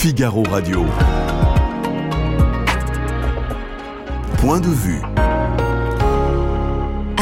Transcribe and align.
Figaro 0.00 0.42
Radio. 0.50 0.86
Point 4.40 4.60
de 4.60 4.70
vue. 4.70 5.29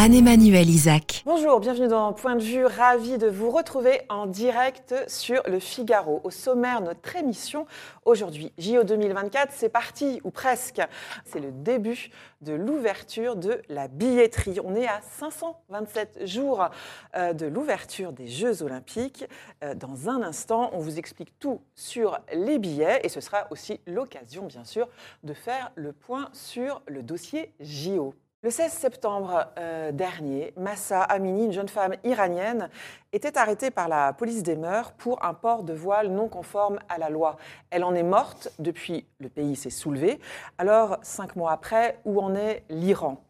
Anne-Emmanuel 0.08 0.70
Isaac. 0.70 1.22
Bonjour, 1.26 1.60
bienvenue 1.60 1.86
dans 1.86 2.14
Point 2.14 2.36
de 2.36 2.42
vue. 2.42 2.64
Ravi 2.64 3.18
de 3.18 3.26
vous 3.26 3.50
retrouver 3.50 4.00
en 4.08 4.24
direct 4.24 4.94
sur 5.06 5.42
le 5.46 5.58
Figaro. 5.58 6.22
Au 6.24 6.30
sommaire, 6.30 6.80
notre 6.80 7.14
émission 7.16 7.66
aujourd'hui. 8.06 8.50
JO 8.56 8.84
2024, 8.84 9.52
c'est 9.52 9.68
parti, 9.68 10.22
ou 10.24 10.30
presque. 10.30 10.80
C'est 11.26 11.40
le 11.40 11.52
début 11.52 12.08
de 12.40 12.54
l'ouverture 12.54 13.36
de 13.36 13.60
la 13.68 13.86
billetterie. 13.86 14.60
On 14.64 14.74
est 14.74 14.86
à 14.86 15.02
527 15.02 16.26
jours 16.26 16.70
euh, 17.14 17.34
de 17.34 17.44
l'ouverture 17.44 18.14
des 18.14 18.28
Jeux 18.28 18.62
Olympiques. 18.62 19.26
Euh, 19.62 19.74
Dans 19.74 20.08
un 20.08 20.22
instant, 20.22 20.70
on 20.72 20.78
vous 20.78 20.98
explique 20.98 21.38
tout 21.38 21.60
sur 21.74 22.18
les 22.32 22.58
billets 22.58 23.00
et 23.04 23.10
ce 23.10 23.20
sera 23.20 23.46
aussi 23.50 23.78
l'occasion, 23.86 24.46
bien 24.46 24.64
sûr, 24.64 24.88
de 25.22 25.34
faire 25.34 25.70
le 25.74 25.92
point 25.92 26.30
sur 26.32 26.80
le 26.86 27.02
dossier 27.02 27.52
JO. 27.60 28.14
Le 28.44 28.50
16 28.50 28.70
septembre 28.70 29.46
euh, 29.58 29.90
dernier, 29.90 30.52
Massa 30.56 31.02
Amini, 31.02 31.46
une 31.46 31.52
jeune 31.52 31.68
femme 31.68 31.96
iranienne, 32.04 32.70
était 33.12 33.36
arrêtée 33.36 33.72
par 33.72 33.88
la 33.88 34.12
police 34.12 34.44
des 34.44 34.54
mœurs 34.54 34.92
pour 34.92 35.24
un 35.24 35.34
port 35.34 35.64
de 35.64 35.72
voile 35.72 36.06
non 36.12 36.28
conforme 36.28 36.78
à 36.88 36.98
la 36.98 37.10
loi. 37.10 37.36
Elle 37.70 37.82
en 37.82 37.96
est 37.96 38.04
morte, 38.04 38.52
depuis 38.60 39.08
le 39.18 39.28
pays 39.28 39.56
s'est 39.56 39.70
soulevé. 39.70 40.20
Alors, 40.56 40.98
cinq 41.02 41.34
mois 41.34 41.50
après, 41.50 41.98
où 42.04 42.20
en 42.20 42.36
est 42.36 42.62
l'Iran? 42.70 43.24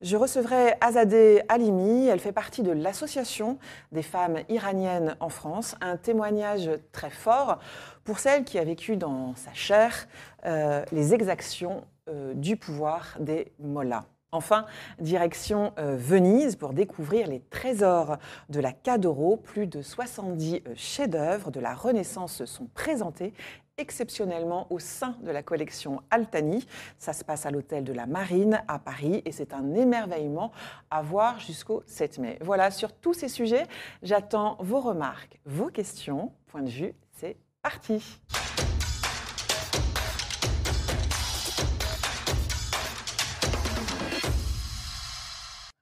Je 0.00 0.16
recevrai 0.16 0.76
Azadeh 0.80 1.44
Halimi, 1.50 2.06
elle 2.06 2.20
fait 2.20 2.32
partie 2.32 2.62
de 2.62 2.72
l'Association 2.72 3.58
des 3.92 4.02
femmes 4.02 4.38
iraniennes 4.48 5.14
en 5.20 5.28
France, 5.28 5.76
un 5.82 5.98
témoignage 5.98 6.70
très 6.90 7.10
fort 7.10 7.58
pour 8.04 8.18
celle 8.18 8.44
qui 8.44 8.58
a 8.58 8.64
vécu 8.64 8.96
dans 8.96 9.34
sa 9.34 9.52
chair 9.52 10.08
euh, 10.46 10.82
les 10.90 11.12
exactions 11.12 11.84
euh, 12.08 12.32
du 12.32 12.56
pouvoir 12.56 13.16
des 13.20 13.52
mollahs. 13.58 14.06
Enfin, 14.34 14.66
direction 14.98 15.72
euh, 15.78 15.96
Venise 15.96 16.56
pour 16.56 16.72
découvrir 16.72 17.28
les 17.28 17.38
trésors 17.38 18.16
de 18.48 18.58
la 18.58 18.72
Cadoro. 18.72 19.36
Plus 19.36 19.68
de 19.68 19.80
70 19.80 20.62
euh, 20.66 20.72
chefs-d'œuvre 20.74 21.52
de 21.52 21.60
la 21.60 21.72
Renaissance 21.72 22.44
sont 22.44 22.66
présentés 22.74 23.32
exceptionnellement 23.78 24.66
au 24.70 24.80
sein 24.80 25.16
de 25.22 25.30
la 25.30 25.44
collection 25.44 26.02
Altani. 26.10 26.66
Ça 26.98 27.12
se 27.12 27.22
passe 27.24 27.46
à 27.46 27.52
l'hôtel 27.52 27.84
de 27.84 27.92
la 27.92 28.06
Marine 28.06 28.60
à 28.66 28.80
Paris 28.80 29.22
et 29.24 29.30
c'est 29.30 29.54
un 29.54 29.72
émerveillement 29.74 30.50
à 30.90 31.00
voir 31.00 31.38
jusqu'au 31.38 31.84
7 31.86 32.18
mai. 32.18 32.38
Voilà, 32.40 32.72
sur 32.72 32.92
tous 32.92 33.14
ces 33.14 33.28
sujets, 33.28 33.66
j'attends 34.02 34.56
vos 34.58 34.80
remarques, 34.80 35.38
vos 35.46 35.68
questions. 35.68 36.32
Point 36.48 36.62
de 36.62 36.70
vue, 36.70 36.94
c'est 37.12 37.36
parti. 37.62 38.20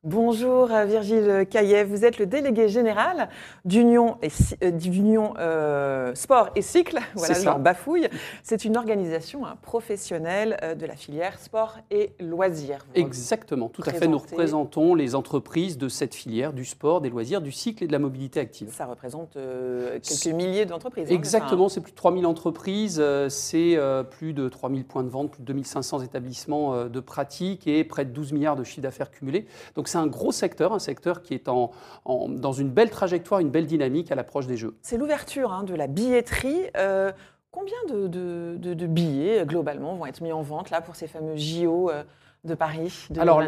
Bonjour 0.04 0.72
euh, 0.72 0.84
Virgile 0.84 1.46
Caillet, 1.48 1.84
vous 1.84 2.04
êtes 2.04 2.18
le 2.18 2.26
délégué 2.26 2.66
général 2.66 3.28
d'Union 3.64 4.18
euh, 4.24 5.32
euh, 5.38 6.14
Sport 6.16 6.48
et 6.56 6.62
Cycle. 6.62 6.98
Voilà, 7.14 7.34
C'est 7.34 7.38
je 7.38 7.44
ça. 7.44 7.50
leur 7.50 7.60
bafouille. 7.60 8.08
C'est 8.42 8.64
une 8.64 8.76
organisation 8.76 9.46
hein, 9.46 9.54
professionnelle 9.62 10.58
de 10.76 10.86
la 10.86 10.96
filière 10.96 11.38
sport 11.38 11.78
et 11.92 12.14
loisirs. 12.18 12.84
Vous 12.88 13.00
Exactement, 13.00 13.68
tout 13.68 13.84
à 13.86 13.92
fait. 13.92 14.08
Nous 14.08 14.18
représentons 14.18 14.96
les 14.96 15.14
entreprises 15.14 15.78
de 15.78 15.88
cette 15.88 16.16
filière 16.16 16.52
du 16.52 16.64
sport, 16.64 17.00
des 17.00 17.08
loisirs, 17.08 17.40
du 17.40 17.52
cycle 17.52 17.84
et 17.84 17.86
de 17.86 17.92
la 17.92 18.00
mobilité 18.00 18.40
active. 18.40 18.72
Ça 18.72 18.86
représente 18.86 19.36
euh, 19.36 20.00
quelques 20.00 20.34
milliers 20.34 20.66
d'entreprises. 20.66 21.12
hein, 21.12 21.14
Exactement, 21.14 21.68
c'est 21.68 21.80
plus 21.80 21.92
de 21.92 21.96
3000 21.96 22.26
entreprises, 22.26 23.00
c'est 23.28 23.76
euh, 23.76 24.02
plus 24.02 24.32
de 24.32 24.48
3000 24.48 24.84
points 24.84 25.04
de 25.04 25.10
vente, 25.10 25.30
plus 25.30 25.42
de 25.42 25.46
2500 25.46 26.00
établissements 26.00 26.86
de 26.86 27.00
pratique 27.00 27.68
et 27.68 27.84
près 27.84 28.04
de 28.04 28.10
12 28.10 28.32
milliards 28.32 28.56
de 28.56 28.64
chiffre 28.64 28.82
d'affaires 28.82 29.12
cumulés. 29.12 29.46
Donc 29.76 29.91
c'est 29.92 29.98
un 29.98 30.06
gros 30.06 30.32
secteur, 30.32 30.72
un 30.72 30.78
secteur 30.78 31.22
qui 31.22 31.34
est 31.34 31.48
en, 31.48 31.70
en- 32.04 32.28
dans 32.28 32.52
une 32.52 32.70
belle 32.70 32.90
trajectoire, 32.90 33.40
une 33.40 33.50
belle 33.50 33.66
dynamique 33.66 34.10
à 34.10 34.14
l'approche 34.14 34.46
des 34.46 34.56
Jeux. 34.56 34.74
C'est 34.82 34.96
l'ouverture 34.96 35.52
hein, 35.52 35.62
de 35.64 35.74
la 35.74 35.86
billetterie. 35.86 36.60
Euh, 36.76 37.12
combien 37.50 37.76
de, 37.88 38.06
de- 38.08 38.56
de- 38.58 38.74
de 38.74 38.86
billets, 38.86 39.40
euh, 39.40 39.44
globalement, 39.44 39.94
vont 39.94 40.06
être 40.06 40.20
mis 40.22 40.32
en 40.32 40.42
vente 40.42 40.70
là, 40.70 40.80
pour 40.80 40.96
ces 40.96 41.06
fameux 41.06 41.36
JO 41.36 41.90
euh, 41.90 42.02
de 42.44 42.54
Paris 42.54 43.06
2024 43.10 43.20
Alors, 43.20 43.40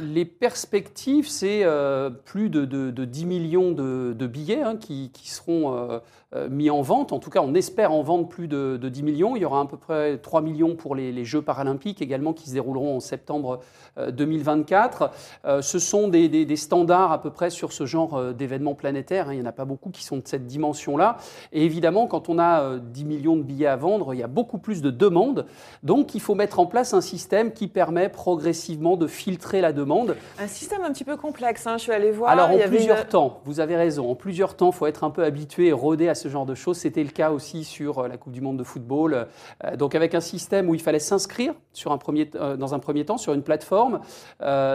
les, 0.00 0.14
les 0.14 0.24
perspectives, 0.24 1.28
c'est 1.28 1.60
euh, 1.64 2.10
plus 2.10 2.50
de, 2.50 2.64
de- 2.64 2.90
de 2.90 3.04
10 3.04 3.26
millions 3.26 3.70
de, 3.72 4.12
de 4.18 4.26
billets 4.26 4.62
hein, 4.62 4.76
qui, 4.76 5.10
qui 5.12 5.28
seront 5.30 5.76
euh, 5.76 5.98
mis 6.48 6.70
en 6.70 6.80
vente. 6.80 7.12
En 7.12 7.18
tout 7.18 7.28
cas, 7.30 7.40
on 7.42 7.54
espère 7.54 7.90
en 7.92 8.02
vendre 8.02 8.28
plus 8.28 8.46
de, 8.46 8.76
de 8.80 8.88
10 8.88 9.02
millions. 9.02 9.34
Il 9.36 9.42
y 9.42 9.44
aura 9.44 9.60
à 9.60 9.64
peu 9.66 9.76
près 9.76 10.16
3 10.18 10.42
millions 10.42 10.76
pour 10.76 10.94
les, 10.94 11.10
les 11.10 11.24
Jeux 11.24 11.42
paralympiques 11.42 12.00
également 12.02 12.32
qui 12.32 12.48
se 12.48 12.52
dérouleront 12.54 12.96
en 12.96 13.00
septembre 13.00 13.60
euh, 13.98 14.12
2024. 14.12 15.10
Euh, 15.44 15.62
ce 15.62 15.78
sont 15.78 16.08
des, 16.08 16.28
des- 16.28 16.44
des 16.44 16.56
standards 16.56 17.12
à 17.12 17.20
peu 17.20 17.30
près 17.30 17.50
sur 17.50 17.72
ce 17.72 17.84
genre 17.86 18.16
euh, 18.16 18.32
d'événements 18.32 18.74
planétaires. 18.74 19.28
hein. 19.28 19.32
Il 19.34 19.40
n'y 19.40 19.44
en 19.44 19.48
a 19.48 19.52
pas 19.52 19.64
beaucoup 19.64 19.90
qui 19.90 20.04
sont 20.04 20.18
de 20.18 20.22
cette 20.24 20.46
dimension-là. 20.46 21.16
Et 21.52 21.64
évidemment, 21.64 22.06
quand 22.06 22.28
on 22.28 22.38
a 22.38 22.60
euh, 22.62 22.78
10 22.80 23.04
millions 23.04 23.36
de 23.36 23.42
billets 23.42 23.66
à 23.66 23.76
vendre, 23.76 24.14
il 24.14 24.20
y 24.20 24.22
a 24.22 24.28
beaucoup 24.28 24.58
plus 24.58 24.82
de 24.82 24.90
demandes. 24.90 25.46
Donc, 25.82 26.14
il 26.14 26.20
faut 26.20 26.34
mettre 26.36 26.60
en 26.60 26.66
place 26.66 26.94
un 26.94 27.00
système 27.00 27.52
qui 27.52 27.66
permet 27.66 28.08
progressivement 28.08 28.96
de 28.96 29.06
filtrer 29.06 29.60
la 29.60 29.72
demande. 29.72 30.16
Un 30.38 30.46
système 30.46 30.82
un 30.84 30.92
petit 30.92 31.04
peu 31.04 31.16
complexe. 31.16 31.66
hein, 31.66 31.76
Je 31.76 31.82
suis 31.82 31.92
allée 31.92 32.10
voir. 32.12 32.30
Alors, 32.30 32.48
en 32.50 32.52
il 32.52 32.58
y 32.58 32.62
avait 32.62 32.76
plusieurs 32.76 33.08
temps, 33.08 33.40
vous 33.44 33.60
avez 33.60 33.76
raison, 33.76 34.10
en 34.10 34.14
plusieurs 34.14 34.54
temps, 34.56 34.70
il 34.70 34.74
faut 34.76 34.86
être 34.86 35.04
un 35.04 35.10
peu 35.10 35.24
habitué 35.24 35.66
et 35.68 35.72
rodé 35.72 36.08
à 36.08 36.14
ce 36.20 36.28
genre 36.28 36.46
de 36.46 36.54
choses. 36.54 36.76
C'était 36.76 37.02
le 37.02 37.10
cas 37.10 37.30
aussi 37.30 37.64
sur 37.64 37.98
euh, 37.98 38.08
la 38.08 38.16
Coupe 38.16 38.32
du 38.32 38.40
Monde 38.40 38.58
de 38.58 38.64
football. 38.64 39.26
Euh, 39.64 39.76
Donc, 39.76 39.94
avec 39.94 40.14
un 40.14 40.20
système 40.20 40.68
où 40.68 40.74
il 40.74 40.80
fallait 40.80 40.98
s'inscrire 40.98 41.54
sur 41.72 41.92
un 41.92 41.98
premier, 41.98 42.30
euh, 42.34 42.56
dans 42.56 42.74
un 42.74 42.78
premier 42.78 43.04
temps 43.04 43.18
sur 43.18 43.32
une 43.32 43.42
plateforme. 43.42 44.00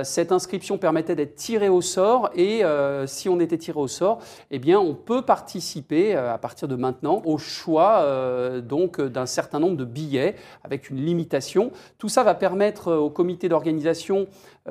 Cette 0.04 0.32
inscription 0.32 0.78
permettait 0.78 1.16
d'être 1.16 1.36
tiré 1.36 1.70
au 1.70 1.82
sort 1.82 2.30
et 2.36 2.64
si 3.06 3.30
on 3.30 3.40
était 3.40 3.58
tiré 3.58 3.80
au 3.80 3.88
sort, 3.88 4.20
eh 4.52 4.60
bien, 4.60 4.80
on 4.80 4.94
peut 4.94 5.22
participer 5.22 6.16
à 6.16 6.38
partir 6.38 6.68
de 6.68 6.76
maintenant 6.76 7.22
au 7.26 7.38
choix 7.38 8.04
donc 8.62 9.02
d'un 9.02 9.26
certain 9.26 9.60
nombre 9.60 9.78
de 9.78 9.86
billets 9.86 10.36
avec 10.64 10.90
une 10.90 10.98
limitation. 10.98 11.72
Tout 11.98 12.10
ça 12.10 12.24
va 12.24 12.34
permettre 12.34 12.94
au 12.94 13.10
comité 13.10 13.50
d'organisation 13.50 14.28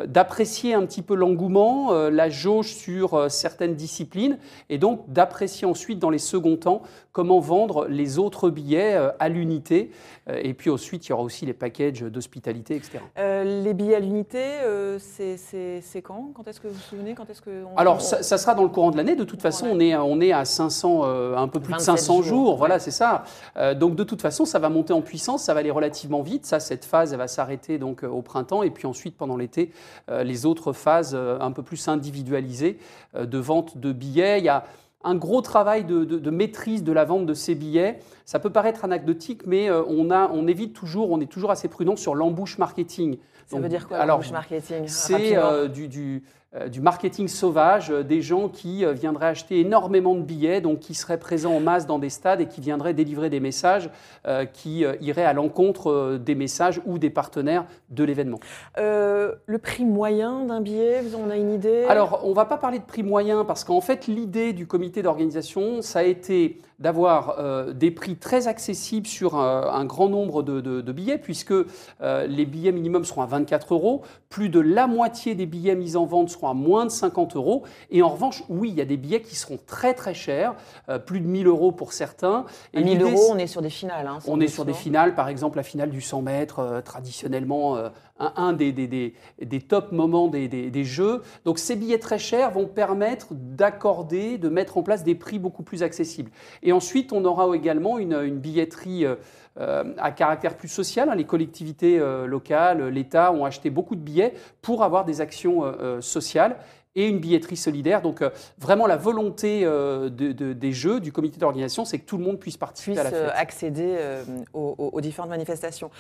d'apprécier 0.06 0.75
un 0.75 0.84
petit 0.87 1.03
peu 1.03 1.15
l'engouement, 1.15 1.93
euh, 1.93 2.10
la 2.10 2.28
jauge 2.28 2.75
sur 2.75 3.15
euh, 3.15 3.28
certaines 3.28 3.75
disciplines, 3.75 4.38
et 4.69 4.78
donc 4.78 5.05
d'apprécier 5.12 5.66
ensuite 5.66 5.99
dans 5.99 6.10
les 6.10 6.19
seconds 6.19 6.56
temps 6.56 6.82
comment 7.12 7.38
vendre 7.38 7.87
les 7.88 8.19
autres 8.19 8.50
billets 8.50 8.94
euh, 8.97 9.10
à 9.21 9.28
l'unité. 9.28 9.91
Euh, 10.28 10.41
Et 10.43 10.53
puis 10.55 10.69
ensuite, 10.71 11.06
il 11.06 11.10
y 11.10 11.12
aura 11.12 11.22
aussi 11.22 11.47
les 11.47 11.53
packages 11.53 12.00
d'hospitalité, 12.03 12.75
etc. 12.75 12.99
Euh, 13.19 13.62
les 13.62 13.72
billets 13.72 13.94
à 13.94 14.00
l'unité, 14.00 14.43
euh, 14.65 14.99
c'est- 14.99 15.37
c'est 15.37 15.81
c'est 15.81 16.03
quand? 16.03 16.31
Quand 16.34 16.49
est-ce 16.49 16.61
que 16.61 16.66
vous 16.69 16.75
vous 16.75 16.81
souvenez? 16.81 17.15
Quand 17.15 17.31
est-ce 17.31 17.41
que 17.43 17.65
on- 17.65 17.76
Alors, 17.76 18.00
ça, 18.00 18.22
ça 18.22 18.37
sera 18.38 18.55
dans 18.55 18.62
le 18.65 18.69
courant 18.71 18.91
de 18.91 18.97
l'année. 18.97 19.15
De 19.16 19.25
toute 19.25 19.43
façon, 19.43 19.66
on 19.71 19.78
est, 19.78 19.94
on 19.97 20.21
est 20.21 20.32
à 20.32 20.44
500, 20.44 21.03
euh, 21.05 21.37
un 21.37 21.47
peu 21.47 21.61
plus 21.61 21.72
de 21.72 21.78
27 21.78 21.99
500 21.99 22.15
jours. 22.22 22.25
jours, 22.47 22.56
Voilà, 22.56 22.75
ouais. 22.75 22.81
c'est 22.81 22.91
ça. 22.91 23.25
Euh, 23.56 23.75
donc, 23.75 23.94
de 23.94 24.03
toute 24.05 24.22
façon, 24.22 24.44
ça 24.44 24.59
va 24.59 24.69
monter 24.69 24.93
en 24.93 25.03
puissance. 25.03 25.44
Ça 25.44 25.55
va 25.55 25.61
aller 25.61 25.71
relativement 25.71 26.22
vite. 26.22 26.47
Ça, 26.47 26.59
cette 26.59 26.84
phase, 26.84 27.12
elle 27.12 27.19
va 27.19 27.28
s'arrêter 27.28 27.78
donc 27.78 28.03
euh, 28.03 28.09
au 28.09 28.22
printemps. 28.22 28.62
Et 28.65 28.71
puis 28.71 28.87
ensuite, 28.88 29.16
pendant 29.16 29.37
l'été, 29.37 29.71
euh, 29.71 29.84
les 30.22 30.47
autres 30.47 30.72
phases 30.72 31.12
euh, 31.15 31.39
un 31.41 31.53
peu 31.53 31.62
plus 31.62 31.89
individualisées 31.89 32.78
euh, 33.17 33.27
de 33.27 33.39
vente 33.39 33.78
de 33.78 33.93
billets. 33.93 34.39
Il 34.39 34.45
y 34.45 34.49
a 34.49 34.65
un 35.06 35.15
gros 35.17 35.43
travail 35.43 35.84
de, 35.84 36.05
de- 36.05 36.19
de 36.19 36.31
maîtrise 36.31 36.83
de 36.83 36.93
la 36.93 37.05
vente 37.05 37.27
de 37.27 37.34
ces 37.34 37.55
billets. 37.55 37.99
Ça 38.25 38.39
peut 38.39 38.50
paraître 38.50 38.84
anecdotique, 38.84 39.47
mais 39.47 39.69
euh, 39.71 39.83
on, 39.87 40.11
a, 40.11 40.31
on 40.33 40.47
évite 40.47 40.73
toujours, 40.73 41.11
on 41.11 41.21
est 41.21 41.31
toujours 41.31 41.50
assez 41.50 41.69
prudent 41.69 41.97
sur 41.97 42.15
l'embouche 42.15 42.56
marketing. 42.59 43.19
Ça 43.47 43.56
Donc, 43.56 43.62
veut 43.65 43.69
dire 43.69 43.87
quoi 43.87 43.99
marketing 44.33 44.84
c'est 44.87 45.37
euh, 45.37 45.69
du, 45.69 45.89
du, 45.89 46.23
euh, 46.25 46.44
du 46.69 46.81
marketing 46.81 47.27
sauvage, 47.27 47.91
euh, 47.91 48.03
des 48.05 48.23
gens 48.23 48.49
qui 48.49 48.85
euh, 48.85 48.93
viendraient 48.93 49.27
acheter 49.27 49.59
énormément 49.61 50.15
de 50.15 50.23
billets, 50.23 50.61
donc 50.61 50.79
qui 50.79 50.95
seraient 50.95 51.19
présents 51.19 51.55
en 51.55 51.61
masse 51.61 51.87
dans 51.87 51.99
des 51.99 52.11
stades 52.11 52.41
et 52.41 52.47
qui 52.47 52.61
viendraient 52.61 52.95
délivrer 52.95 53.29
des 53.29 53.41
messages 53.41 53.91
euh, 54.27 54.45
qui 54.45 54.85
euh, 54.85 54.95
iraient 55.01 55.25
à 55.25 55.33
l'encontre 55.33 55.91
euh, 55.91 56.19
des 56.19 56.37
messages 56.37 56.81
ou 56.87 56.99
des 56.99 57.11
partenaires 57.11 57.65
de 57.91 58.05
l'événement. 58.05 58.39
Euh, 58.79 59.33
le 59.47 59.59
prix 59.59 59.85
moyen 59.85 60.45
d'un 60.45 60.61
billet, 60.61 61.03
on 61.17 61.29
a 61.29 61.37
une 61.37 61.53
idée? 61.53 61.87
Alors, 61.89 62.21
on 62.25 62.31
ne 62.31 62.35
va 62.35 62.45
pas 62.45 62.57
parler 62.57 62.79
de 62.79 62.85
prix 62.85 63.03
moyen 63.03 63.45
parce 63.45 63.65
qu'en 63.65 63.81
fait, 63.81 64.07
l'idée 64.07 64.53
du 64.53 64.67
comité 64.67 65.03
d'organisation, 65.03 65.83
ça 65.83 66.00
a 66.00 66.03
été 66.05 66.59
d'avoir 66.79 67.37
euh, 67.38 67.73
des 67.73 67.91
prix 67.91 68.17
très 68.17 68.49
accessibles 68.49 69.06
sur 69.06 69.37
un, 69.37 69.71
un 69.73 69.85
grand 69.85 70.09
nombre 70.09 70.43
de, 70.43 70.61
de- 70.61 70.81
de 70.81 70.93
billets, 70.93 71.19
puisque 71.19 71.53
euh, 71.53 72.26
les 72.26 72.47
billets 72.47 72.73
minimum 72.73 73.05
seront 73.05 73.23
à 73.23 73.26
24 73.26 73.75
euros, 73.75 74.03
plus 74.29 74.49
de 74.49 74.61
la 74.61 74.87
moitié 74.87 75.35
des 75.35 75.47
billets 75.47 75.76
mis 75.76 75.97
en 75.97 76.05
vente 76.05 76.29
seront 76.31 76.49
à 76.49 76.55
moins 76.55 76.85
de 76.85 76.91
50 76.91 77.37
euros, 77.37 77.62
et 77.91 78.03
en 78.03 78.09
revanche, 78.09 78.43
oui, 78.49 78.71
il 78.71 78.75
y 78.75 78.81
a 78.81 78.85
des 78.85 78.97
billets 78.97 79.23
qui 79.23 79.37
seront 79.37 79.59
très 79.67 79.94
très 79.94 80.15
chers, 80.15 80.55
euh, 80.88 80.99
plus 80.99 81.21
de 81.21 81.26
1000 81.26 81.47
euros 81.47 81.71
pour 81.73 81.93
certains. 81.93 82.44
À 82.75 82.81
1000 82.81 82.99
l'idée, 82.99 83.11
euros, 83.12 83.29
on 83.31 83.38
est 83.38 83.47
sur 83.47 83.62
des 83.62 83.71
finales. 83.71 84.06
hein, 84.06 84.19
on 84.26 84.41
est 84.41 84.49
sur 84.49 84.65
des 84.65 84.73
finales, 84.75 85.15
par 85.15 85.29
exemple 85.29 85.56
la 85.56 85.62
finale 85.62 85.91
du 85.91 86.00
100 86.00 86.23
mètres, 86.23 86.59
euh, 86.59 86.81
traditionnellement 86.81 87.76
euh, 87.76 87.88
un, 88.19 88.52
des, 88.52 88.72
des, 88.72 89.14
des, 89.40 89.61
top 89.61 89.93
moments 89.93 90.28
des, 90.28 90.84
jeux. 90.84 91.22
Donc 91.44 91.58
ces 91.58 91.76
billets 91.76 91.99
très 91.99 92.19
chers 92.19 92.52
vont 92.52 92.66
permettre 92.66 93.28
d'accorder, 93.32 94.38
de 94.38 94.49
mettre 94.49 94.78
en 94.78 94.82
place 94.82 95.02
des 95.02 95.14
prix 95.14 95.38
beaucoup 95.38 95.62
plus 95.62 95.82
accessibles. 95.82 96.31
Et 96.62 96.72
ensuite, 96.72 97.12
on 97.12 97.25
aura 97.25 97.55
également 97.56 97.99
une, 97.99 98.14
une 98.14 98.38
billetterie 98.38 99.05
euh, 99.05 99.16
euh, 99.58 99.94
à 99.99 100.12
caractère 100.12 100.56
plus 100.56 100.69
social. 100.69 101.08
hein. 101.08 101.14
Les 101.14 101.25
collectivités 101.25 101.99
euh, 101.99 102.26
locales, 102.26 102.88
l'État 102.88 103.32
ont 103.32 103.44
acheté 103.44 103.70
beaucoup 103.70 103.96
de 103.96 104.00
billets 104.00 104.34
pour 104.62 104.82
avoir 104.84 105.05
des 105.05 105.20
actions 105.20 105.64
sociales 106.00 106.56
et 106.96 107.08
une 107.08 107.19
billetterie 107.19 107.56
solidaire. 107.56 108.02
Donc 108.02 108.23
euh, 108.23 108.31
vraiment 108.58 108.87
la 108.87 108.96
volonté 108.96 109.62
euh, 109.64 110.08
de- 110.08 110.32
de- 110.32 110.52
des 110.52 110.73
jeux, 110.73 111.00
du 111.00 111.12
comité 111.12 111.38
d'organisation, 111.38 111.85
c'est 111.85 111.99
que 111.99 112.05
tout 112.06 112.19
le 112.19 112.25
monde 112.25 112.38
puisse 112.38 112.56
participer 112.56 112.93
puissent 112.93 113.06
à 113.06 113.11
la 113.11 113.17
euh, 113.17 113.26
fête. 113.29 113.35
accéder 113.37 113.94
euh, 113.99 114.25
aux, 114.52 114.91
aux- 114.93 115.00
différentes 115.00 115.31
manifestations. 115.31 115.91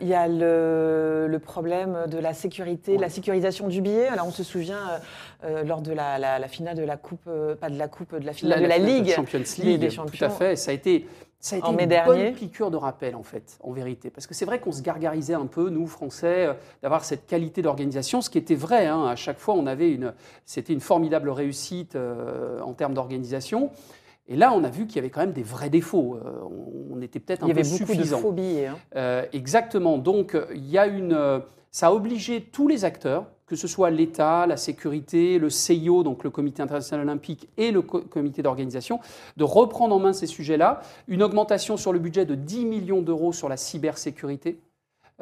Il 0.00 0.06
y 0.06 0.14
a 0.14 0.28
le, 0.28 1.26
le 1.28 1.38
problème 1.38 2.04
de 2.08 2.18
la 2.18 2.34
sécurité, 2.34 2.96
la 2.98 3.08
sécurisation 3.08 3.68
du 3.68 3.80
billet. 3.80 4.06
Alors 4.06 4.26
on 4.28 4.30
se 4.30 4.44
souvient 4.44 5.00
lors 5.64 5.80
de 5.82 5.92
la, 5.92 6.18
la- 6.18 6.38
la 6.38 6.48
finale 6.48 6.76
de 6.76 6.84
la 6.84 6.96
coupe, 6.96 7.28
pas 7.60 7.68
de 7.70 7.78
la 7.78 7.88
coupe, 7.88 8.14
de 8.18 8.24
la 8.24 8.32
finale 8.32 8.62
de 8.62 8.66
la, 8.66 8.78
Ligue. 8.78 9.10
Champions 9.10 9.40
League, 9.58 9.80
des 9.80 9.88
tout 9.88 9.94
Champions. 9.94 10.26
à 10.26 10.30
fait. 10.30 10.56
Ça 10.56 10.70
a 10.70 10.74
été, 10.74 11.06
ça 11.44 11.56
a 11.56 11.58
été 11.58 11.68
En 11.68 11.72
mai 11.74 11.82
une 11.82 11.90
dernier. 11.90 12.24
bonne 12.24 12.32
piqûre 12.34 12.70
de 12.70 12.78
rappel, 12.78 13.14
en 13.14 13.22
fait, 13.22 13.58
en 13.62 13.70
vérité. 13.72 14.08
Parce 14.08 14.26
que 14.26 14.32
c'est 14.32 14.46
vrai 14.46 14.60
qu'on 14.60 14.72
se 14.72 14.80
gargarisait 14.80 15.34
un 15.34 15.44
peu, 15.44 15.68
nous, 15.68 15.86
Français, 15.86 16.46
euh, 16.46 16.54
d'avoir 16.82 17.04
cette 17.04 17.26
qualité 17.26 17.60
d'organisation, 17.60 18.22
ce 18.22 18.30
qui 18.30 18.38
était 18.38 18.54
vrai. 18.54 18.86
hein. 18.86 19.04
À 19.04 19.14
chaque 19.14 19.38
fois, 19.38 19.52
on 19.54 19.66
avait 19.66 19.90
une, 19.92 20.14
c'était 20.46 20.72
une 20.72 20.80
formidable 20.80 21.28
réussite 21.28 21.96
euh, 21.96 22.60
en 22.62 22.72
termes 22.72 22.94
d'organisation. 22.94 23.70
Et 24.26 24.36
là, 24.36 24.54
on 24.54 24.64
a 24.64 24.70
vu 24.70 24.86
qu'il 24.86 24.96
y 24.96 24.98
avait 25.00 25.10
quand 25.10 25.20
même 25.20 25.32
des 25.32 25.42
vrais 25.42 25.68
défauts. 25.68 26.16
Euh, 26.24 26.40
on, 26.90 27.02
était 27.02 27.20
peut-être 27.20 27.42
un 27.42 27.46
Il 27.46 27.50
y 27.50 27.52
peu 27.54 27.60
avait 27.60 27.68
beaucoup 27.68 27.92
suffisant. 27.92 28.22
de 28.22 28.30
billets. 28.34 28.66
hein. 28.68 28.78
Euh, 28.96 29.26
exactement. 29.34 29.98
Donc, 29.98 30.34
il 30.54 30.64
y 30.70 30.78
a 30.78 30.86
une, 30.86 31.42
ça 31.70 31.88
a 31.88 31.92
obligé 31.92 32.40
tous 32.40 32.68
les 32.68 32.86
acteurs, 32.86 33.26
que 33.46 33.56
ce 33.56 33.68
soit 33.68 33.90
l'État, 33.90 34.46
la 34.46 34.56
sécurité, 34.56 35.38
le 35.38 35.50
CIO, 35.50 36.02
donc 36.02 36.24
le 36.24 36.30
Comité 36.30 36.62
international 36.62 37.06
olympique, 37.06 37.48
et 37.58 37.70
le 37.72 37.82
co- 37.82 38.00
comité 38.00 38.42
d'organisation, 38.42 39.00
de 39.36 39.44
reprendre 39.44 39.94
en 39.94 39.98
main 39.98 40.12
ces 40.12 40.26
sujets-là. 40.26 40.80
Une 41.08 41.22
augmentation 41.22 41.76
sur 41.76 41.92
le 41.92 41.98
budget 41.98 42.24
de 42.24 42.34
10 42.34 42.64
millions 42.64 43.02
d'euros 43.02 43.32
sur 43.32 43.48
la 43.48 43.56
cybersécurité. 43.56 44.58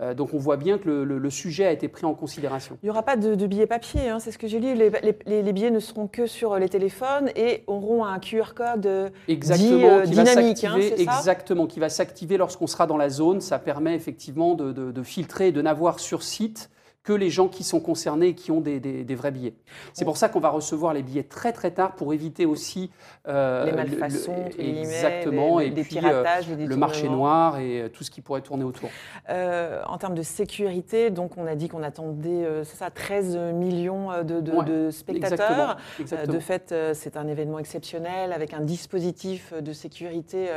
Euh, 0.01 0.15
donc, 0.15 0.33
on 0.33 0.39
voit 0.39 0.57
bien 0.57 0.79
que 0.79 0.89
le, 0.89 1.05
le- 1.05 1.19
le 1.19 1.31
sujet 1.31 1.67
a 1.67 1.73
été 1.73 1.87
pris 1.89 2.07
en 2.07 2.15
considération. 2.15 2.79
Il 2.83 2.87
n'y 2.87 2.91
aura 2.91 3.03
pas 3.03 3.17
de, 3.17 3.35
de 3.35 3.47
billets 3.47 3.67
papier, 3.67 4.09
hein, 4.09 4.21
c'est 4.21 4.31
ce 4.31 4.39
que 4.39 4.47
j'ai 4.47 4.59
lu. 4.59 4.75
Les, 4.75 4.89
les- 4.89 5.19
les- 5.27 5.43
les 5.43 5.53
billets 5.53 5.71
ne 5.71 5.81
seront 5.81 6.07
que 6.07 6.27
sur 6.27 6.57
les 6.59 6.69
téléphones 6.71 7.29
et 7.37 7.63
auront 7.67 8.05
un 8.05 8.19
QR 8.19 8.55
code 8.55 8.87
euh, 8.87 9.11
Exactement, 9.29 9.87
euh, 9.99 10.03
qui 10.05 10.15
va 10.15 10.25
dynamique, 10.25 10.65
hein, 10.65 10.79
ça 10.81 11.03
exactement, 11.03 11.67
qui 11.67 11.79
va 11.79 11.91
s'activer 11.91 12.39
lorsqu'on 12.39 12.67
sera 12.69 12.87
dans 12.87 12.97
la 12.97 13.11
zone. 13.11 13.43
Ça 13.43 13.59
permet 13.59 13.95
effectivement 13.95 14.55
de, 14.55 14.73
de- 14.73 14.93
de 14.93 15.03
filtrer 15.03 15.49
et 15.49 15.53
de 15.53 15.61
n'avoir 15.61 16.01
sur 16.01 16.23
site 16.23 16.71
que 17.03 17.13
les 17.13 17.31
gens 17.31 17.49
qui 17.49 17.65
sont 17.65 17.81
concernés 17.81 18.29
et 18.29 18.35
qui 18.35 18.51
ont 18.53 18.61
des, 18.61 18.79
des- 18.79 19.03
des 19.05 19.15
vrais 19.17 19.33
billets. 19.33 19.55
C'est 19.93 20.05
pour 20.05 20.17
ça 20.17 20.29
qu'on 20.29 20.39
va 20.39 20.51
recevoir 20.51 20.95
les 20.95 21.03
billets 21.03 21.25
très 21.25 21.53
très 21.53 21.73
tard 21.73 21.97
pour 21.97 22.15
éviter 22.15 22.47
aussi 22.47 22.91
euh, 23.27 23.65
les 23.65 23.71
le- 23.73 23.77
malfaçons, 23.77 24.45
le- 24.57 24.65
exactement, 24.65 25.59
et 25.59 25.71
les 25.71 25.83
puis 25.83 25.97
euh, 25.97 26.01
piratages, 26.01 26.49
le 26.49 26.77
marché 26.77 27.09
noir 27.09 27.59
et 27.59 27.83
euh, 27.83 27.89
tout 27.89 28.05
ce 28.05 28.11
qui 28.13 28.21
pourrait 28.21 28.41
tourner 28.43 28.63
autour. 28.65 28.89
Euh, 29.31 29.83
en 29.87 29.99
termes 29.99 30.15
de 30.15 30.23
sécurité, 30.23 31.11
donc 31.11 31.37
on 31.37 31.47
a 31.47 31.57
dit 31.57 31.69
qu'on 31.69 31.83
attendait 31.83 32.45
euh, 32.45 32.63
c'est 32.63 32.77
ça, 32.77 32.91
13 32.91 33.37
millions 33.55 34.23
de, 34.23 34.41
de- 34.41 34.53
Ouais, 34.53 34.65
de 34.65 34.87
Exactement. 34.87 34.91
spectateurs. 34.93 35.77
Exactement. 35.99 36.35
De 36.35 36.39
fait, 36.41 36.75
c'est 36.95 37.17
un 37.17 37.27
événement 37.27 37.59
exceptionnel 37.59 38.33
avec 38.33 38.55
un 38.55 38.61
dispositif 38.61 39.53
de 39.55 39.73
sécurité 39.73 40.49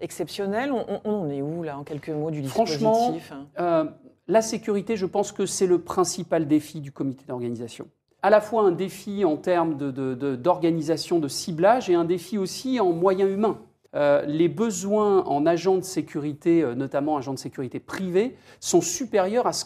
exceptionnel. 0.00 0.70
On, 0.72 0.84
on- 0.88 1.00
on 1.04 1.30
est 1.30 1.42
où 1.42 1.62
là, 1.62 1.78
en 1.78 1.82
quelques 1.84 2.10
mots, 2.10 2.30
du 2.30 2.44
Franchement, 2.44 2.92
dispositif 3.12 3.32
Euh, 3.58 3.84
la 4.28 4.42
sécurité, 4.42 4.96
je 4.96 5.06
pense 5.06 5.32
que 5.32 5.46
c'est 5.46 5.66
le 5.66 5.80
principal 5.80 6.46
défi 6.46 6.80
du 6.80 6.92
comité 6.92 7.24
d'organisation. 7.26 7.88
À 8.22 8.30
la 8.30 8.40
fois 8.40 8.62
un 8.62 8.72
défi 8.72 9.24
en 9.24 9.36
termes 9.36 9.76
d'organisation, 9.76 11.18
de, 11.18 11.28
ciblage, 11.28 11.88
et 11.88 11.94
un 11.94 12.04
défi 12.04 12.36
aussi 12.36 12.78
en 12.78 12.92
moyens 12.92 13.30
humains. 13.30 13.58
Euh, 13.94 14.22
les 14.26 14.48
besoins 14.48 15.24
en 15.24 15.46
agents 15.46 15.76
de 15.76 15.82
sécurité, 15.82 16.62
euh, 16.62 16.74
notamment 16.74 17.16
agents 17.16 17.32
de 17.32 17.38
sécurité 17.38 17.80
privés, 17.80 18.36
sont 18.60 18.82
supérieurs 18.82 19.46
à 19.46 19.54
ce, 19.54 19.64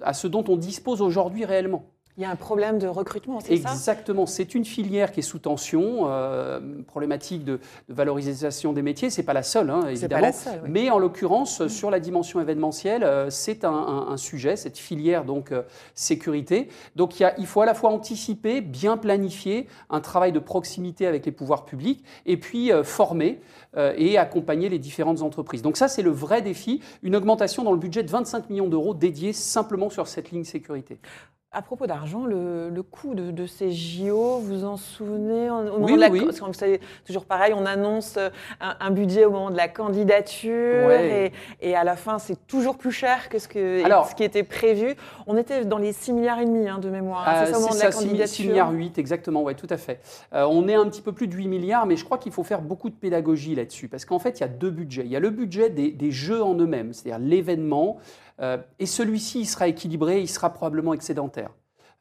à 0.00 0.12
ce 0.12 0.28
dont 0.28 0.44
on 0.46 0.56
dispose 0.56 1.02
aujourd'hui 1.02 1.44
réellement. 1.44 1.84
Il 2.16 2.22
y 2.22 2.24
a 2.24 2.30
un 2.30 2.36
problème 2.36 2.78
de 2.78 2.86
recrutement, 2.86 3.40
c'est 3.40 3.56
ça? 3.56 3.72
Exactement. 3.72 4.24
C'est 4.26 4.54
une 4.54 4.64
filière 4.64 5.10
qui 5.10 5.18
est 5.18 5.22
sous 5.24 5.40
tension, 5.40 6.02
euh, 6.08 6.60
problématique 6.86 7.44
de, 7.44 7.58
de 7.88 7.94
valorisation 7.94 8.72
des 8.72 8.82
métiers. 8.82 9.10
C'est 9.10 9.24
pas 9.24 9.32
la 9.32 9.42
seule, 9.42 9.68
hein, 9.68 9.80
C'est 9.86 9.90
évidemment. 9.92 10.20
pas 10.20 10.26
la 10.28 10.32
seule. 10.32 10.60
oui. 10.62 10.68
Mais 10.70 10.90
en 10.90 11.00
l'occurrence, 11.00 11.66
sur 11.66 11.90
la 11.90 11.98
dimension 11.98 12.40
événementielle, 12.40 13.02
euh, 13.02 13.30
c'est 13.30 13.64
un, 13.64 13.72
un- 13.72 14.06
un 14.10 14.16
sujet, 14.16 14.54
cette 14.54 14.78
filière 14.78 15.24
donc 15.24 15.50
euh, 15.50 15.62
sécurité. 15.94 16.68
Donc 16.94 17.18
il, 17.18 17.24
y 17.24 17.26
a- 17.26 17.34
il 17.38 17.46
faut 17.46 17.62
à 17.62 17.66
la 17.66 17.74
fois 17.74 17.90
anticiper, 17.90 18.60
bien 18.60 18.96
planifier 18.96 19.66
un 19.90 20.00
travail 20.00 20.30
de 20.30 20.38
proximité 20.38 21.08
avec 21.08 21.26
les 21.26 21.32
pouvoirs 21.32 21.64
publics, 21.64 22.04
et 22.26 22.36
puis 22.36 22.70
euh, 22.70 22.84
former 22.84 23.40
euh, 23.76 23.92
et 23.96 24.18
accompagner 24.18 24.68
les 24.68 24.78
différentes 24.78 25.22
entreprises. 25.22 25.62
Donc 25.62 25.76
ça, 25.76 25.88
c'est 25.88 26.02
le 26.02 26.10
vrai 26.10 26.42
défi, 26.42 26.80
une 27.02 27.16
augmentation 27.16 27.64
dans 27.64 27.72
le 27.72 27.78
budget 27.78 28.04
de 28.04 28.10
25 28.10 28.50
millions 28.50 28.68
d'euros 28.68 28.94
dédié 28.94 29.32
simplement 29.32 29.90
sur 29.90 30.06
cette 30.06 30.30
ligne 30.30 30.44
sécurité. 30.44 30.98
À 31.56 31.62
propos 31.62 31.86
d'argent, 31.86 32.26
le, 32.26 32.68
le 32.68 32.82
coût 32.82 33.14
de, 33.14 33.30
de 33.30 33.46
ces 33.46 33.70
JO, 33.70 34.38
vous 34.38 34.64
en 34.64 34.76
souvenez? 34.76 35.48
Au 35.50 35.62
moment 35.62 35.76
Oui, 35.86 35.94
de 35.94 36.00
la, 36.00 36.08
oui. 36.10 36.26
Savez, 36.52 36.80
toujours 37.06 37.26
pareil, 37.26 37.54
on 37.56 37.64
annonce 37.64 38.16
euh, 38.16 38.28
un, 38.60 38.74
un 38.80 38.90
budget 38.90 39.24
au 39.24 39.30
moment 39.30 39.50
de 39.52 39.56
la 39.56 39.68
candidature 39.68 40.86
Ouais. 40.88 41.32
et, 41.60 41.70
et 41.70 41.76
à 41.76 41.84
la 41.84 41.94
fin, 41.96 42.18
c'est 42.18 42.46
toujours 42.48 42.76
plus 42.76 42.90
cher 42.90 43.28
que 43.28 43.38
ce, 43.38 43.46
que, 43.48 43.84
Alors- 43.84 44.08
ce 44.08 44.14
qui 44.14 44.24
était 44.24 44.42
prévu. 44.42 44.94
On 45.28 45.36
était 45.36 45.64
dans 45.64 45.78
les 45.78 45.92
6 45.92 46.12
milliards 46.12 46.40
et 46.40 46.44
demi 46.44 46.68
hein, 46.68 46.78
de 46.78 46.90
mémoire. 46.90 47.24
hein, 47.28 47.44
c'est 47.46 47.52
ça 47.52 47.58
au 47.58 47.60
moment 47.60 47.72
de 47.72 47.78
ça, 47.78 47.84
la 47.86 47.92
6 47.92 48.04
candidature? 48.06 48.44
milliards 48.50 48.72
8, 48.72 48.98
exactement, 48.98 49.42
ouais, 49.42 49.54
tout 49.54 49.68
à 49.70 49.76
fait. 49.76 50.00
Euh, 50.32 50.46
on 50.50 50.66
est 50.68 50.74
un 50.74 50.86
petit 50.88 51.02
peu 51.02 51.12
plus 51.12 51.28
de 51.28 51.34
8 51.34 51.46
milliards, 51.46 51.86
mais 51.86 51.96
je 51.96 52.04
crois 52.04 52.18
qu'il 52.18 52.32
faut 52.32 52.42
faire 52.42 52.62
beaucoup 52.62 52.90
de 52.90 52.94
pédagogie 52.96 53.54
là-dessus, 53.54 53.86
parce 53.88 54.04
qu'en 54.04 54.18
fait, 54.18 54.38
il 54.38 54.42
y 54.42 54.44
a 54.44 54.48
deux 54.48 54.70
budgets. 54.70 55.02
Il 55.04 55.10
y 55.12 55.16
a 55.16 55.20
le 55.20 55.30
budget 55.30 55.70
des, 55.70 55.90
des 55.92 56.10
jeux 56.10 56.42
en 56.42 56.54
eux-mêmes, 56.54 56.92
c'est-à-dire 56.92 57.24
l'événement, 57.24 57.98
euh, 57.98 58.23
et 58.40 58.86
celui-ci, 58.86 59.40
il 59.40 59.46
sera 59.46 59.68
équilibré, 59.68 60.20
il 60.20 60.28
sera 60.28 60.50
probablement 60.50 60.92
excédentaire. 60.92 61.50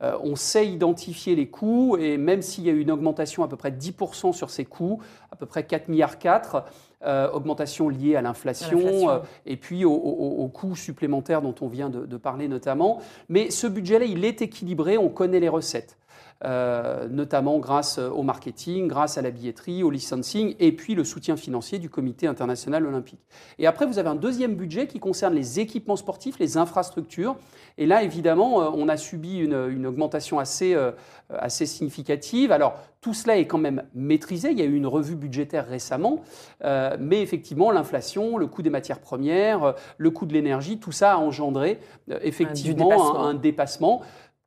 Euh, 0.03 0.17
on 0.21 0.35
sait 0.35 0.67
identifier 0.67 1.35
les 1.35 1.47
coûts, 1.47 1.97
et 1.97 2.17
même 2.17 2.41
s'il 2.41 2.65
y 2.65 2.69
a 2.69 2.73
eu 2.73 2.81
une 2.81 2.91
augmentation 2.91 3.43
à 3.43 3.47
peu 3.47 3.55
près 3.55 3.71
de 3.71 3.79
10% 3.79 4.33
sur 4.33 4.49
ces 4.49 4.65
coûts, 4.65 5.01
à 5.31 5.35
peu 5.35 5.45
près 5.45 5.65
4 5.65 5.87
milliards 5.87 6.19
4, 6.19 6.65
euh, 7.05 7.31
augmentation 7.31 7.89
liée 7.89 8.15
à 8.15 8.21
l'inflation, 8.21 9.09
euh, 9.09 9.19
et 9.45 9.55
puis 9.55 9.85
aux, 9.85 10.49
coûts 10.53 10.75
supplémentaires 10.75 11.41
dont 11.41 11.55
on 11.61 11.67
vient 11.67 11.89
de, 11.89 12.05
de 12.05 12.17
parler 12.17 12.47
notamment. 12.47 13.01
Mais 13.29 13.49
ce 13.49 13.67
budget-là, 13.67 14.05
il 14.05 14.25
est 14.25 14.41
équilibré, 14.41 14.97
on 14.97 15.09
connaît 15.09 15.39
les 15.39 15.49
recettes. 15.49 15.97
Euh, 16.45 17.07
notamment 17.07 17.57
grâce 17.57 17.99
au 17.99 18.21
marketing, 18.21 18.89
grâce 18.89 19.17
à 19.17 19.21
la 19.21 19.31
billetterie, 19.31 19.81
au 19.81 19.89
licensing, 19.89 20.55
et 20.59 20.73
puis 20.73 20.93
le 20.93 21.05
soutien 21.05 21.37
financier 21.37 21.79
du 21.79 21.89
Comité 21.89 22.27
international 22.27 22.85
olympique. 22.85 23.21
Et 23.59 23.67
après, 23.67 23.85
vous 23.85 23.97
avez 23.97 24.09
un 24.09 24.15
deuxième 24.15 24.55
budget 24.55 24.87
qui 24.87 24.99
concerne 24.99 25.33
les 25.33 25.61
équipements 25.61 25.95
sportifs, 25.95 26.39
les 26.39 26.57
infrastructures. 26.57 27.37
Et 27.77 27.85
là, 27.85 28.03
évidemment, 28.03 28.61
euh, 28.61 28.69
on 28.73 28.89
a 28.89 28.97
subi 28.97 29.37
une, 29.37 29.69
une 29.69 29.87
augmentation 29.87 30.37
assez, 30.37 30.73
euh, 30.73 30.91
assez 31.29 31.65
significative. 31.65 32.51
Alors, 32.51 32.73
tout 33.03 33.13
cela 33.13 33.37
est 33.37 33.45
quand 33.45 33.57
même 33.57 33.83
maîtrisé. 33.93 34.51
Il 34.51 34.57
y 34.57 34.61
a 34.61 34.65
eu 34.65 34.75
une 34.75 34.87
revue 34.87 35.15
budgétaire 35.15 35.67
récemment. 35.67 36.21
Euh, 36.63 36.95
mais 36.99 37.21
effectivement, 37.21 37.69
l'inflation, 37.69 38.37
le 38.37 38.47
coût 38.47 38.61
des 38.61 38.69
matières 38.69 38.99
premières, 38.99 39.63
euh, 39.63 39.71
le 39.97 40.09
coût 40.09 40.25
de 40.25 40.33
l'énergie, 40.33 40.77
tout 40.77 40.93
ça 40.93 41.13
a 41.13 41.17
engendré 41.17 41.79
euh, 42.09 42.19
effectivement 42.21 42.89
dépassement. 42.89 43.19
un, 43.19 43.29
un 43.29 43.33
dépassement 43.33 44.01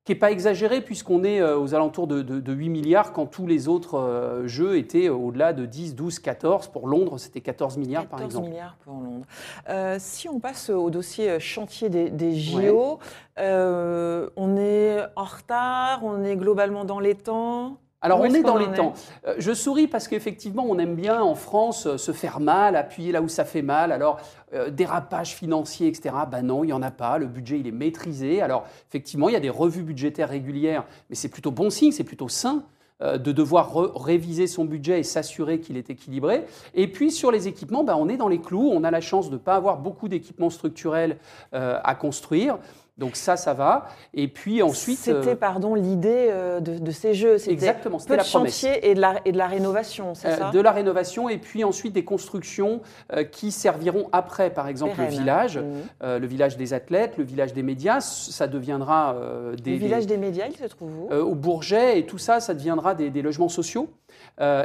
qui 0.07 0.13
n'est 0.13 0.19
pas 0.19 0.31
exagéré 0.31 0.81
puisqu'on 0.83 1.25
est 1.25 1.41
euh, 1.41 1.59
aux 1.59 1.75
alentours 1.75 2.07
de, 2.07 2.23
de- 2.23 2.39
de 2.39 2.53
8 2.53 2.69
milliards 2.69 3.13
quand 3.13 3.27
tous 3.27 3.47
les 3.49 3.67
autres 3.67 3.99
euh, 3.99 4.47
jeux 4.47 4.79
étaient 4.79 5.09
au-delà 5.09 5.53
de 5.53 5.67
10, 5.67 5.97
12, 5.97 6.21
14. 6.21 6.69
Pour 6.69 6.87
Londres, 6.87 7.19
c'était 7.19 7.41
14 7.41 7.77
milliards 7.77 8.07
par 8.07 8.21
14 8.21 8.35
exemple. 8.37 8.49
milliards 8.49 8.77
pour 8.85 8.95
Londres. 8.95 9.27
Euh, 9.69 9.97
si 9.99 10.29
on 10.29 10.39
passe 10.39 10.71
au 10.71 10.91
dossier 10.91 11.41
chantier 11.41 11.89
des, 11.89 12.09
des 12.09 12.37
JO, 12.37 13.01
euh, 13.41 14.31
on 14.37 14.57
est 14.57 14.99
en 15.17 15.25
retard, 15.25 16.01
on 16.05 16.23
est 16.23 16.37
globalement 16.37 16.85
dans 16.85 17.01
les 17.01 17.17
temps. 17.17 17.77
Alors 18.03 18.21
on 18.21 18.33
est 18.33 18.43
dans 18.43 18.57
les 18.57 18.71
temps. 18.73 18.93
Euh, 19.27 19.35
Je 19.39 19.53
souris 19.53 19.87
parce 19.87 20.07
qu'effectivement 20.07 20.65
on 20.69 20.79
aime 20.79 20.95
bien 20.95 21.23
en 21.23 21.35
France 21.35 21.87
euh, 21.87 21.97
se 21.97 22.13
faire 22.13 22.41
mal, 22.41 22.77
appuyer 22.77 23.11
là 23.11 23.23
où 23.23 23.29
ça 23.29 23.45
fait 23.45 23.63
mal. 23.63 23.91
Alors 23.91 24.21
euh, 24.53 24.71
dérapage 24.71 25.35
financier, 25.35 25.89
etc. 25.89 26.15
Ben 26.31 26.43
non, 26.43 26.63
il 26.63 26.69
n'y 26.69 26.73
en 26.73 26.83
a 26.83 26.91
pas. 26.91 27.19
Le 27.19 27.27
budget 27.27 27.59
il 27.59 27.67
est 27.67 27.73
maîtrisé. 27.73 28.43
Alors 28.43 28.65
effectivement 28.89 29.29
il 29.29 29.33
y 29.33 29.37
a 29.37 29.41
des 29.41 29.51
revues 29.51 29.83
budgétaires 29.83 30.29
régulières, 30.29 30.85
mais 31.09 31.17
c'est 31.17 31.31
plutôt 31.31 31.51
bon 31.51 31.71
signe, 31.71 31.93
c'est 31.93 32.05
plutôt 32.05 32.29
sain 32.29 32.65
euh, 33.03 33.19
de 33.19 33.31
devoir 33.31 33.75
réviser 33.95 34.47
son 34.47 34.65
budget 34.65 35.01
et 35.01 35.03
s'assurer 35.03 35.61
qu'il 35.61 35.77
est 35.77 35.91
équilibré. 35.91 36.47
Et 36.73 36.91
puis 36.91 37.11
sur 37.11 37.31
les 37.31 37.47
équipements, 37.47 37.85
ben, 37.85 37.95
on 37.95 38.09
est 38.09 38.17
dans 38.17 38.29
les 38.29 38.41
clous. 38.41 38.71
On 38.73 38.85
a 38.85 38.91
la 38.91 39.03
chance 39.03 39.29
de 39.29 39.35
ne 39.35 39.39
pas 39.39 39.55
avoir 39.55 39.77
beaucoup 39.77 40.09
d'équipements 40.09 40.49
structurels 40.49 41.19
euh, 41.53 41.79
à 41.85 41.95
construire. 41.95 42.57
Donc 42.99 43.17
ça, 43.17 43.37
ça 43.37 43.53
va. 43.53 43.87
Et 44.15 44.27
puis 44.27 44.63
ensuite. 44.63 44.99
C'était, 44.99 45.29
euh, 45.33 45.37
pardon, 45.37 45.75
l'idée 45.75 46.29
euh, 46.31 46.61
de, 46.61 46.79
de 46.79 46.91
ces 46.91 47.13
jeux. 47.13 47.37
C'était 47.37 47.53
Exactement, 47.53 47.99
c'était 47.99 48.15
peu 48.15 48.17
la 48.17 48.25
de 48.25 48.29
promesse. 48.29 48.53
chantier 48.61 48.89
et 48.91 48.95
de 48.95 49.01
la, 49.03 49.21
et 49.27 49.33
de 49.33 49.37
la 49.39 49.47
rénovation, 49.47 50.15
c'est 50.15 50.29
Euh, 50.29 50.39
ça 50.39 50.51
de 50.51 50.61
la 50.61 50.73
rénovation 50.73 51.29
et 51.29 51.37
puis 51.37 51.63
ensuite 51.63 51.93
des 51.93 52.05
constructions 52.07 52.81
euh, 53.13 53.25
qui 53.25 53.53
serviront 53.53 54.09
après, 54.13 54.49
par 54.49 54.67
exemple, 54.67 54.99
le 54.99 55.07
village, 55.09 55.59
Mhm. 55.59 56.19
le 56.19 56.27
village 56.27 56.57
des 56.57 56.73
athlètes, 56.73 57.19
le 57.19 57.25
village 57.25 57.53
des 57.53 57.63
médias, 57.63 58.01
ça 58.01 58.47
deviendra 58.47 59.15
des, 59.63 59.73
Le 59.73 59.77
village 59.77 60.07
des- 60.07 60.17
médias, 60.17 60.47
il 60.49 60.57
se 60.57 60.65
trouve 60.65 60.91
où 61.03 61.13
au 61.13 61.35
Bourget 61.35 61.99
et 61.99 62.07
tout 62.07 62.19
ça, 62.19 62.41
ça 62.41 62.55
deviendra 62.55 62.95
des, 62.95 63.11
des 63.11 63.21
logements 63.23 63.49
sociaux. 63.51 63.89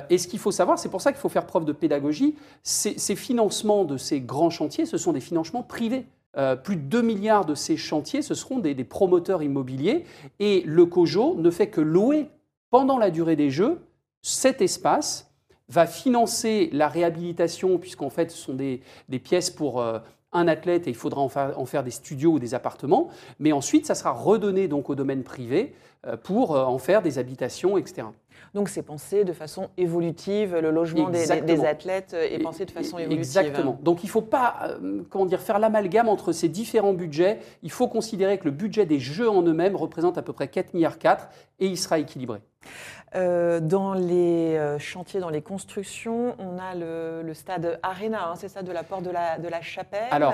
Et 0.10 0.18
ce 0.18 0.28
qu'il 0.28 0.40
faut 0.40 0.52
savoir, 0.52 0.80
c'est 0.80 0.90
pour 0.90 1.02
ça 1.02 1.12
qu'il 1.12 1.20
faut 1.20 1.30
faire 1.30 1.46
preuve 1.46 1.66
de 1.66 1.74
pédagogie, 1.74 2.36
ces 2.64 3.16
financements 3.16 3.84
de 3.84 3.98
ces 3.98 4.22
grands 4.22 4.50
chantiers, 4.50 4.86
ce 4.86 4.98
sont 4.98 5.12
des 5.12 5.20
financements 5.20 5.64
privés. 5.64 6.06
Euh, 6.38 6.56
plus 6.56 6.78
de 6.78 6.82
2 6.82 7.02
milliards 7.02 7.46
de 7.46 7.56
ces 7.56 7.76
chantiers, 7.76 8.22
ce 8.22 8.34
seront 8.34 8.60
des, 8.60 8.76
promoteurs 8.84 9.44
immobiliers. 9.44 10.06
Et 10.40 10.64
le 10.66 10.86
COJO 10.86 11.36
ne 11.36 11.52
fait 11.52 11.68
que 11.68 11.82
louer 11.82 12.30
pendant 12.70 12.98
la 12.98 13.10
durée 13.10 13.36
des 13.36 13.50
Jeux 13.50 13.82
cet 14.22 14.62
espace, 14.62 15.34
va 15.68 15.88
financer 15.88 16.70
la 16.74 16.90
réhabilitation, 16.90 17.78
puisqu'en 17.78 18.10
fait, 18.10 18.30
ce 18.30 18.38
sont 18.38 18.54
des, 18.54 18.82
pièces 19.24 19.50
pour 19.50 19.82
euh, 19.82 20.00
un 20.32 20.48
athlète 20.48 20.86
et 20.86 20.92
il 20.92 20.96
faudra 20.96 21.22
en 21.22 21.30
faire, 21.66 21.84
des 21.84 21.92
studios 21.92 22.34
ou 22.34 22.40
des 22.40 22.54
appartements. 22.54 23.08
Mais 23.40 23.52
ensuite, 23.52 23.86
ça 23.86 23.96
sera 23.96 24.12
redonné 24.12 24.70
au 24.72 24.96
domaine 24.96 25.24
privé 25.24 25.74
euh, 26.06 26.18
pour 26.18 26.52
en 26.52 26.78
faire 26.78 27.02
des 27.02 27.20
habitations, 27.20 27.78
etc. 27.78 28.08
Donc 28.53 28.67
c'est 28.67 28.81
pensé 28.81 29.24
de 29.24 29.31
façon 29.31 29.70
évolutive, 29.77 30.55
le 30.55 30.72
logement 30.72 31.10
des, 31.10 31.31
athlètes 31.31 32.13
est 32.13 32.39
pensé 32.39 32.65
de 32.65 32.72
façon 32.72 32.98
évolutive. 32.98 33.20
Exactement. 33.20 33.79
Donc 33.81 34.03
il 34.03 34.08
ne 34.08 34.12
faut 34.12 34.22
pas 34.22 34.77
euh, 34.81 35.03
comment 35.10 35.25
dire, 35.25 35.39
faire 35.39 35.58
l'amalgame 35.58 36.10
entre 36.10 36.34
ces 36.34 36.50
différents 36.50 36.93
budgets. 36.93 37.39
Il 37.63 37.72
faut 37.72 37.88
considérer 37.88 38.38
que 38.38 38.46
le 38.46 38.51
budget 38.51 38.86
des 38.86 39.00
jeux 39.00 39.29
en 39.29 39.41
eux-mêmes 39.41 39.75
représente 39.75 40.17
à 40.17 40.22
peu 40.22 40.34
près 40.34 40.50
4 40.50 40.74
milliards 40.74 41.00
4 41.00 41.29
et 41.60 41.67
il 41.67 41.77
sera 41.77 42.00
équilibré. 42.00 42.39
Euh, 43.15 43.60
dans 43.60 43.93
les 43.93 44.55
euh, 44.55 44.79
chantiers, 44.79 45.20
dans 45.20 45.29
les 45.29 45.41
constructions, 45.41 46.36
on 46.39 46.58
a 46.58 46.75
le, 46.75 47.22
le 47.24 47.34
stade 47.34 47.79
Arena, 47.84 48.29
hein, 48.29 48.34
c'est 48.36 48.48
ça, 48.50 48.63
de 48.63 48.72
la 48.72 48.84
porte 48.84 49.03
de 49.03 49.10
la, 49.10 49.38
de 49.38 49.48
la 49.48 49.62
chapelle 49.62 50.08
Alors, 50.12 50.34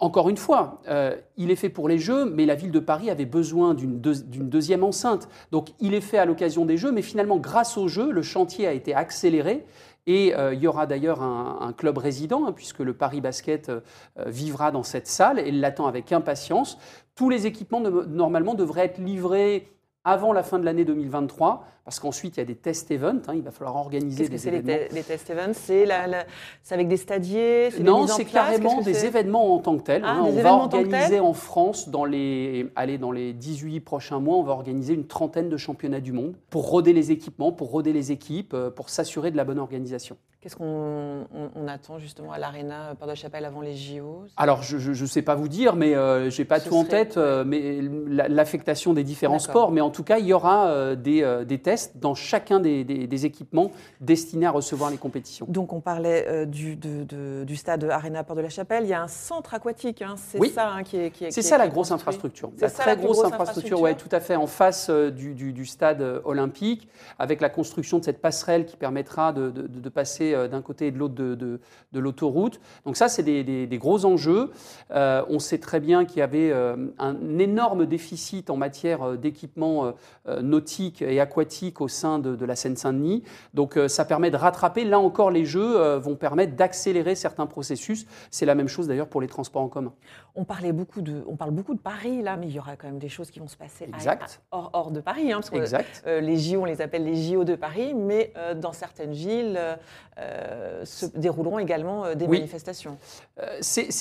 Encore 0.00 0.28
une 0.28 0.36
fois, 0.36 0.82
euh, 0.88 1.16
il 1.36 1.50
est 1.50 1.56
fait 1.56 1.68
pour 1.68 1.88
les 1.88 1.98
Jeux, 1.98 2.24
mais 2.24 2.46
la 2.46 2.56
ville 2.56 2.72
de 2.72 2.80
Paris 2.80 3.10
avait 3.10 3.26
besoin 3.26 3.74
d'une 3.74 4.00
deux- 4.00 4.22
d'une 4.24 4.48
deuxième 4.48 4.82
enceinte. 4.82 5.28
Donc 5.52 5.68
il 5.78 5.94
est 5.94 6.00
fait 6.00 6.18
à 6.18 6.24
l'occasion 6.24 6.66
des 6.66 6.76
Jeux, 6.76 6.90
mais 6.90 7.02
finalement, 7.02 7.36
grâce 7.36 7.78
aux 7.78 7.86
Jeux, 7.86 8.10
le 8.10 8.22
chantier 8.22 8.66
a 8.66 8.72
été 8.72 8.94
accéléré. 8.94 9.64
Et 10.06 10.34
euh, 10.34 10.52
il 10.52 10.60
y 10.60 10.66
aura 10.66 10.86
d'ailleurs 10.86 11.22
un, 11.22 11.72
club 11.72 11.96
résident, 11.98 12.46
hein, 12.46 12.52
puisque 12.52 12.80
le 12.80 12.92
Paris 12.92 13.20
Basket 13.20 13.70
euh, 13.70 13.80
vivra 14.26 14.70
dans 14.70 14.82
cette 14.82 15.06
salle 15.06 15.38
et 15.38 15.50
l'attend 15.50 15.86
avec 15.86 16.12
impatience. 16.12 16.76
Tous 17.14 17.30
les 17.30 17.46
équipements, 17.46 17.80
normalement, 17.80 18.54
devraient 18.54 18.84
être 18.84 18.98
livrés 18.98 19.72
avant 20.04 20.34
la 20.34 20.42
fin 20.42 20.58
de 20.58 20.64
l'année 20.64 20.84
2023, 20.84 21.64
parce 21.84 22.00
qu'ensuite, 22.00 22.36
il 22.36 22.40
y 22.40 22.42
a 22.42 22.46
des 22.46 22.54
test 22.54 22.90
events. 22.90 23.20
hein, 23.28 23.34
il 23.34 23.42
va 23.42 23.50
falloir 23.50 23.76
organiser 23.76 24.16
Qu'est-ce 24.16 24.28
que 24.28 24.32
des 24.32 24.38
c'est 24.38 24.50
les, 24.50 24.56
événements. 24.58 24.88
te- 24.88 24.94
les 24.94 25.02
test 25.02 25.30
events? 25.30 25.52
C'est 25.54 25.84
la- 25.84 26.06
la- 26.06 26.24
c'est 26.62 26.74
avec 26.74 26.88
des 26.88 26.96
stadiers 26.96 27.70
des 27.70 27.82
Non, 27.82 28.06
c'est 28.06 28.24
carrément 28.24 28.80
des 28.80 29.04
événements 29.04 29.54
en 29.54 29.58
tant 29.58 29.76
que 29.76 29.82
tels. 29.82 30.02
Ah, 30.04 30.12
hein. 30.12 30.14
des 30.14 30.20
On 30.20 30.24
va 30.24 30.30
événements 30.40 30.62
organiser 30.64 31.20
en 31.20 31.32
France, 31.34 31.88
dans 31.90 32.04
les, 32.06 32.66
allez, 32.76 32.96
dans 32.98 33.12
les 33.12 33.32
18 33.32 33.80
prochains 33.80 34.18
mois, 34.20 34.36
on 34.36 34.42
va 34.42 34.52
organiser 34.52 34.94
une 34.94 35.06
trentaine 35.06 35.48
de 35.48 35.56
championnats 35.56 36.00
du 36.00 36.12
monde 36.12 36.34
pour 36.50 36.68
roder 36.68 36.92
les 36.92 37.10
équipements, 37.10 37.52
pour 37.52 37.70
roder 37.70 37.92
les 37.92 38.12
équipes, 38.12 38.54
euh, 38.54 38.70
pour 38.70 38.88
s'assurer 38.88 39.30
de 39.30 39.36
la 39.36 39.44
bonne 39.44 39.58
organisation. 39.58 40.16
Qu'est-ce 40.40 40.56
qu'on 40.56 41.24
on- 41.34 41.50
on 41.56 41.68
attend 41.68 41.98
justement 41.98 42.30
à 42.32 42.38
l'Arena 42.38 42.94
Porte 42.98 43.10
de 43.12 43.14
Chapelle 43.16 43.46
avant 43.46 43.62
les 43.62 43.74
JO 43.74 44.24
Alors, 44.36 44.62
je 44.62 44.90
ne 44.90 45.06
sais 45.06 45.22
pas 45.22 45.34
vous 45.36 45.48
dire, 45.48 45.74
mais 45.74 45.94
euh, 45.94 46.28
j'ai 46.28 46.44
pas 46.44 46.60
Ce 46.60 46.68
tout 46.68 46.74
en 46.76 46.84
tête, 46.84 47.16
euh, 47.16 47.44
mais 47.46 47.80
la- 48.08 48.28
l'affectation 48.28 48.92
des 48.92 49.04
différents 49.04 49.38
sports. 49.38 49.70
Mais 49.72 49.80
en 49.80 49.88
tout 49.88 50.02
cas, 50.04 50.18
il 50.18 50.26
y 50.26 50.34
aura 50.34 50.66
euh, 50.66 50.96
des, 50.96 51.44
des 51.46 51.58
tests 51.60 51.73
dans 51.94 52.14
chacun 52.14 52.60
des, 52.60 52.84
des- 52.84 53.06
des 53.06 53.26
équipements 53.26 53.70
destinés 54.00 54.46
à 54.46 54.50
recevoir 54.50 54.90
les 54.90 54.96
compétitions. 54.96 55.46
Donc 55.48 55.72
on 55.72 55.80
parlait 55.80 56.26
euh, 56.28 56.44
du, 56.46 56.76
de- 56.76 57.04
de- 57.04 57.44
du 57.44 57.56
stade 57.56 57.84
Arena 57.84 58.24
Porte 58.24 58.38
de 58.38 58.42
la 58.42 58.48
Chapelle. 58.50 58.84
Il 58.84 58.90
y 58.90 58.94
a 58.94 59.02
un 59.02 59.08
centre 59.08 59.54
aquatique, 59.54 60.02
hein, 60.02 60.14
c'est 60.16 60.38
Oui. 60.38 60.50
ça 60.54 60.70
hein, 60.70 60.82
qui 60.82 60.96
est 60.96 61.10
qui 61.10 61.24
est- 61.26 61.30
C'est 61.30 61.42
ça 61.42 61.58
la 61.58 61.68
grosse 61.68 61.90
infrastructure. 61.90 62.50
La 62.60 62.68
ça, 62.68 62.82
très 62.82 62.90
la 62.92 62.96
grosse 62.96 63.18
grosse 63.18 63.26
infrastructure, 63.32 63.80
ouais, 63.80 63.94
tout 63.94 64.08
à 64.12 64.20
fait, 64.20 64.36
en 64.36 64.46
face 64.46 64.88
euh, 64.90 65.10
du, 65.10 65.34
du- 65.34 65.52
du 65.52 65.66
stade 65.66 66.00
euh, 66.02 66.20
olympique, 66.24 66.88
avec 67.18 67.40
la 67.40 67.48
construction 67.48 67.98
de 67.98 68.04
cette 68.04 68.20
passerelle 68.20 68.66
qui 68.66 68.76
permettra 68.76 69.32
de, 69.32 69.50
de- 69.50 69.66
de 69.66 69.88
passer 69.88 70.34
d'un 70.48 70.62
côté 70.62 70.86
et 70.88 70.90
de 70.90 70.98
l'autre 70.98 71.14
de, 71.14 71.60
l'autoroute. 71.92 72.60
Donc 72.84 72.96
ça, 72.96 73.08
c'est 73.08 73.22
des, 73.22 73.44
des- 73.44 73.66
des 73.66 73.78
gros 73.78 74.04
enjeux. 74.04 74.50
Euh, 74.90 75.22
on 75.28 75.38
sait 75.38 75.58
très 75.58 75.80
bien 75.80 76.04
qu'il 76.04 76.18
y 76.18 76.22
avait 76.22 76.52
un 76.98 77.38
énorme 77.38 77.86
déficit 77.86 78.50
en 78.50 78.56
matière 78.56 79.16
d'équipements 79.16 79.92
nautiques 80.42 81.02
et 81.02 81.20
aquatiques 81.20 81.63
au 81.80 81.88
sein 81.88 82.18
de, 82.18 82.36
de 82.36 82.44
la 82.44 82.56
Seine-Saint-Denis. 82.56 83.22
Donc 83.54 83.76
euh, 83.76 83.88
ça 83.88 84.04
permet 84.04 84.30
de 84.30 84.36
rattraper. 84.36 84.84
Là 84.84 84.98
encore, 84.98 85.30
les 85.30 85.44
jeux 85.44 85.80
euh, 85.80 85.98
vont 85.98 86.14
permettre 86.16 86.54
d'accélérer 86.56 87.14
certains 87.14 87.46
processus. 87.46 88.06
C'est 88.30 88.46
la 88.46 88.54
même 88.54 88.68
chose 88.68 88.86
d'ailleurs 88.88 89.08
pour 89.08 89.20
les 89.20 89.28
transports 89.28 89.62
en 89.62 89.68
commun. 89.68 89.92
On, 90.36 90.44
parlait 90.44 90.72
beaucoup 90.72 91.00
de, 91.00 91.22
on 91.28 91.36
parle 91.36 91.52
beaucoup 91.52 91.74
de 91.74 91.80
Paris 91.80 92.22
là, 92.22 92.36
mais 92.36 92.46
il 92.46 92.52
y 92.52 92.58
aura 92.58 92.76
quand 92.76 92.86
même 92.88 92.98
des 92.98 93.08
choses 93.08 93.30
qui 93.30 93.38
vont 93.40 93.48
se 93.48 93.56
passer 93.56 93.84
à- 93.92 93.96
Exact. 93.96 94.40
à- 94.52 94.56
hors, 94.56 94.70
hors 94.72 94.90
de 94.90 95.00
Paris. 95.00 95.32
hein, 95.32 95.36
parce 95.36 95.50
que, 95.50 95.56
Exact. 95.56 96.02
euh, 96.06 96.20
les 96.20 96.36
JO, 96.36 96.62
on 96.62 96.64
les 96.64 96.80
appelle 96.80 97.04
les 97.04 97.14
JO 97.16 97.44
de 97.44 97.54
Paris, 97.54 97.94
mais 97.94 98.32
euh, 98.36 98.54
dans 98.54 98.72
certaines 98.72 99.12
villes 99.12 99.58
euh, 100.18 100.84
se 100.84 101.06
dérouleront 101.06 101.58
également 101.58 102.14
des 102.14 102.26
Oui. 102.26 102.38
manifestations. 102.38 102.96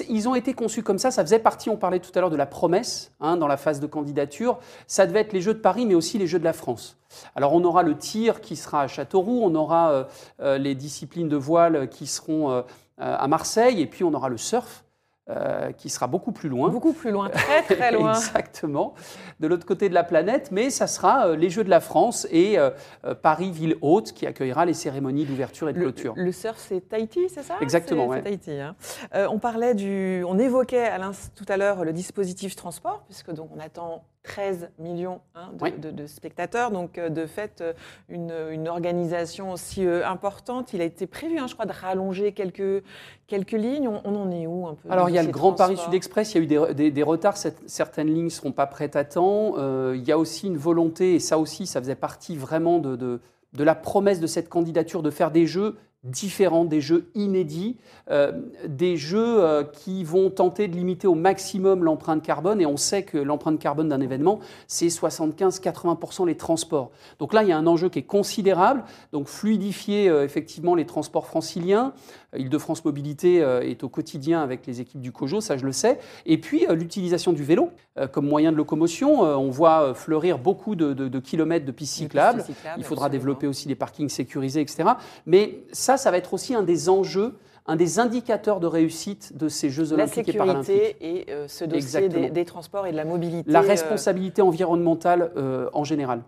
Ils 0.10 0.28
ont 0.30 0.36
été 0.36 0.54
conçus 0.54 0.84
comme 0.84 0.98
ça. 1.00 1.12
Ça 1.12 1.24
faisait 1.24 1.40
partie, 1.40 1.70
on 1.70 1.78
parlait 1.78 2.00
tout 2.00 2.12
à 2.16 2.20
l'heure 2.20 2.30
de 2.30 2.36
la 2.36 2.46
promesse 2.46 3.12
hein, 3.20 3.38
dans 3.38 3.48
la 3.48 3.58
phase 3.58 3.80
de 3.80 3.88
candidature. 3.88 4.60
Ça 4.88 5.06
devait 5.08 5.22
être 5.22 5.34
les 5.34 5.42
Jeux 5.42 5.54
de 5.54 5.60
Paris, 5.60 5.86
mais 5.86 5.96
aussi 5.96 6.18
les 6.18 6.28
Jeux 6.28 6.40
de 6.40 6.44
la 6.44 6.54
France. 6.54 6.98
Alors 7.36 7.53
on 7.54 7.64
aura 7.64 7.84
le 7.84 7.98
tir 7.98 8.42
qui 8.42 8.56
sera 8.56 8.82
à 8.82 8.88
Châteauroux, 8.88 9.42
on 9.44 9.56
aura 9.56 9.92
euh, 9.92 10.04
euh, 10.42 10.58
les 10.58 10.76
disciplines 10.76 11.30
de 11.30 11.38
voile 11.38 11.88
qui 11.90 12.08
seront 12.08 12.52
euh, 12.52 12.62
à 12.98 13.28
Marseille, 13.28 13.82
et 13.82 13.86
puis 13.88 14.04
on 14.04 14.14
aura 14.14 14.30
le 14.30 14.38
surf 14.38 14.84
euh, 15.30 15.72
qui 15.72 15.90
sera 15.90 16.08
beaucoup 16.08 16.34
plus 16.34 16.50
loin. 16.50 16.68
Beaucoup 16.68 16.92
plus 16.92 17.10
loin, 17.12 17.30
très 17.30 17.62
très 17.62 17.92
loin. 17.98 18.12
Exactement, 18.14 18.94
de 19.40 19.48
l'autre 19.48 19.66
côté 19.66 19.88
de 19.88 19.94
la 19.94 20.04
planète, 20.04 20.50
mais 20.52 20.70
ça 20.70 20.86
sera 20.86 21.28
euh, 21.28 21.36
les 21.38 21.50
Jeux 21.50 21.64
de 21.64 21.70
la 21.70 21.80
France 21.80 22.28
et 22.30 22.60
euh, 22.60 22.72
euh, 23.06 23.16
Paris 23.16 23.50
ville 23.52 23.78
haute 23.82 24.12
qui 24.12 24.28
accueillera 24.28 24.66
les 24.66 24.74
cérémonies 24.74 25.26
d'ouverture 25.26 25.70
et 25.70 25.74
de 25.74 25.80
clôture. 25.80 26.14
le 26.18 26.32
surf, 26.34 26.58
c'est 26.58 26.82
Tahiti, 26.90 27.30
c'est 27.30 27.44
ça? 27.44 27.56
Exactement, 27.62 28.08
ouais. 28.08 28.22
Tahiti. 28.22 28.52
hein. 28.52 28.76
On 29.14 29.40
parlait 29.40 29.76
du, 29.76 30.26
on 30.28 30.38
évoquait 30.38 30.88
à 30.88 31.00
tout 31.36 31.46
à 31.48 31.56
l'heure 31.56 31.86
le 31.86 31.94
dispositif 31.94 32.56
transport, 32.58 33.04
puisque 33.06 33.32
donc 33.32 33.50
on 33.56 33.60
attend 33.62 34.04
13 34.24 34.70
millions 34.80 35.20
hein, 35.36 35.50
de, 35.54 35.64
Oui. 35.64 35.72
de- 35.78 35.92
de 35.92 36.08
spectateurs, 36.08 36.72
donc 36.72 36.98
euh, 36.98 37.10
de 37.10 37.26
fait 37.26 37.60
euh, 37.62 37.74
une, 38.08 38.34
une 38.52 38.68
organisation 38.70 39.52
aussi 39.52 39.86
euh, 39.86 40.08
importante. 40.08 40.72
Il 40.74 40.80
a 40.82 40.86
été 40.86 41.08
prévu, 41.08 41.38
hein, 41.40 41.48
je 41.48 41.54
crois, 41.54 41.66
de 41.66 41.74
rallonger 41.74 42.32
quelques 42.32 42.84
quelques 43.28 43.52
lignes. 43.52 43.88
On, 43.90 44.02
on 44.06 44.16
en 44.16 44.32
est 44.32 44.48
où 44.48 44.66
un 44.68 44.76
peu 44.76 44.90
Alors, 44.90 45.10
il 45.10 45.16
y 45.16 45.20
a 45.20 45.24
le 45.24 45.32
Grand 45.32 45.54
Paris 45.54 45.76
Sud 45.78 45.94
Express, 45.94 46.34
il 46.34 46.38
y 46.38 46.40
a 46.40 46.44
eu 46.44 46.48
des, 46.68 46.74
des- 46.74 46.92
des 46.92 47.04
retards, 47.04 47.36
cette- 47.38 47.70
certaines 47.70 48.08
lignes 48.08 48.26
ne 48.26 48.30
seront 48.30 48.54
pas 48.54 48.66
prêtes 48.66 48.96
à 48.96 49.04
temps. 49.04 49.56
Euh, 49.58 49.94
il 49.96 50.04
y 50.08 50.12
a 50.14 50.18
aussi 50.18 50.48
une 50.48 50.58
volonté, 50.58 51.16
et 51.16 51.20
ça 51.20 51.38
aussi, 51.38 51.68
ça 51.68 51.82
faisait 51.82 51.96
partie 51.96 52.38
vraiment 52.38 52.80
de, 52.80 52.96
de- 52.96 53.20
de 53.54 53.64
la 53.64 53.76
promesse 53.76 54.20
de 54.22 54.28
cette 54.28 54.48
candidature, 54.50 55.04
de 55.04 55.12
faire 55.12 55.32
des 55.32 55.46
jeux 55.48 55.76
différents, 56.04 56.66
des 56.66 56.82
jeux 56.82 57.10
inédits, 57.16 57.78
euh, 58.12 58.34
des 58.68 58.98
jeux 58.98 59.42
euh, 59.44 59.64
qui 59.64 60.04
vont 60.04 60.30
tenter 60.30 60.68
de 60.68 60.76
limiter 60.76 61.08
au 61.08 61.16
maximum 61.16 61.84
l'empreinte 61.84 62.22
carbone. 62.22 62.60
Et 62.60 62.66
on 62.66 62.76
sait 62.78 63.04
que 63.04 63.18
l'empreinte 63.18 63.58
carbone 63.60 63.88
d'un 63.90 64.02
événement, 64.02 64.40
c'est 64.68 64.88
75-80% 64.88 66.26
les 66.28 66.36
transports. 66.36 66.92
Donc 67.20 67.34
là, 67.34 67.44
il 67.44 67.50
y 67.50 67.52
a 67.52 67.58
un 67.58 67.68
enjeu 67.68 67.90
qui 67.90 68.00
est 68.00 68.04
considérable. 68.04 68.84
Donc 69.12 69.28
fluidifier 69.28 70.10
euh, 70.10 70.24
effectivement 70.26 70.76
les 70.76 70.86
transports 70.86 71.26
franciliens. 71.28 71.94
Île-de-France 72.36 72.84
Mobilité 72.84 73.36
est 73.38 73.84
au 73.84 73.90
quotidien 73.90 74.42
avec 74.42 74.66
les 74.66 74.82
équipes 74.82 75.02
du 75.02 75.12
COJO, 75.12 75.40
ça 75.40 75.56
je 75.56 75.66
le 75.68 75.72
sais. 75.72 76.00
Et 76.26 76.40
puis 76.40 76.66
l'utilisation 76.72 77.32
du 77.32 77.44
vélo 77.44 77.70
comme 78.12 78.28
moyen 78.28 78.52
de 78.52 78.58
locomotion. 78.58 79.22
On 79.22 79.52
voit 79.52 79.94
fleurir 79.94 80.40
beaucoup 80.40 80.76
de, 80.76 80.94
de- 80.94 81.08
de 81.08 81.20
kilomètres 81.20 81.64
de 81.68 81.72
pistes 81.72 81.94
cyclables. 81.94 82.42
cyclables, 82.42 82.80
Il 82.80 82.84
faudra 82.86 83.06
absolument. 83.06 83.22
développer 83.26 83.46
aussi 83.46 83.68
des 83.68 83.76
parkings 83.76 84.10
sécurisés, 84.10 84.62
etc. 84.62 84.90
Mais 85.28 85.60
ça, 85.74 85.93
ça 85.98 86.12
va 86.12 86.18
être 86.18 86.34
aussi 86.34 86.54
un 86.56 86.64
des 86.64 86.90
enjeux, 86.90 87.38
un 87.66 87.76
des 87.76 88.00
indicateurs 88.00 88.60
de 88.60 88.68
réussite 88.68 89.38
de 89.38 89.48
ces 89.48 89.70
Jeux 89.70 89.86
La 89.86 89.94
olympiques 89.94 90.30
et 90.30 90.34
paralympiques. 90.34 90.66
sécurité 90.66 90.98
et 91.02 91.32
euh, 91.32 91.48
ce 91.48 91.66
dossier 91.66 92.10
des, 92.10 92.30
des 92.30 92.46
transports 92.46 92.86
et 92.88 92.92
de 92.92 92.98
la 92.98 93.06
mobilité. 93.06 93.50
La 93.50 93.62
euh, 93.62 93.68
responsabilité 93.68 94.42
environnementale 94.42 95.32
euh, 95.38 95.70
en 95.74 95.84
général. 95.84 96.22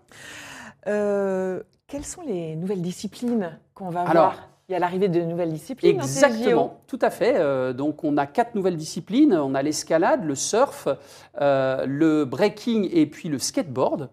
Quelles 0.84 2.04
sont 2.04 2.22
les 2.26 2.56
nouvelles 2.56 2.82
disciplines 2.82 3.58
qu'on 3.74 3.90
va 3.90 4.02
Alors, 4.02 4.32
voir? 4.32 4.48
Il 4.68 4.72
y 4.72 4.74
a 4.74 4.80
l'arrivée 4.80 5.08
de 5.08 5.20
nouvelles 5.20 5.52
disciplines. 5.52 5.94
Exactement, 5.94 6.80
tout 6.88 6.98
à 7.00 7.10
fait. 7.10 7.72
Donc 7.74 8.02
on 8.02 8.16
a 8.16 8.26
quatre 8.26 8.56
nouvelles 8.56 8.76
disciplines. 8.76 9.32
On 9.32 9.54
a 9.54 9.62
l'escalade, 9.62 10.24
le 10.24 10.34
surf, 10.34 10.88
le 11.38 12.24
breaking 12.24 12.88
et 12.92 13.06
puis 13.06 13.28
le 13.28 13.38
skateboard. 13.38 14.08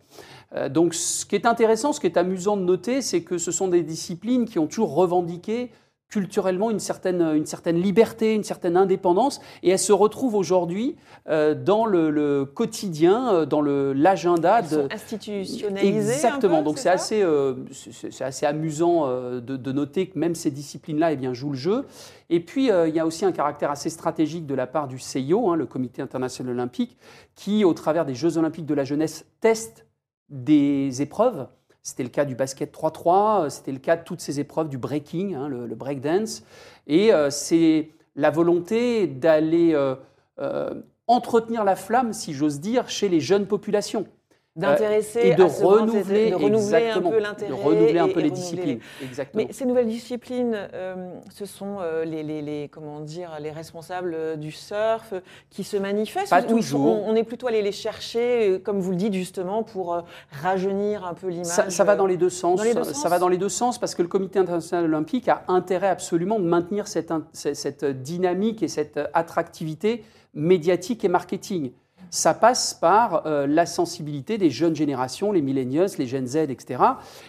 Euh, 0.55 0.69
donc 0.69 0.93
ce 0.93 1.25
qui 1.25 1.35
est 1.35 1.45
intéressant, 1.45 1.93
ce 1.93 1.99
qui 1.99 2.07
est 2.07 2.17
amusant 2.17 2.57
de 2.57 2.63
noter, 2.63 3.01
c'est 3.01 3.23
que 3.23 3.37
ce 3.37 3.51
sont 3.51 3.67
des 3.67 3.83
disciplines 3.83 4.45
qui 4.45 4.59
ont 4.59 4.67
toujours 4.67 4.93
revendiqué 4.93 5.71
culturellement 6.13 6.69
une 6.69 6.79
certaine, 6.79 7.21
une 7.21 7.47
certaine 7.47 7.81
liberté, 7.81 8.35
une 8.35 8.43
certaine 8.43 8.77
indépendance, 8.77 9.41
et 9.63 9.71
elle 9.71 9.79
se 9.79 9.91
retrouve 9.91 10.35
aujourd'hui 10.35 10.95
euh, 11.27 11.55
dans 11.55 11.87
le, 11.87 12.45
quotidien, 12.45 13.33
euh, 13.33 13.45
dans 13.47 13.63
l'agenda. 13.63 14.61
de... 14.61 14.87
institutionnalisées 14.93 16.13
Exactement, 16.13 16.61
donc 16.61 16.77
c'est 16.77 16.89
assez, 16.89 17.23
euh, 17.23 17.55
c'est 17.71 18.23
assez 18.23 18.45
amusant 18.45 19.07
de, 19.07 19.39
de, 19.39 19.71
noter 19.71 20.05
que 20.05 20.19
même 20.19 20.35
ces 20.35 20.51
disciplines-là 20.51 21.13
eh 21.13 21.15
bien, 21.15 21.33
jouent 21.33 21.53
le 21.53 21.57
jeu. 21.57 21.85
Et 22.29 22.41
puis, 22.41 22.67
il 22.67 22.95
y 22.95 22.99
a 22.99 23.07
aussi 23.07 23.25
un 23.25 23.31
caractère 23.31 23.71
assez 23.71 23.89
stratégique 23.89 24.45
de 24.45 24.53
la 24.53 24.67
part 24.67 24.87
du 24.87 24.99
CIO, 24.99 25.49
hein, 25.49 25.55
le 25.55 25.65
Comité 25.65 26.03
international 26.03 26.53
olympique, 26.53 26.95
qui, 27.33 27.65
au 27.65 27.73
travers 27.73 28.05
des 28.05 28.13
Jeux 28.13 28.37
olympiques 28.37 28.67
de 28.67 28.75
la 28.75 28.83
jeunesse, 28.83 29.25
teste 29.41 29.87
des 30.33 31.01
épreuves 31.01 31.47
c'était 31.83 32.03
le 32.03 32.09
cas 32.09 32.23
du 32.23 32.33
basket 32.33 32.73
3-3, 32.73 33.45
euh, 33.45 33.49
c'était 33.49 33.73
le 33.73 33.77
cas 33.77 33.97
de 33.97 34.03
toutes 34.03 34.21
ces 34.21 34.39
épreuves 34.39 34.69
du 34.69 34.77
breaking, 34.77 35.35
hein, 35.35 35.49
le, 35.49 35.75
breakdance. 35.75 36.43
Et 36.87 37.13
euh, 37.13 37.29
c'est 37.29 37.91
la 38.15 38.31
volonté 38.31 39.05
d'aller 39.05 39.73
euh, 39.75 40.73
entretenir 41.07 41.65
la 41.65 41.75
flamme, 41.75 42.13
si 42.13 42.33
j'ose 42.33 42.61
dire, 42.61 42.89
chez 42.89 43.09
les 43.09 43.19
jeunes 43.19 43.47
populations 43.47 44.07
d'intéresser 44.55 45.19
et 45.29 45.35
de 45.35 45.43
renouveler, 45.43 46.29
de 46.29 46.35
renouveler 46.35 46.89
un 46.89 47.01
peu 47.01 47.17
l'intérêt, 47.17 47.49
de 47.49 47.55
renouveler 47.55 47.99
un 47.99 48.07
peu 48.07 48.19
les 48.19 48.29
disciplines. 48.29 48.79
Exactement. 49.01 49.43
Mais 49.43 49.53
ces 49.53 49.65
nouvelles 49.65 49.87
disciplines, 49.87 50.69
euh, 50.73 51.15
ce 51.31 51.45
sont 51.45 51.77
euh, 51.81 52.05
les, 52.05 52.21
les, 52.21 52.43
les, 52.43 52.69
comment 52.69 52.99
dire, 52.99 53.37
les 53.39 53.49
responsables 53.49 54.13
euh, 54.13 54.35
du 54.35 54.51
surf 54.51 55.15
qui 55.49 55.63
se 55.63 55.75
manifestent. 55.75 56.29
Pas 56.29 56.43
toujours. 56.43 57.03
On, 57.03 57.15
est 57.15 57.23
plutôt 57.23 57.47
allé 57.47 57.63
les 57.63 57.71
chercher, 57.71 58.61
comme 58.63 58.79
vous 58.79 58.91
le 58.91 58.97
dites 58.97 59.13
justement, 59.13 59.63
pour 59.63 60.03
rajeunir 60.43 61.03
un 61.05 61.15
peu 61.15 61.29
l'image. 61.29 61.47
Ça, 61.47 61.69
ça, 61.71 61.83
va 61.83 61.95
dans 61.95 62.05
les 62.05 62.17
deux 62.17 62.29
sens. 62.29 62.61
Ça 62.93 63.09
va 63.09 63.17
dans 63.17 63.29
les 63.29 63.37
deux 63.37 63.49
sens 63.49 63.79
parce 63.79 63.95
que 63.95 64.03
le 64.03 64.07
Comité 64.07 64.37
international 64.37 64.85
olympique 64.85 65.27
a 65.29 65.43
intérêt 65.47 65.87
absolument 65.87 66.39
de 66.39 66.45
maintenir 66.45 66.87
cette, 66.87 67.11
cette 67.33 67.85
dynamique 67.85 68.61
et 68.61 68.67
cette 68.67 68.99
attractivité 69.13 70.03
médiatique 70.35 71.03
et 71.03 71.07
marketing 71.07 71.71
ça 72.09 72.33
passe 72.33 72.73
par 72.73 73.25
euh, 73.25 73.47
la 73.47 73.65
sensibilité 73.65 74.37
des 74.37 74.49
jeunes 74.49 74.75
générations, 74.75 75.31
les 75.31 75.41
millennials, 75.41 75.89
les 75.97 76.07
Gen 76.07 76.27
Z, 76.27 76.35
etc. 76.49 76.83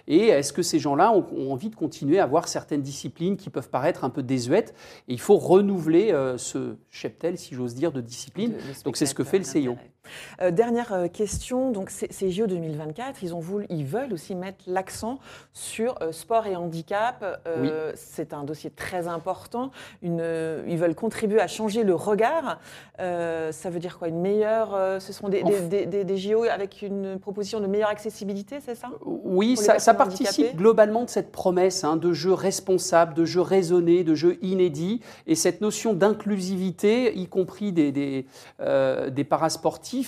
Et 0.07 0.29
est-ce 0.29 0.53
que 0.53 0.63
ces 0.63 0.79
gens-là 0.79 1.13
ont, 1.13 1.53
envie 1.53 1.71
de 1.71 1.77
continuer 1.77 2.19
à 2.19 2.25
avoir 2.25 2.49
certaines 2.49 2.83
disciplines 2.83 3.37
qui 3.37 3.51
peuvent 3.51 3.71
paraître 3.71 4.05
un 4.05 4.11
peu 4.11 4.23
désuètes? 4.23 4.75
Et 5.09 5.15
il 5.15 5.21
faut 5.21 5.37
renouveler 5.37 6.13
euh, 6.13 6.39
ce 6.39 6.77
cheptel, 6.91 7.39
si 7.39 7.55
j'ose 7.55 7.75
dire, 7.75 7.93
de 7.93 8.01
disciplines. 8.01 8.55
Donc 8.85 8.97
c'est 8.97 9.07
ce 9.07 9.15
que 9.15 9.25
fait 9.25 9.39
le 9.39 9.45
CIO. 9.45 9.77
Euh, 10.41 10.51
dernière 10.51 10.93
euh, 10.93 11.09
question, 11.09 11.71
donc 11.71 11.91
ces 11.91 12.31
JO 12.31 12.47
2024, 12.47 13.23
ils, 13.23 13.35
ont 13.35 13.41
voulu, 13.41 13.67
ils 13.71 13.85
veulent 13.85 14.13
aussi 14.13 14.35
mettre 14.35 14.65
l'accent 14.67 15.19
sur 15.53 15.97
euh, 16.03 16.13
sport 16.13 16.47
et 16.47 16.57
handicap. 16.57 17.25
C'est 17.95 18.33
un 18.33 18.45
dossier 18.45 18.71
très 18.71 19.09
important. 19.09 19.71
Une, 20.03 20.23
ils 20.67 20.79
veulent 20.79 20.95
contribuer 20.95 21.41
à 21.41 21.47
changer 21.47 21.85
le 21.85 21.95
regard. 21.95 22.59
ça 22.99 23.71
veut 23.71 23.79
dire 23.79 23.99
quoi? 23.99 24.09
Une 24.09 24.21
meilleure. 24.21 25.01
ce 25.01 25.13
seront 25.13 25.29
des, 25.29 25.43
des, 26.05 26.17
JO 26.17 26.45
avec 26.45 26.83
une 26.83 27.19
proposition 27.19 27.61
de 27.61 27.67
meilleure 27.67 27.89
accessibilité, 27.89 28.59
c'est 28.65 28.75
ça? 28.75 28.91
Oui, 29.05 29.57
ça, 29.57 29.95
participe 29.95 30.57
globalement 30.57 31.05
de 31.05 31.11
cette 31.11 31.33
promesse 31.33 31.85
hein, 31.85 31.97
de 31.97 32.13
jeu 32.13 32.33
responsable, 32.33 33.15
de 33.15 33.25
jeu 33.25 33.41
raisonné, 33.41 34.05
de 34.05 34.15
jeu 34.15 34.39
inédit, 34.43 35.01
et 35.27 35.35
cette 35.35 35.61
notion 35.61 35.93
d'inclusivité, 35.93 37.17
y 37.17 37.27
compris 37.27 37.73
des, 37.73 37.93
des, 37.93 38.27
des 38.59 39.25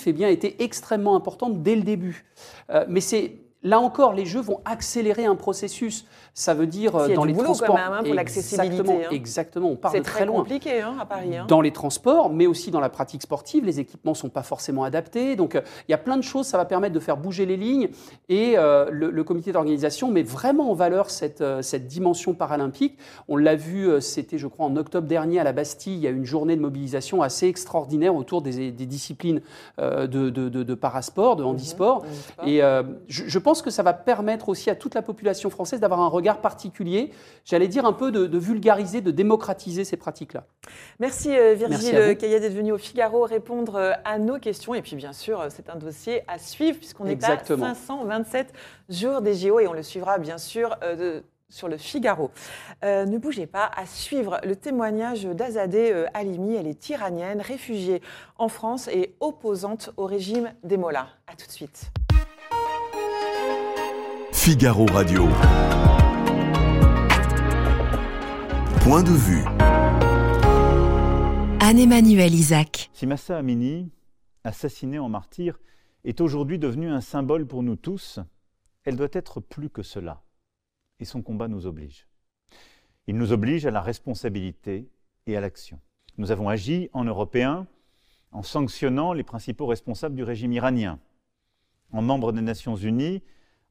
eh 0.05 0.13
bien, 0.13 0.27
était 0.29 0.55
extrêmement 0.59 1.15
importante 1.15 1.61
dès 1.63 1.75
le 1.75 1.83
début. 1.83 2.25
Euh, 2.69 2.85
mais 2.87 3.01
c'est 3.01 3.35
là 3.63 3.79
encore, 3.79 4.13
les 4.13 4.25
jeux 4.25 4.41
vont 4.41 4.61
accélérer 4.65 5.25
un 5.25 5.35
processus. 5.35 6.05
Ça 6.37 6.53
veut 6.53 6.67
dire 6.67 6.95
euh, 6.95 7.15
dans 7.15 7.23
les 7.23 7.33
transports. 7.33 7.67
quand 7.69 7.73
même 7.73 7.93
hein, 7.93 8.03
pour 8.03 8.13
l'accessibilité. 8.13 8.75
Exactement, 8.75 9.09
exactement, 9.09 9.69
on 9.71 9.75
part 9.75 9.91
très, 9.91 10.01
très 10.01 10.25
loin. 10.27 10.35
C'est 10.35 10.41
compliqué 10.43 10.81
hein, 10.81 10.95
à 10.99 11.05
Paris. 11.07 11.35
Hein. 11.35 11.45
Dans 11.47 11.61
les 11.61 11.71
transports, 11.71 12.29
mais 12.29 12.45
aussi 12.45 12.69
dans 12.69 12.79
la 12.79 12.89
pratique 12.89 13.23
sportive, 13.23 13.65
les 13.65 13.79
équipements 13.79 14.11
ne 14.11 14.17
sont 14.17 14.29
pas 14.29 14.43
forcément 14.43 14.83
adaptés. 14.83 15.35
Donc 15.35 15.55
euh, 15.55 15.61
il 15.87 15.91
y 15.93 15.95
a 15.95 15.97
plein 15.97 16.15
de 16.15 16.21
choses, 16.21 16.45
ça 16.45 16.57
va 16.57 16.65
permettre 16.65 16.93
de 16.93 16.99
faire 16.99 17.17
bouger 17.17 17.47
les 17.47 17.57
lignes. 17.57 17.89
Et 18.29 18.53
euh, 18.55 18.87
le, 18.91 19.23
comité 19.23 19.51
d'organisation 19.51 20.11
met 20.11 20.21
vraiment 20.21 20.69
en 20.69 20.75
valeur 20.75 21.09
cette, 21.09 21.43
cette 21.63 21.87
dimension 21.87 22.35
paralympique. 22.35 22.99
On 23.27 23.35
l'a 23.35 23.55
vu, 23.55 23.99
c'était 23.99 24.37
je 24.37 24.45
crois 24.45 24.67
en 24.67 24.75
octobre 24.75 25.07
dernier 25.07 25.39
à 25.39 25.43
la 25.43 25.53
Bastille, 25.53 25.95
il 25.95 26.01
y 26.01 26.07
a 26.07 26.11
une 26.11 26.23
journée 26.23 26.55
de 26.55 26.61
mobilisation 26.61 27.23
assez 27.23 27.47
extraordinaire 27.47 28.15
autour 28.15 28.43
des, 28.43 28.69
disciplines 28.71 29.41
de, 29.79 30.05
de, 30.05 30.29
de, 30.29 30.73
parasport, 30.75 31.35
de 31.35 31.41
mhm, 31.41 31.49
handisport. 31.49 32.05
Et 32.45 32.59
je, 32.59 33.23
je 33.25 33.39
pense 33.39 33.63
que 33.63 33.71
ça 33.71 33.81
va 33.81 33.93
permettre 33.93 34.49
aussi 34.49 34.69
à 34.69 34.75
toute 34.75 34.93
la 34.93 35.01
population 35.01 35.49
française 35.49 35.79
d'avoir 35.79 35.99
un 35.99 36.07
regard 36.07 36.26
particulier, 36.35 37.11
j'allais 37.45 37.67
dire 37.67 37.85
un 37.85 37.93
peu 37.93 38.11
de, 38.11 38.37
vulgariser, 38.37 39.01
de 39.01 39.11
démocratiser 39.11 39.85
ces 39.85 39.97
pratiques-là. 39.97 40.45
Merci 40.99 41.35
euh, 41.35 41.53
Virgile 41.53 42.17
Caillet 42.17 42.39
d'être 42.39 42.53
venu 42.53 42.73
au 42.73 42.77
Figaro 42.77 43.23
répondre 43.23 43.75
euh, 43.75 43.93
à 44.03 44.19
nos 44.19 44.37
questions. 44.37 44.75
Et 44.75 44.81
puis 44.81 44.95
bien 44.95 45.13
sûr, 45.13 45.39
euh, 45.39 45.47
c'est 45.49 45.69
un 45.69 45.77
dossier 45.77 46.23
à 46.27 46.37
suivre 46.37 46.77
puisqu'on 46.77 47.05
est 47.05 47.23
à 47.23 47.37
527 47.43 48.53
jours 48.89 49.21
des 49.21 49.33
JO 49.33 49.59
et 49.59 49.67
on 49.67 49.73
le 49.73 49.83
suivra 49.83 50.17
bien 50.17 50.37
sûr 50.37 50.75
sur 51.49 51.69
le 51.69 51.77
Figaro. 51.77 52.31
ne 52.83 53.17
bougez 53.17 53.47
pas, 53.47 53.71
à 53.75 53.85
suivre 53.85 54.39
le 54.43 54.55
témoignage 54.55 55.23
d'Azadeh 55.23 56.05
Halimi. 56.13 56.55
Elle 56.55 56.67
est 56.67 56.89
iranienne, 56.89 57.39
réfugiée 57.41 58.01
en 58.37 58.49
France 58.49 58.89
et 58.89 59.15
opposante 59.21 59.91
au 59.95 60.05
régime 60.05 60.51
des 60.63 60.77
Mollahs. 60.77 61.07
A 61.27 61.35
tout 61.35 61.47
de 61.47 61.51
suite. 61.51 61.91
Figaro 64.47 64.85
Radio. 64.93 65.27
Point 68.89 69.03
de 69.03 69.11
vue. 69.11 69.43
Anne-Emmanuel 71.59 72.33
Isaac. 72.33 72.89
Si 72.93 73.05
Massa 73.05 73.37
Amini, 73.37 73.91
assassinée 74.45 74.97
en 74.97 75.09
martyr, 75.09 75.59
est 76.05 76.21
aujourd'hui 76.21 76.57
devenue 76.57 76.87
un 76.87 77.01
symbole 77.01 77.45
pour 77.45 77.63
nous 77.63 77.75
tous, 77.75 78.21
elle 78.85 78.95
doit 78.95 79.09
être 79.11 79.41
plus 79.41 79.69
que 79.69 79.83
cela. 79.83 80.23
Et 81.01 81.05
son 81.05 81.21
combat 81.21 81.49
nous 81.49 81.65
oblige. 81.65 82.07
Il 83.07 83.17
nous 83.17 83.33
oblige 83.33 83.65
à 83.65 83.71
la 83.71 83.81
responsabilité 83.81 84.87
et 85.25 85.35
à 85.35 85.41
l'action. 85.41 85.81
Nous 86.17 86.31
avons 86.31 86.47
agi 86.47 86.89
en 86.93 87.03
Européens 87.03 87.67
en 88.31 88.41
sanctionnant 88.41 89.11
les 89.11 89.23
principaux 89.23 89.65
responsables 89.65 90.15
du 90.15 90.23
régime 90.23 90.53
iranien. 90.53 90.97
En 91.91 92.01
membre 92.01 92.31
des 92.31 92.39
Nations 92.39 92.77
Unies, 92.77 93.21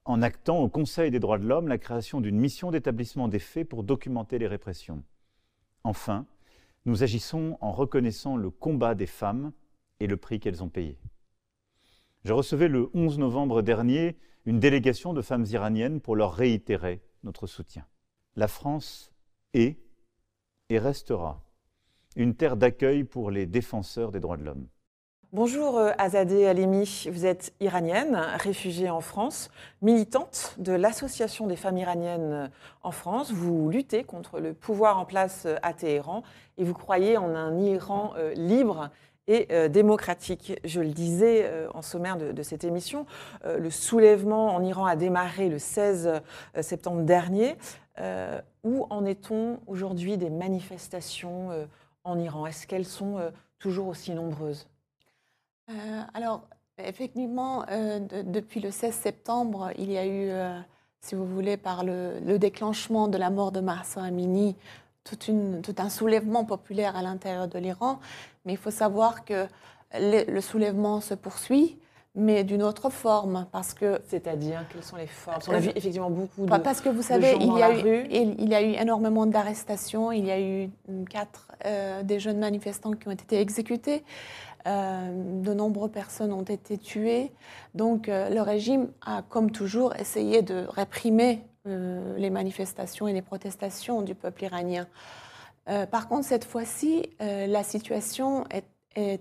en 0.06 0.22
actant 0.22 0.58
au 0.58 0.68
Conseil 0.68 1.10
des 1.10 1.20
droits 1.20 1.38
de 1.38 1.46
l'homme 1.46 1.68
la 1.68 1.78
création 1.78 2.20
d'une 2.20 2.38
mission 2.38 2.70
d'établissement 2.70 3.28
des 3.28 3.40
faits 3.40 3.68
pour 3.68 3.82
documenter 3.82 4.38
les 4.38 4.46
répressions. 4.46 5.02
Enfin, 5.84 6.26
nous 6.84 7.02
agissons 7.02 7.58
en 7.60 7.72
reconnaissant 7.72 8.36
le 8.36 8.50
combat 8.50 8.94
des 8.94 9.06
femmes 9.06 9.52
et 10.00 10.06
le 10.06 10.16
prix 10.16 10.38
qu'elles 10.38 10.62
ont 10.62 10.68
payé. 10.68 10.98
Je 12.24 12.32
recevais 12.32 12.68
le 12.68 12.90
11 12.94 13.18
novembre 13.18 13.62
dernier 13.62 14.16
une 14.46 14.60
délégation 14.60 15.12
de 15.12 15.22
femmes 15.22 15.44
iraniennes 15.50 16.00
pour 16.00 16.16
leur 16.16 16.34
réitérer 16.34 17.02
notre 17.24 17.46
soutien. 17.46 17.84
La 18.36 18.48
France 18.48 19.12
est 19.54 19.78
et 20.68 20.78
restera 20.78 21.42
une 22.14 22.34
terre 22.34 22.56
d'accueil 22.56 23.04
pour 23.04 23.30
les 23.30 23.46
défenseurs 23.46 24.12
des 24.12 24.20
droits 24.20 24.36
de 24.36 24.44
l'homme. 24.44 24.68
Bonjour 25.36 25.76
euh, 25.76 25.90
Azadeh 25.98 26.48
Alimi, 26.48 27.08
vous 27.12 27.26
êtes 27.26 27.52
iranienne, 27.60 28.18
réfugiée 28.38 28.88
en 28.88 29.02
France, 29.02 29.50
militante 29.82 30.54
de 30.56 30.72
l'Association 30.72 31.46
des 31.46 31.56
femmes 31.56 31.76
iraniennes 31.76 32.50
en 32.82 32.90
France. 32.90 33.32
Vous 33.32 33.68
luttez 33.68 34.02
contre 34.02 34.40
le 34.40 34.54
pouvoir 34.54 34.98
en 34.98 35.04
place 35.04 35.42
euh, 35.44 35.56
à 35.62 35.74
Téhéran 35.74 36.22
et 36.56 36.64
vous 36.64 36.72
croyez 36.72 37.18
en 37.18 37.34
un 37.34 37.54
Iran 37.58 38.14
euh, 38.16 38.32
libre 38.32 38.88
et 39.28 39.68
démocratique. 39.68 40.58
Je 40.64 40.80
le 40.80 40.90
disais 40.90 41.50
en 41.74 41.82
sommaire 41.82 42.16
de, 42.16 42.42
cette 42.44 42.62
émission, 42.62 43.06
le 43.44 43.70
soulèvement 43.70 44.54
en 44.54 44.62
Iran 44.62 44.86
a 44.86 44.94
démarré 44.94 45.48
le 45.48 45.58
16 45.58 46.22
septembre 46.60 47.02
dernier. 47.02 47.56
où 48.62 48.86
en 48.88 49.04
est-on 49.04 49.58
aujourd'hui 49.66 50.16
des 50.16 50.30
manifestations 50.30 51.48
en 52.04 52.18
Iran? 52.20 52.46
Est-ce 52.46 52.68
qu'elles 52.68 52.84
sont 52.84 53.16
toujours 53.58 53.88
aussi 53.88 54.14
nombreuses? 54.14 54.68
Euh, 55.70 56.02
alors, 56.14 56.42
effectivement, 56.78 57.64
euh, 57.70 57.98
depuis 58.24 58.60
le 58.60 58.70
16 58.70 58.94
septembre, 58.94 59.70
il 59.78 59.90
y 59.90 59.98
a 59.98 60.06
eu, 60.06 60.28
euh, 60.30 60.58
si 61.00 61.14
vous 61.14 61.26
voulez, 61.26 61.56
par 61.56 61.84
le, 61.84 62.38
déclenchement 62.38 63.08
de 63.08 63.18
la 63.18 63.30
mort 63.30 63.52
de 63.52 63.60
Marsa 63.60 64.02
Amini, 64.02 64.56
tout, 65.04 65.18
un 65.78 65.88
soulèvement 65.88 66.44
populaire 66.44 66.96
à 66.96 67.02
l'intérieur 67.02 67.48
de 67.48 67.58
l'Iran. 67.58 67.98
Mais 68.44 68.52
il 68.52 68.58
faut 68.58 68.70
savoir 68.70 69.24
que 69.24 69.46
le, 69.94 70.40
soulèvement 70.40 71.00
se 71.00 71.14
poursuit 71.14 71.78
mais 72.18 72.44
d'une 72.44 72.62
autre 72.62 72.88
forme, 72.88 73.46
parce 73.52 73.74
que... 73.74 74.00
C'est-à-dire, 74.08 74.64
quelles 74.72 74.82
sont 74.82 74.96
les 74.96 75.06
formes? 75.06 75.36
On 75.48 75.52
a 75.52 75.58
vu 75.58 75.68
effectivement 75.76 76.08
beaucoup 76.08 76.46
de 76.46 76.56
Parce 76.56 76.80
que 76.80 76.88
vous 76.88 77.02
savez, 77.02 77.36
il 77.38 77.52
y, 77.52 77.62
a 77.62 77.78
eu, 77.78 78.06
il, 78.10 78.48
y 78.48 78.54
a 78.54 78.62
eu 78.62 78.72
énormément 78.72 79.26
d'arrestations, 79.26 80.10
il 80.12 80.24
y 80.24 80.30
a 80.30 80.40
eu 80.40 80.70
quatre 81.10 81.52
des 82.04 82.18
jeunes 82.18 82.38
manifestants 82.38 82.92
qui 82.92 83.06
ont 83.08 83.10
été 83.10 83.38
exécutés. 83.38 84.02
Euh, 84.66 85.42
de 85.42 85.54
nombreuses 85.54 85.92
personnes 85.92 86.32
ont 86.32 86.42
été 86.42 86.76
tuées. 86.76 87.30
Donc 87.74 88.08
euh, 88.08 88.28
le 88.30 88.40
régime 88.40 88.88
a, 89.04 89.22
comme 89.22 89.52
toujours, 89.52 89.94
essayé 89.94 90.42
de 90.42 90.66
réprimer 90.68 91.44
euh, 91.68 92.16
les 92.16 92.30
manifestations 92.30 93.06
et 93.06 93.12
les 93.12 93.22
protestations 93.22 94.02
du 94.02 94.14
peuple 94.14 94.44
iranien. 94.44 94.86
Par 95.90 96.06
contre, 96.06 96.24
cette 96.24 96.44
fois-ci, 96.44 97.10
la 97.18 97.64
situation 97.64 98.44
est, 98.94 99.20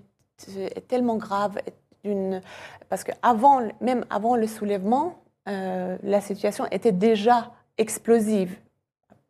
tellement 0.87 1.15
grave, 1.15 1.57
parce 2.87 3.03
que 3.03 3.11
même 3.81 4.05
avant 4.11 4.35
le 4.35 4.45
soulèvement, 4.45 5.23
la 5.47 6.21
situation 6.21 6.67
était 6.69 6.91
déjà 6.91 7.51
explosive 7.79 8.59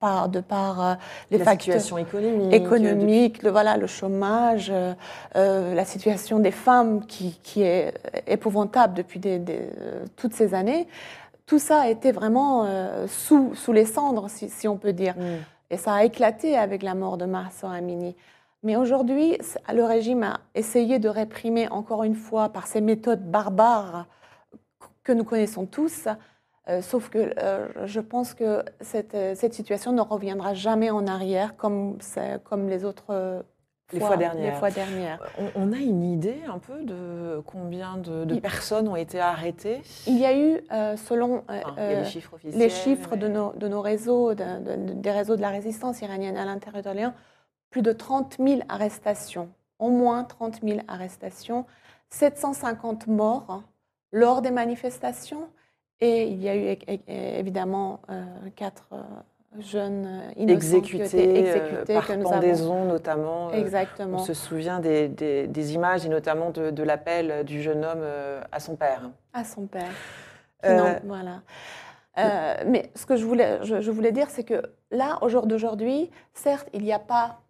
par, 0.05 0.29
de 0.29 0.39
par 0.39 0.73
euh, 0.85 0.93
les 1.31 1.37
la 1.39 1.45
facteurs 1.45 1.73
situation 1.81 1.97
économique. 1.97 2.53
économique, 2.53 3.43
le, 3.43 3.49
voilà, 3.49 3.75
le 3.77 3.87
chômage, 3.87 4.69
euh, 4.71 4.93
euh, 5.35 5.73
la 5.73 5.85
situation 5.85 6.39
des 6.39 6.51
femmes 6.51 7.05
qui, 7.07 7.39
qui 7.41 7.63
est 7.63 7.93
épouvantable 8.27 8.93
depuis 8.93 9.19
des- 9.19 9.39
des- 9.39 9.69
euh, 9.81 10.05
toutes 10.15 10.33
ces 10.33 10.53
années. 10.53 10.87
Tout 11.47 11.59
ça 11.59 11.81
a 11.81 11.87
été 11.89 12.11
vraiment 12.11 12.65
euh, 12.65 13.07
sous, 13.07 13.55
sous 13.55 13.73
les 13.73 13.85
cendres, 13.85 14.29
si, 14.29 14.49
si 14.49 14.67
on 14.67 14.77
peut 14.77 14.93
dire. 14.93 15.15
Mm. 15.17 15.21
Et 15.71 15.77
ça 15.77 15.93
a 15.95 16.03
éclaté 16.03 16.55
avec 16.57 16.83
la 16.83 16.93
mort 16.93 17.17
de 17.17 17.25
Mahsa 17.25 17.69
Amini. 17.71 18.15
Mais 18.63 18.75
aujourd'hui, 18.75 19.37
le 19.73 19.83
régime 19.83 20.23
a 20.23 20.39
essayé 20.53 20.99
de 20.99 21.09
réprimer 21.09 21.67
encore 21.69 22.03
une 22.03 22.15
fois 22.15 22.49
par 22.49 22.65
ces 22.67 22.81
méthodes 22.81 23.23
barbares 23.37 24.05
que 25.03 25.11
nous 25.13 25.23
connaissons 25.23 25.65
tous. 25.65 26.07
Euh, 26.67 26.81
sauf 26.81 27.09
que 27.09 27.31
euh, 27.37 27.67
je 27.85 27.99
pense 27.99 28.33
que 28.33 28.63
cette, 28.81 29.13
euh, 29.13 29.35
cette 29.35 29.53
situation 29.53 29.91
ne 29.91 30.01
reviendra 30.01 30.53
jamais 30.55 30.89
en 30.89 31.05
arrière 31.05 31.55
comme, 31.55 31.99
comme 32.43 32.67
les 32.69 32.85
autres 32.85 33.43
Les 33.93 33.99
fois 33.99 34.17
dernières. 34.17 34.51
les 34.53 34.57
fois 34.59 34.71
dernières. 34.71 35.19
On, 35.37 35.69
on 35.69 35.73
a 35.73 35.77
une 35.77 36.03
idée 36.03 36.41
un 36.47 36.57
peu 36.57 36.81
de 36.83 37.39
combien 37.45 37.97
de, 37.97 38.25
de 38.25 38.33
Il- 38.35 38.41
personnes 38.41 38.87
ont 38.87 38.95
été 38.95 39.19
arrêtées? 39.19 39.83
Il 40.07 40.17
y 40.17 40.25
a 40.25 40.35
eu, 40.35 40.59
euh, 40.71 40.97
selon 40.97 41.43
euh, 41.51 41.61
Enfin, 41.63 41.75
euh, 41.77 42.03
des 42.03 42.09
chiffres 42.09 42.33
officiels. 42.33 42.59
les 42.59 42.69
chiffres 42.71 43.15
de 43.15 43.27
nos, 43.27 43.53
de 43.53 43.67
nos 43.67 43.81
réseaux, 43.81 44.33
de- 44.33 44.59
de- 44.87 44.93
des 44.93 45.11
réseaux 45.11 45.35
de 45.35 45.41
la 45.41 45.49
résistance 45.49 46.01
iranienne 46.01 46.35
à 46.35 46.45
l'intérieur 46.45 46.81
de 46.83 46.89
l'Iran, 46.89 47.13
plus 47.69 47.83
de 47.83 47.91
30 47.93 48.37
000 48.39 48.61
arrestations, 48.69 49.49
au 49.77 49.89
moins 49.91 50.23
30 50.23 50.61
000 50.63 50.79
arrestations, 50.87 51.65
750 52.09 53.05
morts 53.05 53.45
hein, 53.49 53.63
lors 54.11 54.41
des 54.41 54.49
manifestations, 54.51 55.47
et 56.01 56.27
il 56.27 56.41
y 56.41 56.49
a 56.49 56.55
eu 56.55 56.75
évidemment 56.97 57.99
quatre 58.55 58.89
jeunes 59.59 60.21
innocents 60.35 60.53
exécutés, 60.55 61.39
exécutés 61.39 61.93
par 61.93 62.07
que 62.07 62.13
nous 62.13 62.27
avons. 62.27 62.33
pendaison 62.41 62.85
notamment. 62.85 63.49
euh, 63.49 63.53
Exactement. 63.53 64.17
On 64.17 64.23
se 64.23 64.33
souvient 64.33 64.79
des, 64.79 65.07
des- 65.07 65.47
des 65.47 65.73
images 65.73 66.05
et 66.05 66.09
notamment 66.09 66.49
de, 66.51 66.71
de 66.71 66.83
l'appel 66.83 67.45
du 67.45 67.61
jeune 67.61 67.85
homme 67.85 68.01
euh, 68.01 68.41
à 68.51 68.59
son 68.59 68.75
père. 68.75 69.09
À 69.33 69.43
son 69.45 69.65
père. 69.67 69.91
Euh, 70.65 70.77
Non, 70.77 70.95
voilà. 71.05 71.41
Euh, 72.17 72.55
mais 72.67 72.91
ce 72.95 73.05
que 73.05 73.15
je 73.17 73.25
voulais, 73.25 73.59
je, 73.63 73.81
je 73.81 73.91
voulais 73.91 74.11
dire, 74.11 74.29
c'est 74.29 74.43
que 74.45 74.61
là, 74.91 75.19
au 75.21 75.29
jour 75.29 75.47
d'aujourd'hui, 75.47 76.09
certes, 76.33 76.69
il 76.73 76.81
n'y 76.83 76.93
a 76.93 76.99
pas, 76.99 77.41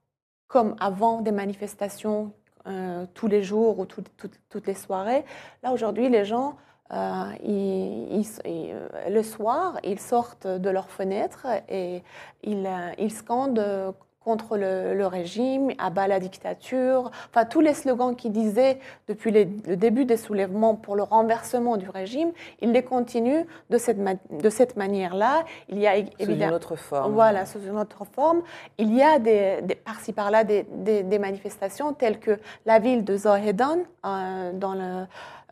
comme 0.47 0.75
avant, 0.79 1.21
des 1.21 1.31
manifestations 1.31 2.31
euh, 2.67 3.05
tous 3.13 3.27
les 3.27 3.43
jours 3.43 3.77
ou 3.79 3.85
tout- 3.85 4.03
tout- 4.17 4.29
toutes 4.49 4.65
les 4.67 4.73
soirées. 4.73 5.23
Là, 5.63 5.71
aujourd'hui, 5.71 6.09
les 6.09 6.25
gens, 6.25 6.55
euh, 6.93 7.23
ils- 7.43 8.19
ils- 8.19 8.41
ils- 8.45 8.75
le 9.13 9.23
soir, 9.23 9.79
ils 9.83 9.99
sortent 9.99 10.47
de 10.47 10.69
leurs 10.69 10.89
fenêtres 10.89 11.47
et 11.69 12.03
ils, 12.43 12.65
euh, 12.67 12.91
ils 12.99 13.11
scandent 13.11 13.93
contre 14.23 14.57
le, 14.57 14.95
le 14.95 15.05
régime, 15.05 15.69
à 15.77 15.91
bas 15.91 16.07
la 16.07 16.19
dictature, 16.19 17.11
enfin 17.29 17.45
tous 17.45 17.61
les 17.61 17.75
slogans 17.75 18.15
qui 18.15 18.31
disaient 18.31 18.79
depuis 19.07 19.29
les- 19.29 19.45
le 19.67 19.77
début 19.77 20.05
des 20.05 20.17
soulèvements 20.17 20.73
pour 20.73 20.95
le 20.95 21.03
renversement 21.03 21.77
du 21.77 21.87
régime, 21.89 22.31
ils 22.59 22.71
les 22.71 22.81
continuent 22.81 23.45
de 23.69 23.77
cette, 23.77 23.99
ma- 23.99 24.15
de 24.31 24.49
cette 24.49 24.77
manière-là. 24.77 25.43
Il 25.69 25.77
y 25.77 25.85
a 25.85 25.95
é- 25.99 26.05
Sous 26.05 26.11
une 26.23 26.29
évidemment... 26.31 26.55
autre 26.55 26.75
forme. 26.75 27.13
Voilà, 27.13 27.45
sous 27.45 27.59
une 27.67 27.77
autre 27.77 28.03
forme. 28.15 28.41
Il 28.79 28.95
y 28.95 29.03
a 29.03 29.19
des, 29.19 29.59
des- 29.61 29.75
par-ci 29.75 30.11
par-là 30.11 30.43
des, 30.43 30.63
des- 30.71 31.03
des 31.03 31.19
manifestations 31.19 31.93
telles 31.93 32.19
que 32.19 32.39
la 32.65 32.79
ville 32.79 33.03
de 33.05 33.15
Zohedan, 33.15 33.77
euh, 34.07 34.51
dans 34.53 34.73
le, 34.73 35.05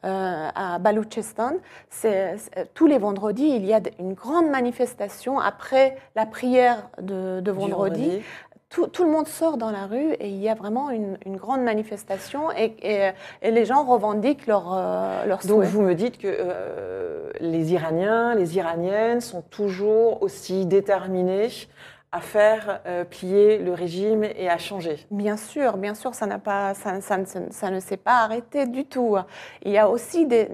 euh, 0.06 0.50
à 0.54 0.80
Baloutchistan. 0.80 1.54
Tous 2.74 2.88
les 2.88 2.98
vendredis, 2.98 3.48
il 3.56 3.66
y 3.66 3.74
a 3.74 3.80
une 4.00 4.13
grande 4.13 4.48
manifestation 4.50 5.39
après 5.39 5.96
la 6.16 6.26
prière 6.26 6.89
de, 7.02 7.42
vendredi. 7.52 8.22
Tout, 8.70 8.88
tout 8.88 9.04
le 9.04 9.12
monde 9.12 9.28
sort 9.28 9.58
dans 9.58 9.70
la 9.70 9.86
rue 9.86 10.13
et 10.13 10.30
il 10.30 10.42
y 10.42 10.50
a 10.50 10.56
vraiment 10.56 10.89
une, 10.89 11.20
une 11.28 11.36
grande 11.38 11.62
manifestation 11.62 12.52
et, 12.52 12.76
et- 12.82 13.12
et 13.44 13.52
les 13.52 13.66
gens 13.66 13.84
revendiquent 13.84 14.48
leurs 14.48 14.74
euh, 14.74 15.26
Donc 15.46 15.60
vous 15.66 15.84
me 15.84 15.94
dites 15.94 16.18
que 16.18 16.28
euh, 16.28 17.30
les 17.39 17.72
Iraniens, 17.74 18.34
les 18.34 18.58
Iraniennes 18.58 19.22
sont 19.22 19.44
toujours 19.44 20.24
aussi 20.24 20.66
déterminés 20.66 21.50
à 22.13 22.21
faire 22.21 22.82
euh, 22.86 23.04
plier 23.04 23.58
le 23.58 23.73
régime 23.73 24.23
et 24.23 24.49
à 24.49 24.58
changer. 24.58 24.97
Bien 25.12 25.36
sûr, 25.36 25.78
bien 25.78 25.95
sûr, 25.95 26.13
ça, 26.13 26.28
pas, 26.39 26.73
ça, 26.76 27.02
ça 27.02 27.17
ça 27.49 27.71
ne 27.71 27.80
s'est 27.80 27.97
pas 27.97 28.23
arrêté 28.23 28.67
du 28.67 28.86
tout. 28.86 29.17
Il 29.63 29.71
y 29.71 29.78
a 29.80 29.89
aussi 29.89 30.26
des- 30.28 30.47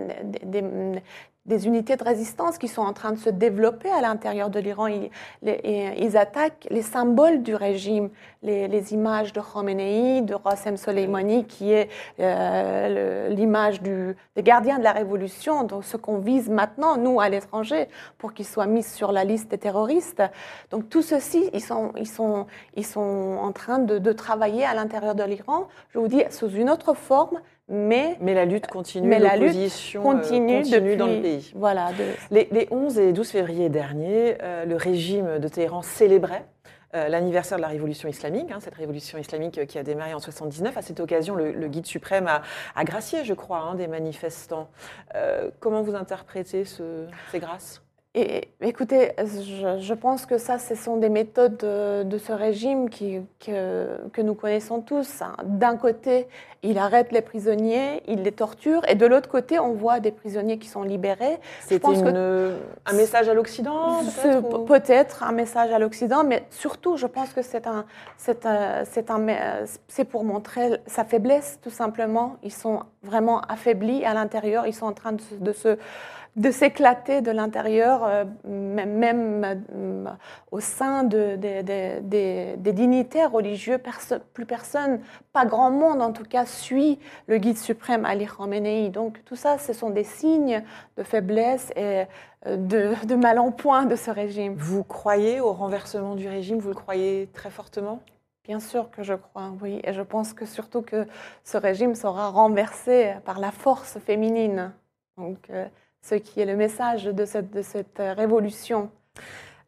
des 1.50 1.68
unités 1.68 1.98
de 1.98 2.04
résistance 2.04 2.58
qui 2.58 2.70
sont 2.70 2.84
en 2.84 2.94
train 2.94 3.12
de 3.12 3.18
se 3.18 3.30
développer 3.30 3.90
à 3.90 4.00
l'intérieur 4.00 4.50
de 4.50 4.60
l'Iran. 4.60 4.88
Ils, 4.88 5.10
ils 5.44 6.16
attaquent 6.16 6.68
les 6.70 6.84
symboles 6.84 7.42
du 7.44 7.56
régime, 7.56 8.10
les, 8.44 8.70
les 8.70 8.94
images 8.94 9.34
de 9.34 9.42
Khomeini, 9.42 10.22
de 10.22 10.36
Rassem 10.36 10.78
Soleimani, 10.78 11.46
qui 11.46 11.74
est 11.74 11.90
euh, 12.20 13.30
l'image 13.30 13.82
des 13.82 14.16
gardiens 14.38 14.78
de 14.78 14.84
la 14.84 14.94
révolution, 14.94 15.64
donc 15.64 15.84
ce 15.84 15.98
qu'on 15.98 16.20
vise 16.20 16.50
maintenant, 16.50 16.96
nous, 16.96 17.20
à 17.20 17.28
l'étranger, 17.28 17.90
pour 18.20 18.34
qu'ils 18.34 18.46
soient 18.46 18.68
mis 18.68 18.84
sur 18.84 19.12
la 19.12 19.24
liste 19.24 19.50
des 19.50 19.58
terroristes. 19.58 20.24
Donc 20.70 20.88
tout 20.90 21.02
ceci, 21.02 21.50
ils 21.54 21.64
sont, 21.64 21.92
ils 21.98 22.08
sont, 22.08 22.46
ils 22.76 22.86
sont 22.86 23.38
en 23.42 23.52
train 23.52 23.80
de, 23.80 23.98
de 23.98 24.12
travailler 24.14 24.66
à 24.66 24.76
l'intérieur 24.76 25.16
de 25.16 25.24
l'Iran, 25.24 25.68
je 25.90 25.98
vous 26.00 26.08
dis, 26.08 26.24
sous 26.30 26.50
une 26.50 26.70
autre 26.70 26.94
forme, 26.94 27.42
mais 27.70 28.18
Mais 28.20 28.34
la 28.34 28.46
lutte 28.46 28.68
continue, 28.68 29.08
Mais 29.08 29.20
la 29.20 29.38
lutte 29.38 29.56
euh, 29.56 30.02
continue, 30.02 30.58
continue 30.58 30.80
depuis, 30.82 30.98
dans 30.98 31.08
le 31.08 31.22
pays. 31.22 31.52
Voilà, 31.56 31.92
de- 31.94 32.04
Les, 32.36 32.48
les 32.52 32.68
11 32.72 32.98
et 33.00 33.14
12 33.14 33.30
février 33.30 33.70
dernier, 33.70 34.38
euh, 34.42 34.66
le 34.66 34.76
régime 34.76 35.40
de 35.40 35.48
Téhéran 35.48 35.82
célébrait 35.82 36.46
euh, 36.96 37.08
l'anniversaire 37.08 37.58
de 37.60 37.62
la 37.62 37.68
révolution 37.68 38.10
islamique, 38.10 38.50
hein, 38.52 38.58
cette 38.60 38.74
révolution 38.74 39.20
islamique 39.20 39.64
qui 39.68 39.78
a 39.78 39.84
démarré 39.84 40.16
en 40.16 40.20
79. 40.20 40.76
À 40.76 40.82
cette 40.82 41.00
occasion, 41.00 41.36
le, 41.36 41.52
le 41.52 41.68
guide 41.68 41.86
suprême 41.86 42.26
a, 42.28 42.42
a 42.76 42.84
gracié, 42.84 43.24
je 43.24 43.36
crois, 43.36 43.60
hein, 43.60 43.76
des 43.76 43.86
manifestants. 43.88 44.70
Euh, 45.14 45.52
comment 45.60 45.84
vous 45.84 45.94
interprétez 45.96 46.66
ce- 46.66 47.06
ces 47.32 47.38
grâces? 47.40 47.84
Et 48.16 48.48
écoutez, 48.62 49.12
je, 49.20 49.78
je 49.80 49.94
pense 49.94 50.26
que 50.26 50.40
ça, 50.40 50.58
ce 50.58 50.74
sont 50.74 50.98
des 50.98 51.10
méthodes 51.10 51.58
de, 51.58 52.02
de 52.02 52.18
ce 52.18 52.32
régime 52.34 52.90
qui, 52.90 53.20
que, 53.40 53.86
que 54.12 54.22
nous 54.24 54.34
connaissons 54.34 54.82
tous. 54.82 55.22
D'un 55.44 55.78
côté, 55.78 56.28
il 56.64 56.80
arrête 56.80 57.12
les 57.12 57.22
prisonniers, 57.22 58.02
il 58.08 58.24
les 58.24 58.32
torture, 58.32 58.82
et 58.90 58.96
de 58.96 59.06
l'autre 59.06 59.30
côté, 59.30 59.60
on 59.60 59.74
voit 59.74 60.00
des 60.00 60.12
prisonniers 60.12 60.58
qui 60.58 60.68
sont 60.68 60.82
libérés. 60.82 61.38
Une- 62.10 62.56
un 62.88 62.94
message 62.94 63.30
à 63.30 63.36
l'Occident 63.36 64.00
peut-être, 64.66 65.22
ou- 65.22 65.26
un 65.26 65.32
message 65.32 65.72
à 65.72 65.78
l'Occident, 65.78 66.24
mais 66.24 66.44
surtout, 66.50 66.98
je 66.98 67.06
pense 67.06 67.32
que 67.32 67.44
c'est 67.44 67.68
un, 67.68 67.86
c'est 68.18 68.44
c'est 68.86 69.12
c'est 69.88 70.04
pour 70.06 70.24
montrer 70.24 70.80
sa 70.88 71.04
faiblesse, 71.06 71.60
tout 71.62 71.70
simplement. 71.70 72.38
Ils 72.42 72.52
sont 72.52 72.82
vraiment 73.04 73.42
affaiblis 73.42 74.04
à 74.04 74.16
l'intérieur. 74.16 74.66
Ils 74.66 74.74
sont 74.74 74.88
en 74.88 74.94
train 74.94 75.12
de 75.12 75.52
se 75.54 75.78
de 76.36 76.52
s'éclater 76.52 77.22
de 77.22 77.32
l'intérieur, 77.32 78.04
euh, 78.04 78.26
même, 78.46 79.44
euh, 79.76 80.06
au 80.52 80.60
sein 80.60 81.04
de- 81.04 81.36
de- 81.36 81.62
de- 81.62 82.00
des- 82.02 82.56
des 82.58 82.74
dignitaires 82.74 83.32
religieux. 83.32 83.78
Perso- 83.78 84.20
plus 84.34 84.46
personne, 84.46 85.02
pas 85.34 85.46
grand 85.46 85.72
monde 85.72 86.02
en 86.02 86.14
tout 86.14 86.24
cas, 86.24 86.46
suit 86.46 87.00
le 87.28 87.38
guide 87.38 87.58
suprême 87.58 88.06
Ali 88.06 88.26
Khamenei. 88.26 88.90
Donc 88.90 89.24
tout 89.26 89.36
ça, 89.36 89.58
ce 89.58 89.74
sont 89.74 89.90
des 89.90 90.04
signes 90.04 90.64
de 90.98 91.04
faiblesse 91.04 91.72
et 91.76 92.06
euh, 92.48 92.56
de, 92.56 92.94
de 93.06 93.16
mal 93.16 93.38
en 93.40 93.52
point 93.52 93.86
de 93.86 93.96
ce 93.96 94.12
régime. 94.12 94.56
Vous 94.56 94.84
croyez 94.84 95.42
au 95.42 95.52
renversement 95.52 96.16
du 96.16 96.28
régime? 96.30 96.60
Vous 96.60 96.70
le 96.70 96.76
croyez 96.76 97.28
très 97.34 97.50
fortement? 97.50 98.00
Bien 98.46 98.60
sûr 98.60 98.90
que 98.90 99.04
je 99.04 99.14
crois, 99.14 99.52
oui. 99.62 99.82
Et 99.84 99.94
je 99.94 100.02
pense 100.02 100.34
que 100.34 100.46
surtout 100.46 100.82
que 100.82 101.06
ce 101.44 101.58
régime 101.58 101.96
sera 101.96 102.30
renversé 102.30 103.14
par 103.26 103.40
la 103.40 103.52
force 103.52 104.00
féminine. 104.00 104.72
Donc, 105.18 105.50
euh, 105.50 105.68
ce 106.02 106.16
qui 106.16 106.42
est 106.42 106.46
le 106.46 106.56
message 106.56 107.06
de 107.06 107.26
cette, 107.26 108.00
euh, 108.00 108.14
révolution. 108.14 108.92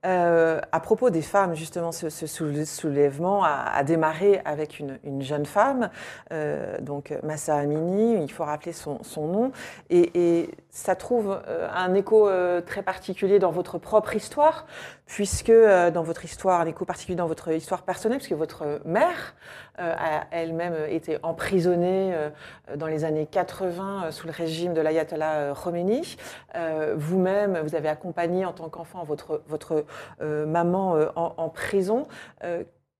Euh, 0.04 0.60
à 0.72 0.80
propos 0.80 1.12
des 1.12 1.22
femmes, 1.22 1.54
justement, 1.54 1.92
ce, 1.92 2.10
soulèvement 2.10 3.44
a, 3.44 3.84
démarré 3.84 4.42
avec 4.46 4.80
une, 4.80 4.98
une 5.04 5.22
jeune 5.22 5.46
femme, 5.46 5.92
euh, 6.32 6.80
donc 6.80 7.14
Massa 7.22 7.56
Amini, 7.56 8.24
il 8.24 8.32
faut 8.32 8.44
rappeler 8.44 8.74
son, 8.74 9.00
nom, 9.18 9.52
et, 9.92 10.50
ça 10.72 10.96
trouve 10.96 11.38
euh, 11.48 11.68
un 11.72 11.94
écho 11.94 12.30
très 12.66 12.82
particulier 12.82 13.40
dans 13.40 13.52
votre 13.52 13.78
propre 13.78 14.16
histoire, 14.16 14.66
puisque 15.06 15.52
dans 15.52 16.04
votre 16.04 16.24
histoire, 16.24 16.62
un 16.62 16.66
écho 16.66 16.86
particulier 16.86 17.18
dans 17.18 17.28
votre 17.28 17.52
histoire 17.52 17.84
personnelle, 17.84 18.20
puisque 18.20 18.34
votre 18.34 18.82
mère 18.86 19.36
a 19.78 20.26
elle-même 20.32 20.76
été 20.90 21.18
emprisonnée 21.24 22.16
dans 22.76 22.88
les 22.88 23.04
années 23.04 23.26
80 23.26 24.12
sous 24.12 24.28
le 24.28 24.32
régime 24.32 24.74
de 24.74 24.80
l'ayatollah 24.80 25.54
Khomeini. 25.62 26.16
Vous-même, 26.96 27.60
vous 27.60 27.76
avez 27.76 27.90
accompagné 27.90 28.46
en 28.46 28.54
tant 28.54 28.70
qu'enfant 28.70 29.04
votre, 29.04 29.42
votre 29.48 29.84
maman 30.20 30.98
en, 31.16 31.34
en, 31.38 31.50
prison. 31.50 32.08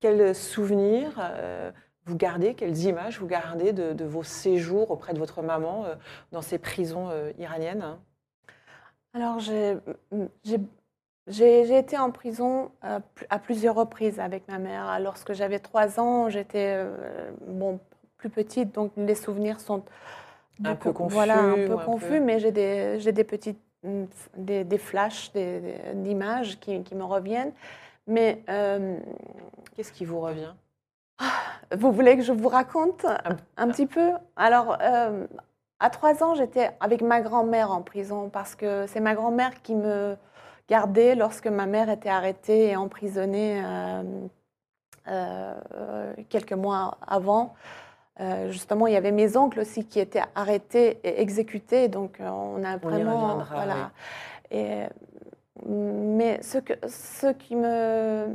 quel 0.00 0.34
souvenir 0.34 1.18
vous 2.06 2.16
gardez, 2.16 2.54
quelles 2.54 2.78
images 2.78 3.20
vous 3.20 3.26
gardez 3.26 3.72
de, 3.72 3.92
de, 3.92 4.04
vos 4.04 4.22
séjours 4.22 4.90
auprès 4.90 5.12
de 5.12 5.18
votre 5.18 5.42
maman 5.42 5.84
euh, 5.84 5.94
dans 6.32 6.42
ces 6.42 6.58
prisons 6.58 7.08
euh, 7.10 7.32
iraniennes? 7.38 7.98
Alors, 9.14 9.38
j'ai 9.40 9.78
été 11.78 11.98
en 11.98 12.10
prison 12.10 12.72
euh, 12.84 12.98
à 13.30 13.38
plusieurs 13.38 13.74
reprises 13.74 14.18
avec 14.18 14.48
ma 14.48 14.58
mère. 14.58 14.98
Lorsque 15.00 15.32
j'avais 15.32 15.58
trois 15.58 16.00
ans, 16.00 16.28
j'étais 16.28 16.74
euh, 16.76 17.30
bon, 17.46 17.78
plus 18.16 18.30
petite, 18.30 18.74
donc 18.74 18.92
les 18.96 19.14
souvenirs 19.14 19.60
sont 19.60 19.84
un 20.64 20.74
peu 20.74 20.92
confus. 20.92 21.14
Voilà, 21.14 21.40
un 21.40 21.66
peu 21.66 21.76
confus, 21.76 22.18
peu... 22.18 22.20
mais 22.20 22.40
j'ai 22.40 22.52
des, 22.52 23.12
des 23.12 23.24
petites 23.24 23.60
des, 24.36 24.64
des 24.64 24.78
flashs 24.78 25.32
d'images 25.32 26.58
qui, 26.60 26.82
qui, 26.82 26.94
me 26.94 27.04
reviennent. 27.04 27.52
Mais 28.06 28.42
euh, 28.48 28.98
qu'est-ce 29.74 29.92
qui 29.92 30.04
vous 30.04 30.20
revient? 30.20 30.54
Vous 31.76 31.92
voulez 31.92 32.16
que 32.16 32.22
je 32.22 32.32
vous 32.32 32.48
raconte 32.48 33.04
un, 33.04 33.36
un 33.56 33.68
petit 33.68 33.86
peu? 33.86 34.10
Alors, 34.36 34.76
euh, 34.82 35.26
à 35.80 35.90
trois 35.90 36.22
ans, 36.22 36.34
j'étais 36.34 36.70
avec 36.80 37.02
ma 37.02 37.20
grand-mère 37.20 37.72
en 37.72 37.82
prison 37.82 38.28
parce 38.28 38.54
que 38.54 38.86
c'est 38.86 39.00
ma 39.00 39.14
grand-mère 39.14 39.62
qui 39.62 39.74
me 39.74 40.16
gardait 40.68 41.14
lorsque 41.14 41.48
ma 41.48 41.66
mère 41.66 41.90
était 41.90 42.08
arrêtée 42.08 42.68
et 42.68 42.76
emprisonnée 42.76 43.62
euh, 43.64 44.02
euh, 45.08 46.14
quelques 46.28 46.52
mois 46.52 46.98
avant. 47.06 47.54
Euh, 48.20 48.50
justement, 48.50 48.86
il 48.86 48.92
y 48.92 48.96
avait 48.96 49.12
mes 49.12 49.36
oncles 49.36 49.60
aussi 49.60 49.86
qui 49.86 49.98
étaient 49.98 50.22
arrêtés 50.34 51.00
et 51.02 51.20
exécutés, 51.22 51.88
donc 51.88 52.18
on 52.20 52.62
a 52.62 52.76
vraiment. 52.76 53.38
On 53.38 53.54
voilà. 53.54 53.90
Oui. 54.50 54.58
Et, 54.58 54.82
mais 55.66 56.42
ce, 56.42 56.58
que, 56.58 56.74
ce 56.88 57.28
qui 57.32 57.56
me 57.56 58.26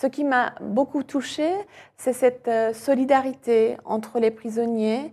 ce 0.00 0.06
qui 0.06 0.22
m'a 0.22 0.54
beaucoup 0.60 1.02
touchée, 1.02 1.52
c'est 1.96 2.12
cette 2.12 2.46
euh, 2.46 2.72
solidarité 2.72 3.76
entre 3.84 4.20
les 4.20 4.30
prisonniers. 4.30 5.12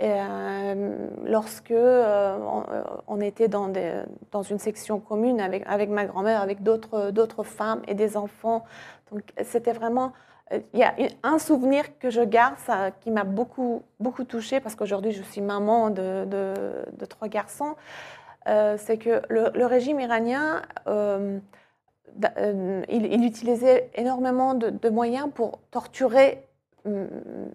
Et, 0.00 0.10
euh, 0.10 1.06
lorsque 1.24 1.70
euh, 1.70 2.36
on, 2.40 2.64
on, 3.06 3.20
était 3.20 3.46
dans, 3.46 3.68
des, 3.68 4.02
dans, 4.32 4.42
une 4.42 4.58
section 4.58 4.98
commune 4.98 5.40
avec, 5.40 5.62
avec 5.66 5.88
ma 5.88 6.04
grand-mère, 6.04 6.40
avec 6.40 6.64
d'autres 6.64 7.44
femmes 7.44 7.82
et 7.86 7.94
des 7.94 8.16
enfants, 8.16 8.64
donc 9.12 9.22
c'était 9.44 9.72
vraiment 9.72 10.12
il 10.52 10.78
y 10.78 10.82
a 10.82 10.94
un 11.22 11.38
souvenir 11.38 11.98
que 11.98 12.10
je 12.10 12.20
garde 12.20 12.56
qui 13.00 13.10
m'a 13.10 13.24
beaucoup, 13.24 13.82
touchée 14.28 14.60
parce 14.60 14.74
qu'aujourd'hui 14.74 15.12
je 15.12 15.22
suis 15.22 15.40
maman 15.40 15.90
de, 15.90 17.06
trois 17.08 17.28
garçons. 17.28 17.76
Euh, 18.46 18.76
c'est 18.78 18.98
que 18.98 19.22
le, 19.30 19.64
régime 19.64 20.00
iranien 20.00 20.60
euh, 20.86 21.38
euh, 22.36 22.82
il, 22.90 23.06
il, 23.06 23.24
utilisait 23.24 23.90
énormément 23.94 24.52
de, 24.52 24.88
moyens 24.90 25.30
pour 25.34 25.60
torturer 25.70 26.44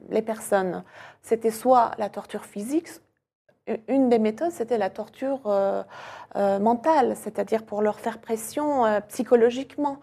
les 0.09 0.23
personnes. 0.23 0.83
C'était 1.21 1.51
soit 1.51 1.91
la 1.99 2.09
torture 2.09 2.45
physique, 2.45 2.89
une 3.87 4.09
des 4.09 4.19
méthodes, 4.19 4.51
c'était 4.51 4.77
la 4.77 4.89
torture 4.89 5.41
euh, 5.45 5.83
euh, 6.35 6.59
mentale, 6.59 7.15
c'est-à-dire 7.15 7.63
pour 7.63 7.81
leur 7.81 7.99
faire 7.99 8.19
pression 8.19 8.85
euh, 8.85 8.99
psychologiquement. 9.07 9.97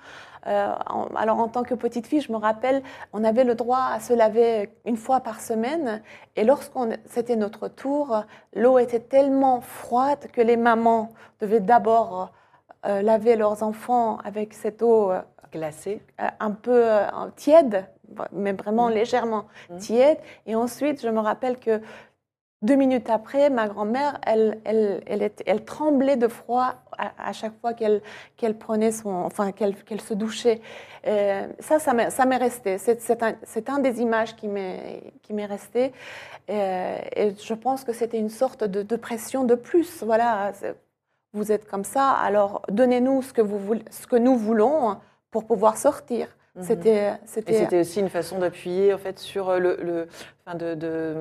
En, 0.46 1.08
alors 1.16 1.40
en 1.40 1.48
tant 1.48 1.64
que 1.64 1.74
petite 1.74 2.06
fille, 2.06 2.20
je 2.20 2.30
me 2.30 2.36
rappelle, 2.36 2.82
on 3.12 3.24
avait 3.24 3.44
le 3.44 3.54
droit 3.54 3.88
à 3.92 3.98
se 4.00 4.12
laver 4.12 4.70
une 4.84 4.96
fois 4.96 5.20
par 5.20 5.40
semaine, 5.40 6.02
et 6.36 6.44
lorsqu'on 6.44 6.90
c'était 7.06 7.36
notre 7.36 7.68
tour, 7.68 8.22
l'eau 8.54 8.78
était 8.78 9.00
tellement 9.00 9.60
froide 9.60 10.28
que 10.32 10.40
les 10.40 10.56
mamans 10.56 11.10
devaient 11.40 11.60
d'abord 11.60 12.30
euh, 12.86 13.02
laver 13.02 13.34
leurs 13.34 13.64
enfants 13.64 14.18
avec 14.22 14.54
cette 14.54 14.80
eau 14.82 15.10
euh, 15.10 15.20
glacée, 15.52 16.00
euh, 16.20 16.28
un 16.38 16.52
peu 16.52 16.86
tiède, 17.34 17.84
mais 18.30 18.52
vraiment 18.52 18.88
mmh. 18.88 18.92
légèrement 18.92 19.44
mmh. 19.70 19.78
tiède. 19.78 20.18
Et 20.46 20.54
ensuite, 20.54 21.02
je 21.02 21.08
me 21.08 21.18
rappelle 21.18 21.58
que 21.58 21.80
deux 22.62 22.74
minutes 22.74 23.10
après, 23.10 23.50
ma 23.50 23.68
grand-mère, 23.68 24.18
elle, 24.26 24.60
elle, 24.64 25.30
elle, 25.46 25.64
tremblait 25.64 26.16
de 26.16 26.26
froid 26.26 26.74
à, 26.96 27.32
chaque 27.32 27.58
fois 27.60 27.74
qu'elle 27.74 28.00
qu 28.36 28.52
prenait 28.54 28.92
son, 28.92 29.10
enfin 29.10 29.52
qu'elle 29.52 29.76
qu 29.76 29.98
se 29.98 30.14
douchait. 30.14 30.60
Euh, 31.06 31.46
ça, 31.60 31.78
ça 31.78 31.92
m'est 32.26 32.36
resté. 32.36 32.78
C'est 32.78 33.22
un, 33.22 33.34
un, 33.68 33.78
des 33.78 34.00
images 34.00 34.34
qui 34.36 34.48
m'est 34.48 35.46
resté. 35.46 35.92
Euh, 36.48 36.98
et 37.14 37.34
je 37.36 37.54
pense 37.54 37.84
que 37.84 37.92
c'était 37.92 38.18
une 38.18 38.30
sorte 38.30 38.64
de, 38.64 38.82
de, 38.82 38.96
pression 38.96 39.44
de 39.44 39.54
plus. 39.54 40.02
Voilà, 40.02 40.52
vous 41.32 41.52
êtes 41.52 41.68
comme 41.68 41.84
ça, 41.84 42.10
alors 42.10 42.62
donnez-nous 42.70 43.22
ce 43.22 43.32
ce 43.90 44.06
que 44.06 44.16
nous 44.16 44.36
voulons 44.36 44.96
pour 45.30 45.46
pouvoir 45.46 45.76
sortir. 45.76 46.35
Mmh. 46.56 46.62
C'était, 46.62 47.12
c'était... 47.26 47.52
Et 47.52 47.58
c'était 47.58 47.80
aussi 47.80 48.00
une 48.00 48.08
façon 48.08 48.38
d'appuyer 48.38 48.94
en 48.94 48.98
fait 48.98 49.18
sur 49.18 49.58
le, 49.60 49.76
le 49.82 50.08
enfin 50.46 50.56
de, 50.56 50.74
de, 50.74 51.14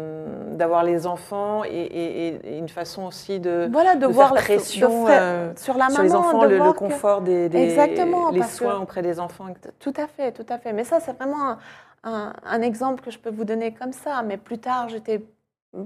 d'avoir 0.54 0.84
les 0.86 1.06
enfants 1.08 1.66
et, 1.66 1.70
et, 1.70 2.28
et, 2.54 2.58
une 2.58 2.70
façon 2.70 3.04
aussi 3.04 3.42
de 3.42 3.68
voilà 3.70 3.96
de, 3.96 4.02
de 4.02 4.06
voir 4.06 4.34
faire 4.34 4.44
pression 4.44 5.08
la, 5.08 5.22
euh, 5.22 5.54
sur 5.58 5.74
la 5.74 5.90
maman, 5.90 5.96
sur 5.96 6.04
les 6.04 6.16
enfants, 6.16 6.46
le, 6.46 6.58
le, 6.58 6.72
confort 6.72 7.20
que... 7.20 7.26
des, 7.26 7.50
des 7.50 7.64
exactement 7.64 8.30
les 8.30 8.44
soins 8.44 8.80
auprès 8.80 9.02
des 9.02 9.20
enfants. 9.20 9.48
Tout 9.80 9.94
à 9.98 10.08
fait, 10.08 10.32
tout 10.32 10.46
à 10.48 10.58
fait. 10.58 10.72
Mais 10.72 10.86
ça 10.86 11.02
c'est 11.02 11.12
vraiment 11.12 11.50
un, 11.50 11.60
un, 12.06 12.34
un 12.46 12.62
exemple 12.62 13.04
que 13.04 13.12
je 13.12 13.20
peux 13.20 13.32
vous 13.32 13.44
donner 13.46 13.74
comme 13.74 13.92
ça. 13.92 14.22
Mais 14.24 14.38
plus 14.38 14.60
tard 14.60 14.88
j'étais 14.88 15.22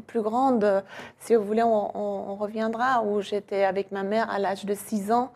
plus 0.06 0.22
grande, 0.22 0.84
si 1.18 1.34
vous 1.34 1.44
voulez, 1.44 1.64
on, 1.64 1.98
on, 1.98 2.32
on 2.32 2.36
reviendra, 2.36 3.02
où 3.04 3.22
j'étais 3.22 3.64
avec 3.64 3.92
ma 3.92 4.04
mère 4.04 4.30
à 4.30 4.38
l'âge 4.38 4.66
de 4.66 4.76
6 4.76 5.12
ans. 5.12 5.32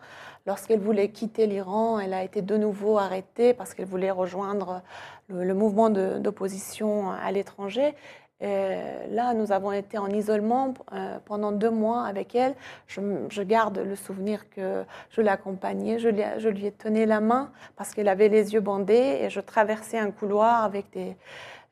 Lorsqu'elle 0.46 0.80
voulait 0.80 1.08
quitter 1.08 1.46
l'Iran, 1.46 1.98
elle 1.98 2.12
a 2.12 2.22
été 2.22 2.42
de 2.42 2.56
nouveau 2.56 2.98
arrêtée 2.98 3.54
parce 3.54 3.72
qu'elle 3.72 3.86
voulait 3.86 4.10
rejoindre 4.10 4.82
le, 5.28 5.54
mouvement 5.54 5.88
d'opposition 5.88 7.10
à 7.10 7.32
l'étranger. 7.32 7.94
Là, 8.40 9.32
nous 9.32 9.52
avons 9.52 9.72
été 9.72 9.96
en 9.96 10.08
isolement 10.08 10.74
euh, 10.92 11.18
pendant 11.24 11.52
deux 11.52 11.70
mois 11.70 12.04
avec 12.04 12.34
elle. 12.34 12.54
Je, 12.86 13.42
garde 13.42 13.78
le 13.78 13.96
souvenir 13.96 14.50
que 14.50 14.84
je 15.10 15.20
l'accompagnais, 15.20 15.98
je, 15.98 16.10
je, 16.38 16.48
lui 16.48 16.66
ai 16.66 16.72
tenu 16.72 17.06
la 17.06 17.20
main 17.20 17.50
parce 17.76 17.94
qu'elle 17.94 18.08
avait 18.08 18.28
les 18.28 18.52
yeux 18.52 18.60
bandés 18.60 19.20
et 19.22 19.30
je 19.30 19.40
traversais 19.40 19.98
un 19.98 20.10
couloir 20.10 20.64
avec 20.64 20.90
des, 20.90 21.16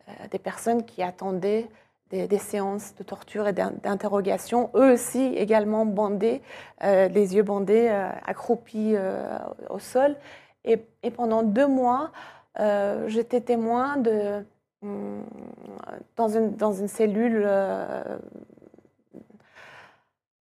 euh, 0.08 0.12
des 0.30 0.38
personnes 0.38 0.84
qui 0.84 1.02
attendaient 1.02 1.68
des, 2.12 2.38
séances 2.38 2.94
de 2.96 3.02
torture 3.02 3.48
et 3.48 3.52
d'interrogation, 3.52 4.70
eux 4.74 4.92
aussi 4.92 5.34
également 5.34 5.86
bandés, 5.86 6.42
euh, 6.84 7.08
les 7.08 7.34
yeux 7.36 7.42
bandés, 7.42 7.88
euh, 7.90 8.10
accroupis 8.26 8.92
euh, 8.94 9.38
au 9.70 9.78
sol. 9.78 10.16
Et, 10.64 10.78
pendant 11.16 11.42
deux 11.42 11.66
mois, 11.66 12.12
j'étais 13.06 13.40
témoin 13.40 13.96
de, 13.96 14.44
hum, 14.82 15.24
dans, 16.16 16.28
une, 16.28 16.54
dans 16.54 16.72
une 16.72 16.86
cellule 16.86 17.48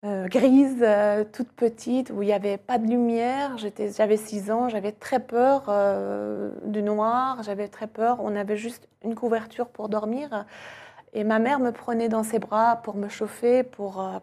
grise, 0.04 0.86
toute 1.32 1.52
petite, 1.54 2.12
où 2.12 2.22
il 2.22 2.28
n'y 2.28 2.34
avait 2.34 2.58
pas 2.58 2.78
de 2.78 2.86
lumière. 2.86 3.58
J'avais 3.58 4.18
six 4.18 4.52
ans, 4.52 4.70
j'avais 4.70 4.92
très 4.92 5.20
peur 5.20 5.72
du 6.66 6.84
noir, 6.84 7.42
j'avais 7.42 7.68
très 7.68 7.88
peur. 7.88 8.18
On 8.22 8.36
avait 8.36 8.58
juste 8.58 8.88
une 9.04 9.16
couverture 9.16 9.70
pour 9.70 9.90
dormir. 9.90 10.46
Et 11.14 11.24
ma 11.24 11.40
mère 11.40 11.60
me 11.60 11.72
prenait 11.72 12.10
dans 12.10 12.24
ses 12.24 12.40
bras 12.40 12.78
pour 12.78 12.96
me 12.96 13.10
chauffer, 13.10 13.64
pour, 13.64 14.02
euh, 14.02 14.20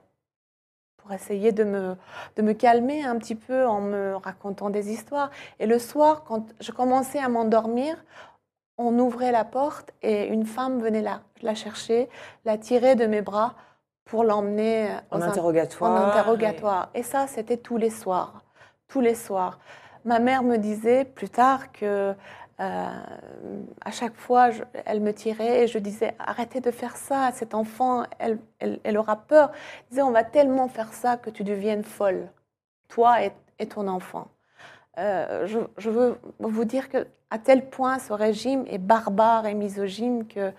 pour 0.97 1.13
essayer 1.13 1.53
de 1.53 1.65
me, 1.65 1.97
de 2.37 2.43
me 2.43 2.53
calmer 2.53 3.05
un 3.05 3.17
petit 3.19 3.35
peu 3.35 3.67
en 3.67 3.81
me 3.81 4.17
racontant 4.17 4.71
des 4.71 4.91
histoires. 4.91 5.31
Et 5.59 5.67
le 5.67 5.79
soir, 5.79 6.25
quand 6.25 6.47
je 6.61 6.73
commençais 6.73 7.19
à 7.19 7.29
m'endormir, 7.29 8.03
on 8.79 8.99
ouvrait 8.99 9.33
la 9.33 9.45
porte 9.45 9.93
et 10.03 10.27
une 10.27 10.47
femme 10.47 10.81
venait 10.81 11.03
la, 11.03 11.21
la 11.43 11.55
chercher, 11.55 12.09
la 12.45 12.57
tirer 12.57 12.95
de 12.95 13.07
mes 13.07 13.23
bras 13.23 13.55
pour 14.05 14.25
l'emmener 14.25 14.89
en 15.11 15.21
interrogatoire. 15.21 15.91
En 15.91 16.09
interrogatoire. 16.09 16.91
Et 16.95 17.03
ça, 17.03 17.27
c'était 17.27 17.59
tous 17.59 17.77
les 17.77 17.91
soirs. 17.91 18.43
Tous 18.87 19.01
les 19.01 19.15
soirs. 19.15 19.59
Ma 20.05 20.19
mère 20.21 20.43
me 20.43 20.57
disait 20.57 21.05
plus 21.05 21.29
tard 21.29 21.71
que 21.73 22.15
euh, 22.61 22.91
à 23.85 23.91
chaque 23.93 24.17
fois, 24.17 24.51
elle 24.85 25.01
me 25.01 25.13
tirait 25.13 25.65
et 25.65 25.67
je 25.69 25.79
disais 25.79 26.15
arrêtez 26.19 26.61
de 26.61 26.71
faire 26.71 26.97
ça, 26.97 27.31
cet 27.33 27.55
enfant, 27.55 28.05
elle, 28.19 28.39
aura 28.99 29.17
peur. 29.17 29.53
Je 29.85 29.91
disais 29.91 30.03
on 30.03 30.11
va 30.11 30.25
tellement 30.25 30.69
faire 30.69 30.93
ça 30.93 31.17
que 31.17 31.31
tu 31.31 31.45
deviennes 31.45 31.85
folle, 31.85 32.29
toi 32.89 33.23
et, 33.25 33.33
et 33.59 33.67
ton 33.69 33.87
enfant. 33.89 34.29
euh, 34.99 35.47
je, 35.47 35.61
je 35.79 35.91
veux 35.91 36.19
vous 36.41 36.65
dire 36.65 36.89
que 36.91 37.07
à 37.31 37.39
tel 37.39 37.69
point 37.71 37.99
ce 37.99 38.13
régime 38.13 38.65
est 38.69 38.79
barbare 38.79 39.47
et 39.47 39.55
misogyne 39.55 40.27
que 40.27 40.53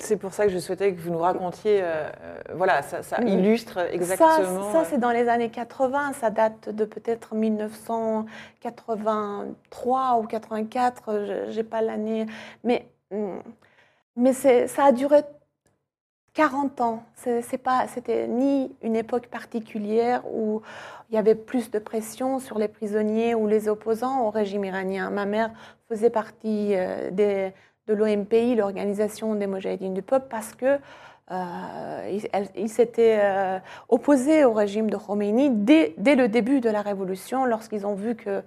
C'est 0.00 0.16
pour 0.16 0.32
ça 0.32 0.46
que 0.46 0.52
je 0.52 0.58
souhaitais 0.58 0.92
que 0.94 1.00
vous 1.00 1.10
nous 1.12 1.18
racontiez, 1.20 1.80
euh, 1.82 2.10
euh, 2.22 2.40
voilà, 2.54 2.82
ça, 2.82 3.02
ça 3.04 3.20
illustre 3.22 3.74
Ça, 3.74 3.88
exactement. 3.92 4.72
ça 4.72 4.80
euh, 4.80 4.84
c'est 4.88 4.98
dans 4.98 5.12
les 5.12 5.28
années 5.28 5.50
80, 5.50 6.14
ça 6.14 6.30
date 6.30 6.70
de 6.70 6.84
peut-être 6.84 7.34
1983 7.36 10.18
ou 10.18 10.26
84, 10.26 11.46
je 11.50 11.56
n'ai 11.56 11.62
pas 11.62 11.82
l'année, 11.82 12.26
mais, 12.64 12.88
hum, 13.12 13.40
mais 14.16 14.32
ça 14.32 14.84
a 14.84 14.90
duré 14.92 15.22
40 16.34 16.80
ans. 16.80 17.02
C'est 17.14 17.58
pas, 17.58 17.86
c'était 17.88 18.26
ni 18.28 18.74
une 18.82 18.96
époque 18.96 19.26
particulière 19.28 20.22
où 20.32 20.62
il 21.10 21.14
y 21.14 21.18
avait 21.18 21.34
plus 21.34 21.70
de 21.70 21.78
pression 21.78 22.38
sur 22.38 22.58
les 22.58 22.68
prisonniers 22.68 23.34
ou 23.34 23.46
les 23.46 23.68
opposants 23.68 24.26
au 24.26 24.30
régime 24.30 24.64
iranien. 24.64 25.10
Ma 25.10 25.26
mère 25.26 25.50
faisait 25.88 26.10
partie 26.10 26.74
euh, 26.76 27.10
des- 27.10 27.52
l'OMPI, 27.92 28.56
l'Organisation 28.56 29.34
des 29.34 29.46
Moudjahidines 29.46 29.94
du 29.94 30.02
Peuple, 30.02 30.26
parce 30.30 30.54
que 30.54 30.78
euh, 31.30 32.18
il, 32.56 32.68
euh, 33.20 33.58
au 33.88 34.52
régime 34.52 34.90
de 34.90 34.96
Khomeini 34.96 35.50
dès 35.50 35.94
le 36.16 36.26
début 36.26 36.60
de 36.60 36.68
la 36.68 36.82
révolution, 36.82 37.44
lorsqu'ils 37.44 37.86
ont 37.86 37.94
vu 37.94 38.16
que 38.16 38.42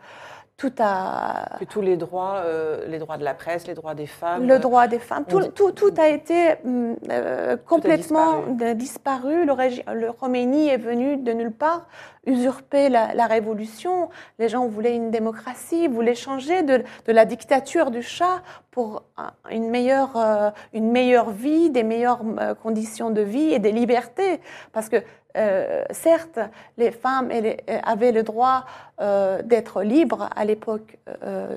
tout 0.64 0.74
a, 0.80 1.58
que 1.60 1.66
tous 1.66 1.82
les 1.82 1.98
droits, 1.98 2.36
euh, 2.46 2.86
les 2.88 2.98
droits 2.98 3.18
de 3.18 3.26
la 3.26 3.34
presse, 3.34 3.68
les 3.68 3.74
droits 3.74 3.96
des 3.96 4.08
femmes. 4.08 4.48
le 4.48 4.60
droit 4.60 4.88
des 4.88 5.00
femmes, 5.00 5.26
tout, 5.26 5.42
dit- 5.42 5.52
tout, 5.52 5.72
tout 5.74 5.94
a 5.98 6.08
été 6.08 6.56
hum, 6.64 6.96
euh, 7.10 7.58
complètement 7.68 8.44
disparu. 8.48 8.76
disparu. 8.76 9.46
Le, 9.46 9.52
régi- 9.52 9.84
le 9.94 10.14
Khomeini 10.14 10.70
est 10.70 10.78
venu 10.78 11.18
de 11.18 11.34
nulle 11.34 11.52
part 11.52 11.88
usurper 12.26 12.88
la, 12.88 13.14
la 13.14 13.28
révolution. 13.28 14.10
Les 14.40 14.48
gens 14.48 14.66
voulaient 14.68 14.96
une 14.96 15.12
démocratie, 15.12 15.90
voulaient 15.90 16.16
changer 16.16 16.64
de, 16.64 16.78
de 17.08 17.12
la 17.12 17.26
dictature 17.26 17.92
du 17.92 18.02
chat 18.02 18.42
pour 18.72 19.04
un- 19.18 19.34
une 19.52 19.70
meilleure, 19.70 20.16
euh, 20.16 20.50
une 20.74 20.90
meilleure 20.92 21.32
vie, 21.32 21.70
des 21.72 21.84
meilleures 21.84 22.22
euh, 22.40 22.54
conditions 22.56 23.10
de 23.10 23.22
vie 23.22 23.52
et 23.54 23.60
des 23.60 23.74
libertés. 23.74 24.40
Parce 24.72 24.88
que 24.88 24.96
euh, 25.36 25.84
certes, 25.92 26.40
les 26.78 26.92
femmes 26.92 27.30
euh, 27.32 27.56
avaient 27.84 28.12
le 28.12 28.24
droit 28.24 28.66
euh, 29.02 29.42
d'être 29.42 29.82
libres 29.84 30.30
à 30.36 30.46
l'époque 30.46 30.98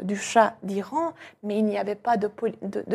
du 0.02 0.16
Shah 0.16 0.54
d'Iran, 0.62 1.12
mais 1.42 1.58
il 1.58 1.64
n'y 1.64 1.78
avait 1.78 1.94
pas 1.94 2.16
de, 2.16 2.30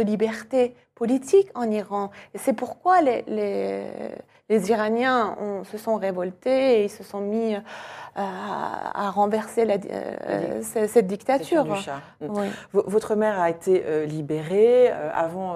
liberté 0.02 0.76
politique 0.96 1.50
en 1.56 1.70
Iran. 1.70 2.12
C'est 2.36 2.54
pourquoi 2.54 3.02
les- 3.02 3.24
les 4.52 4.70
Iraniens 4.70 5.36
ont- 5.42 5.64
se 5.64 5.78
sont 5.78 5.96
révoltés 5.96 6.82
et 6.82 6.84
ils 6.84 6.90
se 6.90 7.04
sont 7.04 7.22
mis 7.22 7.56
euh, 7.56 7.60
à, 8.14 9.06
à 9.08 9.10
renverser 9.10 9.64
la- 9.64 9.76
euh, 9.76 10.60
cette, 10.62 10.90
cette 10.90 11.08
dictature. 11.08 11.64
Mm. 11.64 12.28
Oui. 12.28 12.48
Votre 12.74 13.16
mère 13.16 13.40
a 13.40 13.50
été 13.50 13.84
euh, 13.86 14.06
libérée 14.06 14.90
euh, 14.92 15.10
avant 15.14 15.56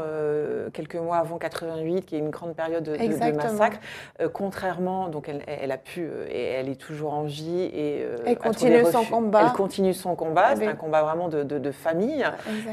quelques 0.73 0.95
mois 0.95 1.17
avant 1.17 1.38
88, 1.38 2.05
qui 2.05 2.15
est 2.15 2.19
une 2.19 2.29
grande 2.29 2.55
période 2.55 2.84
de, 2.84 2.95
de- 2.95 3.13
massacre. 3.51 3.77
Contrairement, 4.34 5.10
donc 5.10 5.27
elle, 5.27 5.41
elle 5.47 5.71
a 5.73 5.77
pu 5.77 6.08
et 6.29 6.43
elle 6.51 6.69
est 6.69 6.79
toujours 6.79 7.13
en 7.13 7.23
vie 7.23 7.63
et 7.73 8.05
Elle 8.25 8.38
continue 8.38 8.77
son 8.91 9.03
combat. 9.03 9.41
Elle 9.47 9.53
continue 9.53 9.93
son 9.93 10.15
combat. 10.15 10.55
C'est 10.55 10.67
un 10.67 10.75
combat 10.75 11.03
vraiment 11.03 11.27
de, 11.27 11.71
famille. 11.71 12.25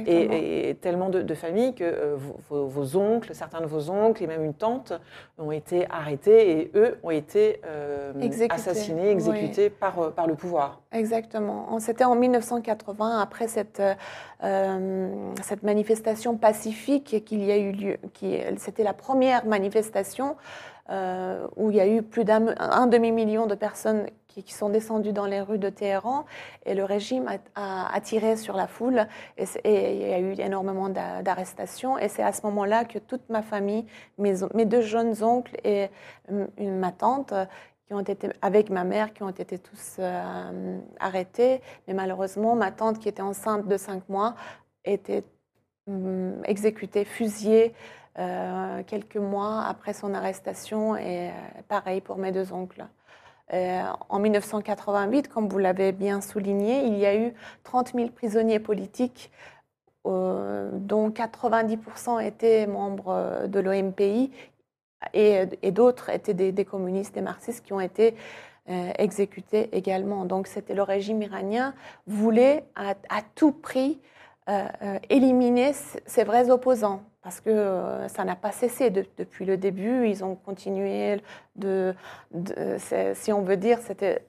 Et, 0.06 0.70
et 0.70 0.74
tellement 0.76 1.08
de, 1.08 1.35
familles 1.35 1.74
que 1.74 2.16
vos 2.50 2.96
oncles, 2.96 3.35
certains 3.35 3.61
de 3.61 3.66
vos 3.66 3.90
oncles 3.90 4.22
et 4.22 4.26
même 4.28 4.44
une 4.44 4.54
tante 4.54 4.92
ont 5.38 5.50
été 5.50 5.87
arrêtés 5.90 6.12
et 6.27 6.70
eux 6.75 6.98
ont 7.03 7.11
été 7.11 7.61
euh, 7.66 8.12
Exécutés, 8.20 8.55
assassinés, 8.55 9.11
exécutés 9.11 9.70
par, 9.70 9.98
euh, 9.98 10.11
par 10.11 10.27
le 10.27 10.35
pouvoir. 10.35 10.81
Exactement. 10.92 11.79
C'était 11.79 12.05
en 12.05 12.14
1980, 12.14 13.20
après 13.20 13.48
cette, 13.48 13.83
euh, 14.42 15.33
cette 15.42 15.62
manifestation 15.62 16.37
pacifique 16.37 17.25
qu'il 17.25 17.44
y 17.44 17.53
a 17.53 17.57
eu 17.57 17.72
lieu. 17.72 17.96
C'était 18.57 18.85
la 18.85 18.92
première 18.92 19.46
manifestation 19.46 20.37
euh, 20.90 21.46
où 21.57 21.70
il 21.70 21.77
y 21.77 21.81
a 21.81 21.87
eu 21.87 22.03
plus 22.03 22.25
d'un 22.25 22.55
un 22.59 22.88
demi-million 22.88 23.46
de 23.46 23.55
personnes 23.55 24.07
qui, 24.40 24.52
sont 24.52 24.68
descendues 24.68 25.12
dans 25.12 25.26
les 25.26 25.40
rues 25.40 25.58
de 25.58 25.68
Téhéran 25.68 26.24
et 26.64 26.74
le 26.74 26.84
régime 26.84 27.26
a, 27.54 28.00
tiré 28.00 28.36
sur 28.36 28.56
la 28.56 28.66
foule 28.66 29.06
et, 29.36 29.44
il 29.64 30.08
y 30.08 30.12
a 30.12 30.18
eu 30.18 30.34
énormément 30.38 30.88
d'a- 30.88 31.22
d'arrestations 31.22 31.98
et 31.98 32.08
c'est 32.08 32.22
à 32.22 32.32
ce 32.32 32.42
moment-là 32.46 32.84
que 32.84 32.98
toute 32.98 33.28
ma 33.28 33.42
famille, 33.42 33.84
mes, 34.18 34.64
deux 34.64 34.80
jeunes 34.80 35.22
oncles 35.22 35.56
et 35.64 35.88
euh, 36.30 36.46
ma 36.58 36.92
tante, 36.92 37.34
qui 37.86 37.94
ont 37.94 38.00
été 38.00 38.30
avec 38.40 38.70
ma 38.70 38.84
mère, 38.84 39.12
qui 39.12 39.22
ont 39.22 39.30
été 39.30 39.58
tous 39.58 39.96
euh, 39.98 40.78
arrêtés. 40.98 41.60
Mais 41.86 41.94
malheureusement, 41.94 42.54
ma 42.54 42.70
tante, 42.70 42.98
qui 42.98 43.08
était 43.08 43.22
enceinte 43.22 43.66
de 43.66 43.76
cinq 43.76 44.08
mois, 44.08 44.34
était 44.84 45.24
hum, 45.86 46.40
exécutée, 46.44 47.04
fusillée 47.04 47.74
euh, 48.18 48.82
quelques 48.86 49.16
mois 49.16 49.64
après 49.64 49.92
son 49.92 50.14
arrestation. 50.14 50.96
Et 50.96 51.30
pareil 51.68 52.00
pour 52.00 52.18
mes 52.18 52.32
deux 52.32 52.52
oncles. 52.52 52.86
Euh, 53.52 53.82
en 54.08 54.18
1988, 54.18 55.28
comme 55.28 55.48
vous 55.48 55.58
l'avez 55.58 55.92
bien 55.92 56.20
souligné, 56.20 56.86
il 56.86 56.96
y 56.96 57.06
a 57.06 57.14
eu 57.14 57.34
30 57.64 57.92
000 57.94 58.08
prisonniers 58.08 58.58
politiques, 58.58 59.30
euh, 60.06 60.70
dont 60.72 61.10
90% 61.10 62.24
étaient 62.24 62.66
membres 62.66 63.08
euh, 63.08 63.46
de 63.46 63.60
l'OMPI 63.60 64.32
et, 65.12 65.46
d'autres 65.72 66.10
étaient 66.10 66.34
des, 66.34 66.64
communistes, 66.64 67.14
des 67.14 67.22
marxistes 67.22 67.64
qui 67.64 67.72
ont 67.72 67.80
été 67.80 68.14
exécutés 68.68 69.68
également. 69.76 70.24
Donc 70.24 70.46
c'était 70.46 70.74
le 70.74 70.84
régime 70.84 71.20
iranien 71.22 71.74
voulait 72.06 72.64
à, 72.76 72.94
tout 73.34 73.50
prix 73.50 73.98
éliminer 75.09 75.72
c- 75.72 76.00
ses 76.07 76.24
vrais 76.24 76.50
opposants 76.50 77.02
parce 77.22 77.40
que 77.40 77.50
euh, 77.50 78.09
ça 78.09 78.24
n'a 78.24 78.35
pas 78.35 78.50
cessé 78.50 78.90
de- 78.90 79.07
depuis 79.16 79.44
le 79.44 79.57
début. 79.57 80.09
Ils 80.09 80.24
ont 80.24 80.35
continué 80.35 81.22
de, 81.55 81.94
si 83.14 83.33
on 83.33 83.42
veut 83.42 83.57
dire, 83.57 83.78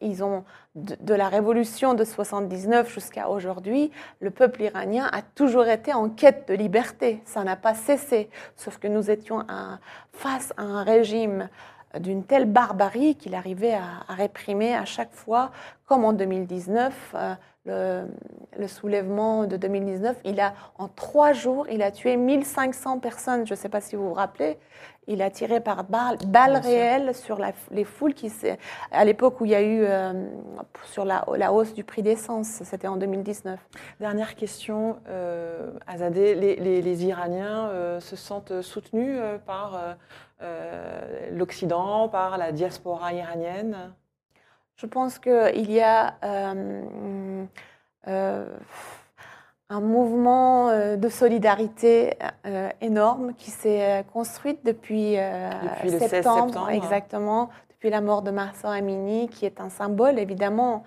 ils 0.01 0.23
ont 0.23 0.43
de, 0.75 1.13
la 1.15 1.27
révolution 1.29 1.95
de 1.95 2.03
79 2.03 2.93
jusqu'à 2.93 3.29
aujourd'hui, 3.29 3.91
le 4.19 4.29
peuple 4.29 4.61
iranien 4.61 5.09
a 5.11 5.21
toujours 5.23 5.65
été 5.67 5.93
en 5.93 6.09
quête 6.09 6.47
de 6.47 6.53
liberté. 6.53 7.21
Ça 7.25 7.43
n'a 7.43 7.55
pas 7.55 7.73
cessé. 7.73 8.29
Sauf 8.55 8.77
que 8.77 8.87
nous 8.87 9.09
étions 9.09 9.43
face 10.11 10.53
à 10.57 10.61
un 10.61 10.83
régime 10.83 11.49
d'une 11.99 12.23
telle 12.23 12.45
barbarie 12.45 13.15
qu'il 13.15 13.35
arrivait 13.35 13.73
à, 13.73 13.83
à 14.07 14.13
réprimer 14.13 14.75
à 14.75 14.85
chaque 14.85 15.13
fois, 15.13 15.51
comme 15.87 16.05
en 16.05 16.13
2019. 16.13 16.93
euh, 17.15 17.33
le, 17.65 18.03
le 18.59 18.67
soulèvement 18.67 19.45
de 19.45 19.55
2019, 19.57 20.17
il 20.25 20.39
a, 20.39 20.53
en 20.77 20.87
trois 20.89 21.31
jours, 21.33 21.65
il 21.69 21.81
a 21.81 21.91
tué 21.91 22.17
1500 22.17 22.99
personnes. 22.99 23.47
Je 23.47 23.53
ne 23.53 23.57
sais 23.57 23.69
pas 23.69 23.79
si 23.81 23.95
vous 23.95 24.09
vous 24.09 24.13
rappelez. 24.13 24.57
Il 25.07 25.21
a 25.21 25.29
tiré 25.29 25.59
par 25.59 25.83
balle, 25.83 26.17
balle 26.27 26.53
réelle 26.57 27.13
sur 27.15 27.37
la- 27.37 27.51
les 27.71 27.83
foules 27.83 28.13
qui, 28.13 28.31
à 28.91 29.03
l'époque 29.03 29.41
où 29.41 29.45
il 29.45 29.51
y 29.51 29.55
a 29.55 29.61
eu 29.61 29.83
euh, 29.83 30.13
sur 30.85 31.03
la, 31.03 31.25
la 31.35 31.51
hausse 31.51 31.73
du 31.73 31.83
prix 31.83 32.01
d'essence, 32.01 32.47
c'était 32.63 32.87
en 32.87 32.95
2019. 32.95 33.59
Dernière 33.99 34.35
question, 34.35 34.97
euh, 35.09 35.71
Azadeh. 35.87 36.35
Les, 36.35 36.55
les- 36.55 36.81
les 36.81 37.05
Iraniens 37.05 37.67
euh, 37.69 37.99
se 37.99 38.15
sentent 38.15 38.61
soutenus 38.61 39.17
euh, 39.19 39.37
par 39.37 39.79
l'Occident, 41.31 42.09
par 42.09 42.37
la 42.37 42.51
diaspora 42.51 43.13
iranienne? 43.13 43.93
Je 44.75 44.85
pense 44.85 45.19
qu'il 45.19 45.71
y 45.71 45.81
a 45.81 46.15
euh, 46.23 47.45
euh, 48.07 48.45
un 49.69 49.79
mouvement 49.79 50.69
euh, 50.69 50.97
de 50.97 51.09
solidarité 51.09 52.17
euh, 52.45 52.69
énorme 52.81 53.33
qui 53.33 53.49
s'est 53.49 54.05
construit 54.11 54.59
depuis, 54.63 55.15
Depuis 55.15 55.91
le 55.91 55.99
16 55.99 56.09
septembre. 56.09 56.69
exactement, 56.69 57.49
depuis 57.69 57.89
la 57.89 58.01
mort 58.01 58.21
de 58.21 58.31
Mahsa 58.31 58.71
Amini, 58.71 59.29
qui 59.29 59.45
est 59.45 59.61
un 59.61 59.69
symbole 59.69 60.19
évidemment. 60.19 60.83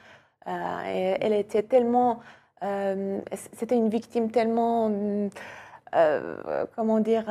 Et 0.46 1.16
elle 1.20 1.32
était 1.32 1.64
tellement, 1.64 2.20
c'était 3.52 3.74
une 3.74 3.88
victime 3.88 4.30
tellement, 4.30 4.92
comment 6.76 7.00
dire, 7.00 7.24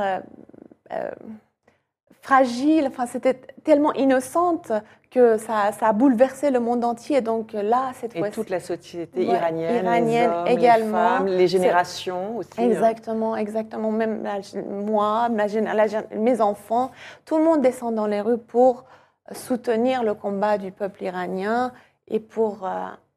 fragile, 2.21 2.87
enfin, 2.87 3.05
c'était 3.05 3.35
tellement 3.63 3.93
innocente 3.93 4.73
que 5.15 5.37
ça, 5.37 5.71
ça 5.71 5.87
a 5.87 5.93
bouleversé 5.93 6.51
le 6.51 6.59
monde 6.59 6.83
entier. 6.83 7.21
Donc 7.21 7.53
là, 7.53 7.91
cette 7.99 8.15
Et 8.15 8.19
fois-ci. 8.19 8.33
toute 8.33 8.49
la 8.49 8.59
société 8.59 9.19
Ouais, 9.25 9.33
iranienne, 9.35 9.85
iranienne 9.85 10.29
les 10.31 10.37
hommes, 10.37 10.47
également. 10.59 10.85
les 10.85 11.15
femmes, 11.17 11.27
les 11.27 11.47
générations 11.47 12.37
aussi. 12.37 12.49
hein. 12.57 12.63
Exactement, 12.63 13.35
exactement. 13.35 13.91
Même 13.91 14.23
la 14.23 14.39
moi, 14.69 15.29
la 15.29 15.85
mes 16.17 16.41
enfants, 16.41 16.91
tout 17.25 17.37
le 17.37 17.43
monde 17.45 17.61
descend 17.61 17.95
dans 17.95 18.07
les 18.07 18.21
rues 18.21 18.37
pour 18.37 18.83
soutenir 19.31 20.03
le 20.03 20.13
combat 20.13 20.57
du 20.57 20.71
peuple 20.71 21.03
iranien 21.03 21.71
et 22.07 22.19
pour 22.19 22.65
euh, 22.67 22.69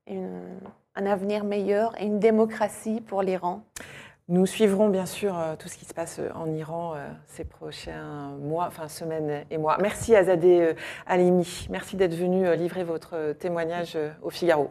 une- 0.06 0.60
un 0.96 1.06
avenir 1.06 1.44
meilleur 1.44 1.92
et 2.00 2.06
une 2.06 2.18
démocratie 2.18 3.00
pour 3.00 3.22
l'Iran. 3.22 3.60
Nous 4.30 4.44
suivrons 4.44 4.90
bien 4.90 5.06
sûr 5.06 5.38
euh, 5.38 5.56
tout 5.58 5.68
ce 5.68 5.78
qui 5.78 5.86
se 5.86 5.94
passe 5.94 6.18
euh, 6.18 6.28
en 6.34 6.52
Iran 6.52 6.92
euh, 6.94 7.08
ces 7.26 7.44
prochains 7.44 8.36
mois, 8.42 8.66
enfin 8.66 8.86
semaines 8.86 9.46
et 9.50 9.56
mois. 9.56 9.78
Merci 9.80 10.14
Azadeh 10.14 10.60
euh, 10.60 10.72
Halimi, 11.06 11.66
merci 11.70 11.96
d'être 11.96 12.14
venu 12.14 12.46
euh, 12.46 12.54
livrer 12.54 12.84
votre 12.84 13.32
témoignage 13.38 13.92
euh, 13.96 14.10
au 14.20 14.28
Figaro. 14.28 14.70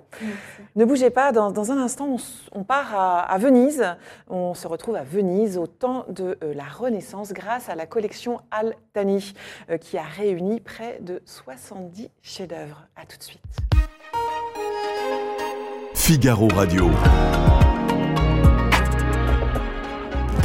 Ne 0.75 0.85
bougez 0.85 1.09
pas, 1.09 1.31
dans, 1.31 1.49
dans 1.49 1.71
un 1.71 1.77
instant, 1.79 2.17
on, 2.51 2.63
part 2.63 2.93
à, 2.95 3.21
à 3.21 3.37
Venise. 3.39 3.83
On 4.27 4.53
se 4.53 4.67
retrouve 4.67 4.95
à 4.95 5.03
Venise 5.03 5.57
au 5.57 5.65
temps 5.65 6.05
de 6.07 6.37
euh, 6.43 6.53
la 6.53 6.65
Renaissance 6.65 7.33
grâce 7.33 7.67
à 7.67 7.73
la 7.73 7.87
collection 7.87 8.39
Al-Thani 8.51 9.33
euh, 9.71 9.77
qui 9.77 9.97
a 9.97 10.03
réuni 10.03 10.59
près 10.59 10.99
de 11.01 11.23
70 11.25 12.11
chefs-d'œuvre. 12.21 12.85
À 12.95 13.07
tout 13.07 13.17
de 13.17 13.23
suite. 13.23 13.41
Figaro 15.95 16.47
Radio. 16.49 16.91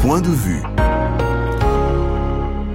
Point 0.03 0.19
de 0.19 0.27
vue. 0.27 0.61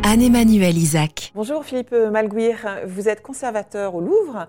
Anne-Emmanuel 0.03 0.79
Isaac. 0.79 1.31
Bonjour 1.35 1.63
Philippe 1.63 1.93
Malguir, 1.93 2.67
vous 2.87 3.11
êtes 3.11 3.21
conservateur 3.21 3.95
au 3.95 4.01
Louvre 4.01 4.47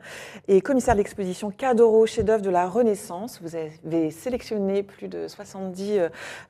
et 0.48 0.62
commissaire 0.62 0.94
de 0.94 1.00
l'exposition 1.00 1.52
Cadoro, 1.52 2.06
chef-d'œuvre 2.06 2.42
de 2.42 2.50
la 2.50 2.70
Renaissance. 2.70 3.42
Vous 3.42 3.58
avez 3.58 4.12
sélectionné 4.12 4.84
plus 4.84 5.10
de 5.10 5.28
70, 5.28 6.04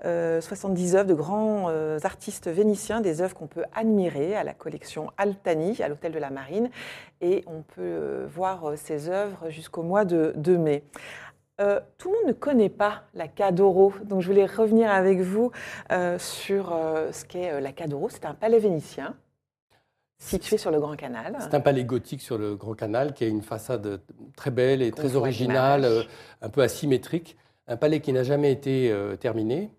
euh, 0.05 0.39
70 0.39 0.95
œuvres 0.97 1.09
de 1.09 1.15
grands 1.15 1.65
euh, 1.69 1.97
artistes 2.03 2.47
vénitiens, 2.47 3.01
des 3.01 3.21
œuvres 3.23 3.33
qu'on 3.33 3.47
peut 3.47 3.65
admirer 3.73 4.35
à 4.35 4.43
la 4.43 4.53
collection 4.53 5.09
Altani, 5.17 5.81
à 5.81 5.87
l'Hôtel 5.87 6.11
de 6.11 6.19
la 6.19 6.29
Marine, 6.29 6.69
et 7.21 7.43
on 7.47 7.61
peut 7.61 7.81
euh, 7.81 8.27
voir 8.29 8.69
euh, 8.69 8.75
ces 8.75 9.09
œuvres 9.09 9.49
jusqu'au 9.49 9.83
mois 9.83 10.05
de, 10.05 10.33
de 10.35 10.55
mai. 10.55 10.83
Euh, 11.59 11.79
tout 11.97 12.09
le 12.09 12.15
monde 12.15 12.27
ne 12.27 12.33
connaît 12.33 12.69
pas 12.69 13.03
la 13.13 13.27
Cadoro, 13.27 13.93
donc 14.05 14.21
je 14.21 14.27
voulais 14.27 14.45
revenir 14.45 14.89
avec 14.89 15.19
vous 15.19 15.51
euh, 15.91 16.17
sur 16.17 16.73
euh, 16.73 17.11
ce 17.11 17.25
qu'est 17.25 17.59
la 17.59 17.73
Cadoro. 17.73 18.07
C'est 18.09 18.25
un 18.25 18.33
palais 18.33 18.59
vénitien 18.59 19.15
situé 20.17 20.57
sur 20.57 20.71
le 20.71 20.79
Grand 20.79 20.95
Canal. 20.95 21.37
C'est 21.41 21.53
un 21.53 21.59
palais 21.59 21.83
gothique 21.83 22.21
sur 22.21 22.37
le 22.37 22.55
Grand 22.55 22.75
Canal 22.75 23.13
qui 23.13 23.25
a 23.25 23.27
une 23.27 23.41
façade 23.41 24.01
très 24.37 24.51
belle 24.51 24.81
et 24.81 24.91
très 24.91 25.15
originale, 25.15 26.05
un 26.41 26.49
peu 26.49 26.61
asymétrique. 26.61 27.37
Un 27.67 27.77
palais 27.77 27.99
qui 27.99 28.11
n'a 28.13 28.23
jamais 28.23 28.51
été 28.51 28.93
terminé 29.19 29.69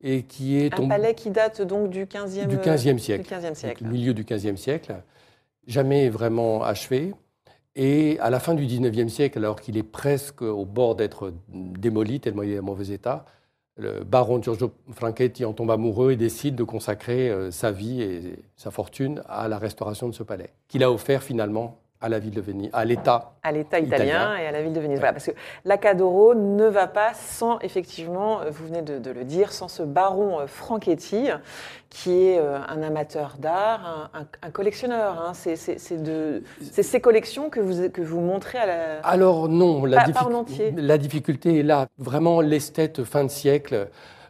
et 0.00 0.24
qui 0.24 0.58
est 0.58 0.72
Un 0.74 0.76
tombé 0.76 0.88
palais 0.88 1.14
qui 1.14 1.30
date 1.30 1.62
donc 1.62 1.90
du 1.90 2.06
15e, 2.06 2.46
du 2.46 2.56
15e 2.56 2.94
du 2.94 2.98
siècle. 2.98 3.32
15e 3.32 3.42
donc 3.42 3.56
siècle. 3.56 3.84
le 3.84 3.90
milieu 3.90 4.14
du 4.14 4.24
15e 4.24 4.56
siècle, 4.56 4.96
jamais 5.66 6.08
vraiment 6.08 6.64
achevé. 6.64 7.14
Et 7.78 8.18
à 8.20 8.30
la 8.30 8.40
fin 8.40 8.54
du 8.54 8.66
19e 8.66 9.10
siècle, 9.10 9.38
alors 9.38 9.60
qu'il 9.60 9.76
est 9.76 9.82
presque 9.82 10.40
au 10.40 10.64
bord 10.64 10.96
d'être 10.96 11.34
démoli, 11.48 12.20
tellement 12.20 12.42
il 12.42 12.52
est 12.52 12.58
en 12.58 12.62
mauvais 12.62 12.88
état, 12.88 13.26
le 13.76 14.02
baron 14.02 14.40
Giorgio 14.40 14.72
Franchetti 14.92 15.44
en 15.44 15.52
tombe 15.52 15.70
amoureux 15.70 16.12
et 16.12 16.16
décide 16.16 16.54
de 16.54 16.64
consacrer 16.64 17.28
euh, 17.28 17.50
sa 17.50 17.72
vie 17.72 18.00
et 18.00 18.38
sa 18.56 18.70
fortune 18.70 19.22
à 19.28 19.48
la 19.48 19.58
restauration 19.58 20.08
de 20.08 20.14
ce 20.14 20.22
palais, 20.22 20.54
qu'il 20.68 20.82
a 20.82 20.90
offert 20.90 21.22
finalement 21.22 21.78
à 22.00 22.08
la 22.08 22.18
ville 22.18 22.34
de 22.34 22.40
Venise, 22.40 22.70
à 22.72 22.84
l'État. 22.84 23.32
à 23.42 23.52
l'État 23.52 23.78
italien, 23.80 24.04
Italien. 24.04 24.36
et 24.36 24.46
à 24.46 24.52
la 24.52 24.62
ville 24.62 24.72
de 24.72 24.80
Venise. 24.80 24.96
Ouais. 24.96 25.00
Voilà, 25.00 25.12
parce 25.14 25.26
que 25.26 25.30
la 25.64 25.78
Cadoro 25.78 26.34
ne 26.34 26.66
va 26.66 26.86
pas 26.86 27.14
sans, 27.14 27.58
effectivement, 27.60 28.40
euh, 28.40 28.50
vous 28.50 28.66
venez 28.66 28.82
de, 28.82 28.98
de 28.98 29.10
le 29.10 29.24
dire, 29.24 29.52
sans 29.52 29.68
ce 29.68 29.82
baron 29.82 30.40
euh, 30.40 30.46
Franchetti, 30.46 31.28
qui 31.88 32.12
est 32.28 32.38
euh, 32.38 32.58
un 32.68 32.82
amateur 32.82 33.36
d'art, 33.38 34.10
un, 34.14 34.20
un- 34.20 34.26
un 34.42 34.50
collectionneur. 34.50 35.18
hein. 35.20 35.32
C'est 35.34 35.56
ces 35.56 37.00
collections 37.00 37.48
que 37.50 37.60
vous, 37.60 37.88
que 37.90 38.02
vous 38.02 38.20
montrez 38.20 38.58
à 38.58 38.66
la... 38.66 38.98
Alors 39.00 39.48
non, 39.48 39.84
la, 39.86 40.04
Pas- 40.04 40.24
en 40.24 40.44
la 40.76 40.98
difficulté 40.98 41.60
est 41.60 41.62
là. 41.62 41.86
Vraiment, 41.98 42.40
l'esthète 42.40 43.04
fin 43.04 43.24
de 43.24 43.30
siècle, 43.30 43.88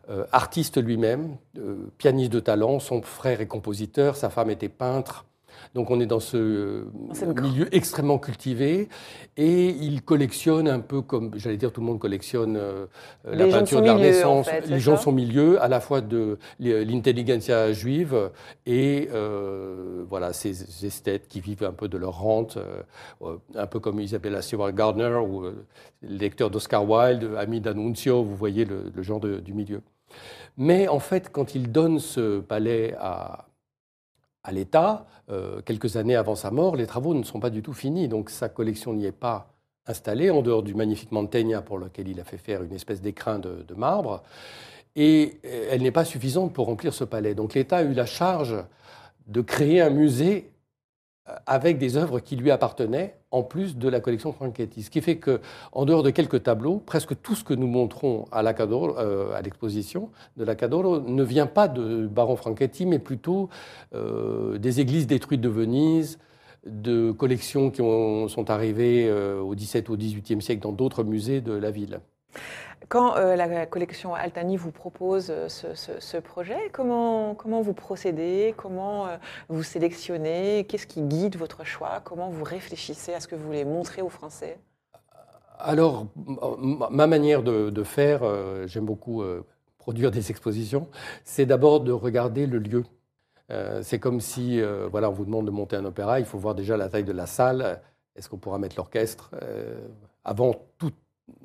euh, 0.08 0.24
artiste 0.30 0.80
lui-même, 0.80 1.36
euh, 1.58 1.90
pianiste 1.98 2.32
de 2.32 2.38
talent, 2.40 2.78
son 2.78 3.02
frère 3.02 3.40
est 3.40 3.48
compositeur, 3.48 4.14
sa 4.16 4.30
femme 4.30 4.50
était 4.50 4.68
peintre. 4.68 5.24
Donc 5.76 5.90
on 5.90 6.00
est 6.00 6.06
dans 6.06 6.20
ce 6.20 6.84
milieu 7.42 7.68
extrêmement 7.74 8.18
cultivé 8.18 8.88
et 9.36 9.66
il 9.68 10.00
collectionne 10.00 10.68
un 10.68 10.80
peu 10.80 11.02
comme, 11.02 11.32
j'allais 11.36 11.58
dire, 11.58 11.70
tout 11.70 11.82
le 11.82 11.86
monde 11.86 11.98
collectionne 11.98 12.56
euh, 12.56 12.86
la 13.26 13.46
peinture 13.46 13.82
de 13.82 13.86
la 13.86 13.92
en 13.92 13.96
Renaissance. 13.98 14.48
fait, 14.48 14.66
les 14.66 14.80
gens 14.80 14.96
sont 14.96 15.12
milieu 15.12 15.60
à 15.62 15.68
la 15.68 15.80
fois 15.80 16.00
de 16.00 16.38
l'intelligentsia 16.58 17.72
juive 17.74 18.30
et 18.64 19.10
euh, 19.12 20.02
voilà 20.08 20.32
ces 20.32 20.86
esthètes 20.86 21.28
qui 21.28 21.40
vivent 21.42 21.64
un 21.64 21.72
peu 21.72 21.88
de 21.88 21.98
leur 21.98 22.18
rente, 22.18 22.56
euh, 22.56 23.36
un 23.54 23.66
peu 23.66 23.78
comme 23.78 24.00
Isabella 24.00 24.40
Stewart 24.40 24.72
Gardner 24.72 25.14
ou 25.28 25.42
le 25.42 25.54
lecteur 26.02 26.48
d'Oscar 26.48 26.88
Wilde, 26.88 27.32
ami 27.36 27.60
d'Annunzio, 27.60 28.22
vous 28.24 28.34
voyez 28.34 28.64
le, 28.64 28.90
le 28.94 29.02
genre 29.02 29.20
de- 29.20 29.40
du 29.40 29.52
milieu. 29.52 29.82
Mais 30.56 30.88
en 30.88 31.00
fait, 31.00 31.30
quand 31.30 31.54
il 31.54 31.70
donne 31.70 31.98
ce 31.98 32.40
palais 32.40 32.94
à, 32.98 33.45
à 34.46 34.52
l'État, 34.52 35.06
euh, 35.28 35.60
quelques 35.60 35.96
années 35.96 36.14
avant 36.14 36.36
sa 36.36 36.52
mort, 36.52 36.76
les 36.76 36.86
travaux 36.86 37.14
ne 37.14 37.24
sont 37.24 37.40
pas 37.40 37.50
du 37.50 37.62
tout 37.62 37.72
finis, 37.72 38.06
donc 38.06 38.30
sa 38.30 38.48
collection 38.48 38.94
n'y 38.94 39.04
est 39.04 39.12
pas 39.12 39.48
installée, 39.86 40.30
en 40.30 40.40
dehors 40.40 40.62
du 40.62 40.74
magnifique 40.74 41.10
Mantegna 41.10 41.62
pour 41.62 41.78
lequel 41.78 42.08
il 42.08 42.20
a 42.20 42.24
fait 42.24 42.38
faire 42.38 42.62
une 42.62 42.72
espèce 42.72 43.02
d'écrin 43.02 43.40
de, 43.40 43.74
marbre, 43.74 44.22
et 44.94 45.40
euh, 45.44 45.68
elle 45.70 45.82
n'est 45.82 45.90
pas 45.90 46.04
suffisante 46.04 46.52
pour 46.52 46.66
remplir 46.66 46.94
ce 46.94 47.02
palais. 47.02 47.34
Donc 47.34 47.54
l'État 47.54 47.78
a 47.78 47.82
eu 47.82 47.92
la 47.92 48.06
charge 48.06 48.56
de 49.26 49.40
créer 49.40 49.80
un 49.80 49.90
musée 49.90 50.52
avec 51.46 51.78
des 51.78 51.96
œuvres 51.96 52.20
qui 52.20 52.36
lui 52.36 52.50
appartenaient, 52.50 53.16
en 53.30 53.42
plus 53.42 53.76
de 53.76 53.88
la 53.88 54.00
collection 54.00 54.32
Franchetti. 54.32 54.82
Ce 54.82 54.90
qui 54.90 55.00
fait 55.00 55.16
que, 55.16 55.40
en 55.72 55.84
dehors 55.84 56.02
de 56.02 56.10
quelques 56.10 56.42
tableaux, 56.42 56.78
presque 56.84 57.20
tout 57.20 57.34
ce 57.34 57.42
que 57.44 57.54
nous 57.54 57.66
montrons 57.66 58.26
à 58.32 58.42
euh, 58.42 59.40
l'exposition 59.42 60.10
de 60.36 60.44
la 60.44 60.54
Cadoro, 60.54 61.00
ne 61.00 61.22
vient 61.24 61.46
pas 61.46 61.68
de 61.68 62.06
Baron 62.06 62.36
Franchetti, 62.36 62.86
mais 62.86 62.98
plutôt 62.98 63.48
euh, 63.94 64.58
des 64.58 64.80
églises 64.80 65.06
détruites 65.06 65.40
de 65.40 65.48
Venise, 65.48 66.18
de 66.64 67.12
collections 67.12 67.70
qui 67.70 67.82
ont- 67.82 68.28
sont 68.28 68.50
arrivées 68.50 69.06
euh, 69.08 69.40
au 69.40 69.54
XVIIe 69.54 69.84
au 69.88 69.96
XVIIIe 69.96 70.42
siècle 70.42 70.62
dans 70.62 70.72
d'autres 70.72 71.04
musées 71.04 71.40
de 71.40 71.52
la 71.52 71.70
ville. 71.70 72.00
Quand 72.88 73.16
euh, 73.16 73.34
la 73.34 73.66
collection 73.66 74.14
Altani 74.14 74.56
vous 74.56 74.70
propose 74.70 75.30
euh, 75.30 75.48
ce, 75.48 76.16
projet, 76.18 76.70
comment, 76.72 77.34
vous 77.34 77.72
procédez? 77.72 78.54
Comment 78.56 79.06
euh, 79.06 79.16
vous 79.48 79.64
sélectionnez? 79.64 80.66
Qu'est-ce 80.68 80.86
qui 80.86 81.02
guide 81.02 81.36
votre 81.36 81.64
choix? 81.64 82.00
Comment 82.04 82.28
vous 82.28 82.44
réfléchissez 82.44 83.12
à 83.14 83.20
ce 83.20 83.26
que 83.26 83.34
vous 83.34 83.44
voulez 83.44 83.64
montrer 83.64 84.02
aux 84.02 84.08
Français? 84.08 84.58
Alors, 85.58 86.06
ma 86.60 87.06
manière 87.06 87.42
de, 87.42 87.82
faire, 87.82 88.20
j'aime 88.66 88.84
beaucoup 88.84 89.24
produire 89.78 90.10
des 90.10 90.30
expositions, 90.30 90.86
c'est 91.24 91.46
d'abord 91.46 91.80
de 91.80 91.92
regarder 91.92 92.46
le 92.46 92.58
lieu. 92.58 92.84
C'est 93.80 93.98
comme 93.98 94.20
si, 94.20 94.60
voilà, 94.90 95.08
on 95.08 95.14
vous 95.14 95.24
demande 95.24 95.46
de 95.46 95.50
monter 95.50 95.76
un 95.76 95.86
opéra, 95.86 96.20
il 96.20 96.26
faut 96.26 96.36
voir 96.36 96.54
déjà 96.54 96.76
la 96.76 96.90
taille 96.90 97.04
de 97.04 97.12
la 97.12 97.24
salle. 97.24 97.80
Est-ce 98.16 98.28
qu'on 98.28 98.36
pourra 98.36 98.58
mettre 98.58 98.76
l'orchestre? 98.76 99.30
Avant 100.24 100.54
toute 100.76 100.94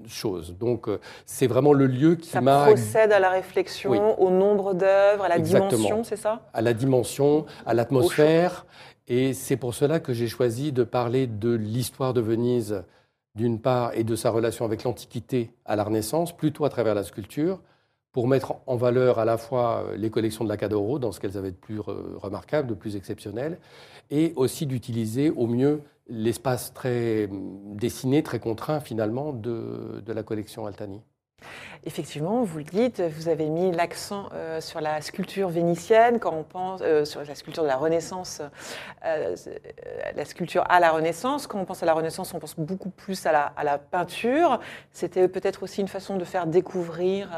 chose 0.08 0.56
Donc, 0.60 0.88
euh, 0.88 1.00
c'est 1.26 1.48
vraiment 1.48 1.74
le 1.74 1.86
lieu 1.88 2.16
qui 2.16 2.30
Ça 2.30 2.42
m'a 2.42 2.66
procède 2.66 3.12
à 3.12 3.20
la 3.20 3.30
réflexion, 3.30 3.92
Oui. 3.92 4.00
au 4.18 4.30
nombre 4.30 4.74
d'œuvres, 4.74 5.24
à 5.24 5.30
la 5.30 5.38
Exactement. 5.38 5.70
dimension, 5.70 6.04
c'est 6.04 6.16
ça? 6.16 6.42
À 6.54 6.62
la 6.62 6.74
dimension, 6.74 7.46
à 7.66 7.74
l'atmosphère. 7.74 8.66
Et 9.08 9.34
c'est 9.34 9.58
pour 9.58 9.74
cela 9.74 10.00
que 10.00 10.14
j'ai 10.14 10.28
choisi 10.28 10.72
de 10.72 10.84
parler 10.84 11.28
de 11.28 11.52
l'histoire 11.52 12.14
de 12.14 12.22
Venise, 12.22 12.84
d'une 13.36 13.60
part, 13.60 13.92
et 13.94 14.04
de 14.04 14.16
sa 14.16 14.30
relation 14.30 14.66
avec 14.66 14.84
l'Antiquité 14.84 15.52
à 15.66 15.76
la 15.76 15.84
Renaissance, 15.84 16.36
plutôt 16.36 16.66
à 16.66 16.70
travers 16.70 16.96
la 16.96 17.04
sculpture, 17.04 17.60
pour 18.12 18.28
mettre 18.28 18.56
en 18.68 18.76
valeur 18.76 19.20
à 19.20 19.26
la 19.26 19.38
fois 19.38 19.86
euh, 19.88 19.96
les 19.98 20.10
collections 20.10 20.44
de 20.44 20.50
la 20.50 20.58
Cadoro, 20.58 21.00
dans 21.00 21.12
ce 21.12 21.20
qu'elles 21.20 21.38
avaient 21.38 21.52
de 21.52 21.56
plus 21.56 21.80
re- 21.80 22.16
remarquable, 22.18 22.68
de 22.68 22.74
plus 22.74 22.96
exceptionnel, 22.96 23.58
et 24.10 24.34
aussi 24.36 24.66
d'utiliser 24.66 25.30
au 25.30 25.48
mieux 25.48 25.82
l'espace 26.08 26.74
très 26.74 27.28
hum, 27.28 27.76
dessiné, 27.76 28.24
très 28.24 28.40
contraint 28.40 28.80
finalement 28.80 29.34
de, 29.34 30.02
de 30.06 30.14
la 30.14 30.24
collection 30.24 30.66
Altani. 30.66 31.02
Effectivement, 31.84 32.44
vous 32.44 32.60
le 32.60 32.64
dites, 32.64 33.02
vous 33.02 33.28
avez 33.28 33.50
mis 33.50 33.72
l'accent 33.72 34.30
euh, 34.34 34.62
sur 34.62 34.82
la 34.82 35.02
sculpture 35.02 35.50
vénitienne, 35.50 36.20
quand 36.20 36.34
on 36.34 36.44
pense 36.44 36.82
euh, 36.84 37.06
sur 37.06 37.24
la 37.24 37.34
sculpture 37.34 37.64
de 37.64 37.68
la 37.68 37.78
Renaissance, 37.78 38.42
euh, 39.04 39.36
la 40.16 40.26
sculpture 40.26 40.64
à 40.70 40.80
la 40.80 40.92
Renaissance. 40.92 41.48
Quand 41.48 41.60
on 41.60 41.66
pense 41.66 41.82
à 41.82 41.88
la 41.88 41.94
Renaissance, 41.94 42.34
on 42.36 42.40
pense 42.40 42.56
beaucoup 42.56 42.92
plus 42.92 43.26
à 43.26 43.32
la, 43.32 43.42
à 43.58 43.64
la 43.64 43.80
peinture. 43.80 44.60
C'était 44.92 45.28
peut-être 45.28 45.64
aussi 45.64 45.82
une 45.82 45.88
façon 45.88 46.18
de 46.18 46.24
faire 46.24 46.46
découvrir 46.46 47.30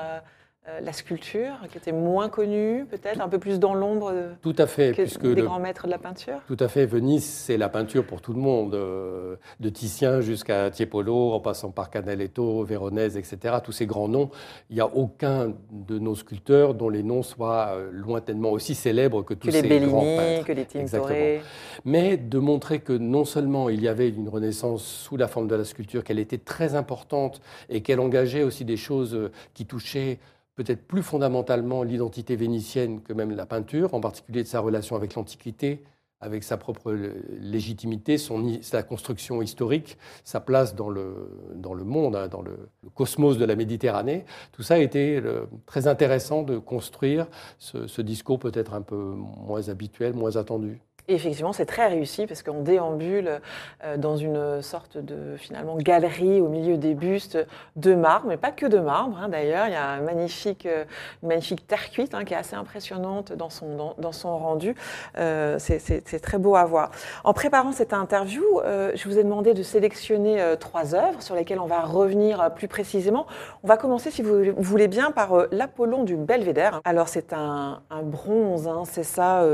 euh, 0.69 0.79
la 0.79 0.93
sculpture, 0.93 1.55
qui 1.69 1.77
était 1.77 1.91
moins 1.91 2.29
connue, 2.29 2.85
peut-être 2.89 3.19
un 3.19 3.27
peu 3.27 3.37
plus 3.37 3.59
dans 3.59 3.73
l'ombre 3.73 4.11
euh, 4.13 4.31
Tout 4.41 4.55
à 4.57 4.65
fait, 4.65 4.93
que 4.95 5.01
puisque 5.01 5.23
des 5.23 5.35
le, 5.35 5.43
grands 5.43 5.59
maîtres 5.59 5.87
de 5.87 5.91
la 5.91 5.97
peinture. 5.97 6.39
Tout 6.47 6.55
à 6.57 6.69
fait. 6.69 6.85
Venise, 6.85 7.25
c'est 7.25 7.57
la 7.57 7.67
peinture 7.67 8.05
pour 8.05 8.21
tout 8.21 8.31
le 8.31 8.39
monde, 8.39 8.73
euh, 8.73 9.35
de 9.59 9.67
Titien 9.67 10.21
jusqu'à 10.21 10.71
Tiepolo, 10.71 11.33
en 11.33 11.41
passant 11.41 11.71
par 11.71 11.89
Canaletto, 11.89 12.63
Véronèse, 12.63 13.17
etc. 13.17 13.57
Tous 13.61 13.73
ces 13.73 13.85
grands 13.85 14.07
noms. 14.07 14.29
Il 14.69 14.75
n'y 14.75 14.81
a 14.81 14.87
aucun 14.87 15.53
de 15.69 15.99
nos 15.99 16.15
sculpteurs 16.15 16.75
dont 16.75 16.87
les 16.87 17.03
noms 17.03 17.23
soient 17.23 17.75
lointainement 17.91 18.51
aussi 18.51 18.73
célèbres 18.73 19.21
que 19.21 19.33
tous 19.33 19.49
Que 19.49 19.53
les 19.53 19.61
ces 19.63 19.67
grands 19.67 20.01
Bellini, 20.01 20.17
peintres. 20.17 20.45
que 20.45 21.13
les. 21.13 21.41
Mais 21.83 22.15
de 22.15 22.39
montrer 22.39 22.79
que 22.79 22.93
non 22.93 23.25
seulement 23.25 23.67
il 23.67 23.81
y 23.81 23.89
avait 23.89 24.07
une 24.07 24.29
renaissance 24.29 24.85
sous 24.85 25.17
la 25.17 25.27
forme 25.27 25.49
de 25.49 25.55
la 25.55 25.65
sculpture, 25.65 26.05
qu'elle 26.05 26.19
était 26.19 26.37
très 26.37 26.75
importante 26.75 27.41
et 27.67 27.81
qu'elle 27.81 27.99
engageait 27.99 28.43
aussi 28.43 28.63
des 28.63 28.77
choses 28.77 29.29
qui 29.53 29.65
touchaient 29.65 30.19
peut-être 30.55 30.87
plus 30.87 31.03
fondamentalement 31.03 31.83
l'identité 31.83 32.35
vénitienne 32.35 33.01
que 33.01 33.13
même 33.13 33.31
la 33.31 33.45
peinture, 33.45 33.93
en 33.93 33.99
particulier 33.99 34.43
de 34.43 34.47
sa 34.47 34.59
relation 34.59 34.95
avec 34.95 35.15
l'Antiquité, 35.15 35.83
avec 36.23 36.43
sa 36.43 36.55
propre 36.55 36.93
légitimité, 37.39 38.17
son, 38.17 38.61
sa 38.61 38.81
construction 38.81 39.41
historique, 39.41 39.97
sa 40.23 40.39
place 40.39 40.73
dans 40.73 40.89
le, 40.89 41.29
dans 41.53 41.73
le 41.73 41.83
monde, 41.83 42.15
hein, 42.15 42.29
dans 42.29 42.41
le, 42.41 42.69
cosmos 42.95 43.37
de 43.37 43.45
la 43.45 43.55
Méditerranée. 43.55 44.23
Tout 44.53 44.63
ça 44.63 44.75
a 44.75 44.77
été 44.77 45.17
euh, 45.17 45.45
très 45.65 45.87
intéressant 45.87 46.43
de 46.43 46.57
construire 46.57 47.27
ce 47.59 48.01
discours 48.01 48.39
peut-être 48.39 48.73
un 48.73 48.81
peu 48.81 48.95
moins 48.95 49.67
habituel, 49.67 50.13
moins 50.13 50.37
attendu. 50.37 50.79
Effectivement, 51.09 51.51
c'est 51.51 51.65
très 51.65 51.87
réussi 51.87 52.27
parce 52.27 52.43
qu'on 52.43 52.61
déambule 52.61 53.41
euh, 53.83 53.97
dans 53.97 54.15
une 54.15 54.61
sorte 54.61 54.97
de 54.97 55.35
finalement 55.37 55.75
galerie 55.75 56.39
au 56.39 56.47
milieu 56.47 56.77
des 56.77 56.93
bustes 56.93 57.37
de 57.75 57.93
marbre, 57.93 58.27
mais 58.29 58.37
pas 58.37 58.51
que 58.51 58.65
de 58.65 58.79
marbre 58.79 59.17
hein, 59.21 59.27
d'ailleurs. 59.27 59.67
Il 59.67 59.73
y 59.73 59.75
a 59.75 59.99
magnifique, 59.99 60.65
euh, 60.65 60.85
une 61.21 61.27
magnifique 61.27 61.67
terre 61.67 61.89
cuite 61.91 62.13
hein, 62.13 62.23
qui 62.23 62.33
est 62.33 62.37
assez 62.37 62.55
impressionnante 62.55 63.33
dans 63.33 63.49
son, 63.49 63.95
dans, 63.97 64.11
son 64.13 64.37
rendu. 64.37 64.75
Euh, 65.17 65.57
c'est 65.59 66.19
très 66.21 66.37
beau 66.37 66.55
à 66.55 66.63
voir. 66.63 66.91
En 67.25 67.33
préparant 67.33 67.73
cette 67.73 67.93
interview, 67.93 68.43
je 68.63 69.03
vous 69.05 69.17
ai 69.17 69.23
demandé 69.23 69.53
de 69.53 69.63
sélectionner 69.63 70.55
trois 70.59 70.95
œuvres 70.95 71.21
sur 71.21 71.35
lesquelles 71.35 71.59
on 71.59 71.65
va 71.65 71.81
revenir 71.81 72.53
plus 72.53 72.67
précisément. 72.67 73.25
On 73.63 73.67
va 73.67 73.77
commencer, 73.77 74.11
si 74.11 74.21
vous 74.21 74.53
voulez 74.57 74.87
bien, 74.87 75.11
par 75.11 75.47
l'Apollon 75.51 76.03
du 76.03 76.15
Belvédère. 76.15 76.81
Alors 76.85 77.07
c'est 77.07 77.33
un, 77.33 77.81
bronze, 78.03 78.67
hein, 78.67 78.83
c'est 78.85 79.03
ça, 79.03 79.45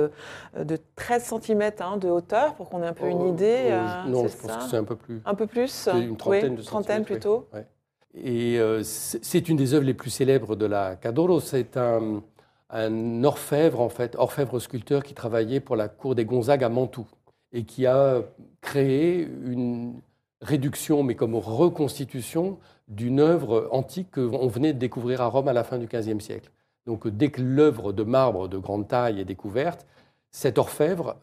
de 0.58 0.78
13 0.96 1.24
cm 1.24 1.39
Hein, 1.80 1.98
de 1.98 2.10
hauteur 2.10 2.56
pour 2.56 2.70
qu'on 2.70 2.84
ait 2.84 2.88
un 2.88 2.94
peu 2.94 3.08
une 3.08 3.22
oh, 3.22 3.34
idée 3.34 3.70
euh, 3.72 4.04
Non, 4.08 4.28
je 4.28 4.36
pense 4.36 4.58
que 4.58 4.70
c'est 4.70 4.78
un 4.78 4.84
peu 4.84 4.96
plus. 4.96 5.22
Un 5.26 5.36
peu 5.36 5.48
plus 5.48 5.88
Une 5.94 6.18
trentaine 6.18 6.56
de 6.56 6.62
trentaine 6.62 7.04
plutôt. 7.04 7.48
Et 8.14 8.60
euh, 8.60 8.82
c'est 8.84 9.50
une 9.50 9.58
des 9.58 9.74
œuvres 9.74 9.86
les 9.86 9.94
plus 9.94 10.10
célèbres 10.10 10.56
de 10.56 10.66
la 10.66 10.96
Cadoro. 10.96 11.40
C'est 11.40 11.78
un, 11.78 12.22
un, 12.70 13.24
orfèvre, 13.24 13.80
en 13.82 13.90
fait, 13.90 14.16
orfèvre-sculpteur 14.16 15.04
qui 15.04 15.14
travaillait 15.14 15.60
pour 15.60 15.76
la 15.76 15.88
cour 15.88 16.16
des 16.16 16.26
Gonzague 16.26 16.64
à 16.64 16.70
Mantoue 16.70 17.08
et 17.52 17.64
qui 17.64 17.86
a 17.86 18.22
créé 18.62 19.28
une 19.46 20.02
réduction, 20.42 21.04
mais 21.04 21.16
comme 21.16 21.36
reconstitution, 21.36 22.58
d'une 22.88 23.20
œuvre 23.20 23.68
antique 23.72 24.12
qu'on 24.12 24.48
venait 24.48 24.74
de 24.74 24.80
découvrir 24.80 25.22
à 25.22 25.28
Rome 25.28 25.48
à 25.48 25.54
la 25.54 25.64
fin 25.64 25.78
du 25.78 25.88
XVe 25.88 26.20
siècle. 26.20 26.50
Donc 26.86 27.08
dès 27.08 27.30
que 27.30 27.42
l'œuvre 27.42 27.94
de 27.94 28.04
marbre 28.04 28.48
de 28.48 28.58
grande 28.58 28.88
taille 28.88 29.20
est 29.20 29.26
découverte, 29.26 29.86
cet 30.32 30.58
orfèvre 30.58 31.18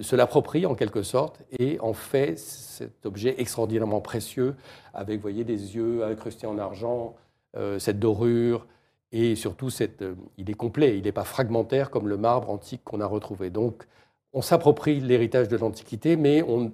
se 0.00 0.16
l'approprie 0.16 0.66
en 0.66 0.74
quelque 0.74 1.02
sorte 1.02 1.42
et 1.58 1.78
en 1.80 1.92
fait 1.92 2.38
cet 2.38 3.06
objet 3.06 3.34
extraordinairement 3.38 4.00
précieux 4.00 4.54
avec, 4.94 5.20
voyez, 5.20 5.44
des 5.44 5.76
yeux 5.76 6.04
incrustés 6.04 6.46
en 6.46 6.58
argent, 6.58 7.14
euh, 7.56 7.78
cette 7.78 7.98
dorure 7.98 8.66
et 9.12 9.36
surtout 9.36 9.70
cette, 9.70 10.02
euh, 10.02 10.14
il 10.38 10.50
est 10.50 10.54
complet, 10.54 10.96
il 10.96 11.04
n'est 11.04 11.12
pas 11.12 11.24
fragmentaire 11.24 11.90
comme 11.90 12.08
le 12.08 12.16
marbre 12.16 12.50
antique 12.50 12.82
qu'on 12.84 13.00
a 13.00 13.06
retrouvé. 13.06 13.50
Donc 13.50 13.86
on 14.32 14.42
s'approprie 14.42 15.00
l'héritage 15.00 15.48
de 15.48 15.56
l'Antiquité, 15.56 16.16
mais 16.16 16.42
on, 16.42 16.72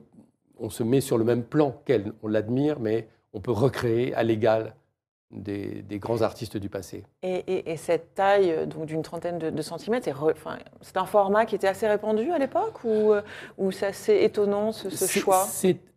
on, 0.59 0.71
se 0.71 0.83
met 0.83 1.01
sur 1.01 1.19
le 1.19 1.25
même 1.25 1.43
plan 1.43 1.75
qu'elle. 1.85 2.13
On 2.23 2.29
l'admire, 2.29 2.79
mais 2.79 3.09
on 3.33 3.41
peut 3.41 3.53
recréer 3.53 4.15
à 4.15 4.23
l'égal 4.23 4.75
des, 5.31 5.99
grands 5.99 6.22
artistes 6.22 6.57
du 6.57 6.68
passé. 6.68 7.05
Et, 7.22 7.76
cette 7.76 8.14
taille 8.14 8.51
euh, 8.51 8.66
donc 8.66 8.87
d'une 8.87 9.03
trentaine 9.03 9.39
de, 9.39 9.62
centimètres, 9.62 10.09
c'est 10.81 10.97
un 10.97 11.07
format 11.07 11.45
qui 11.45 11.55
était 11.55 11.68
assez 11.68 11.87
répandu 11.87 12.31
à 12.31 12.39
l'époque 12.39 12.83
ou, 12.85 13.12
euh, 13.12 13.22
ou 13.57 13.70
c'est 13.70 13.87
assez 13.87 14.16
étonnant 14.22 14.72
ce, 14.72 14.89
choix? 15.07 15.47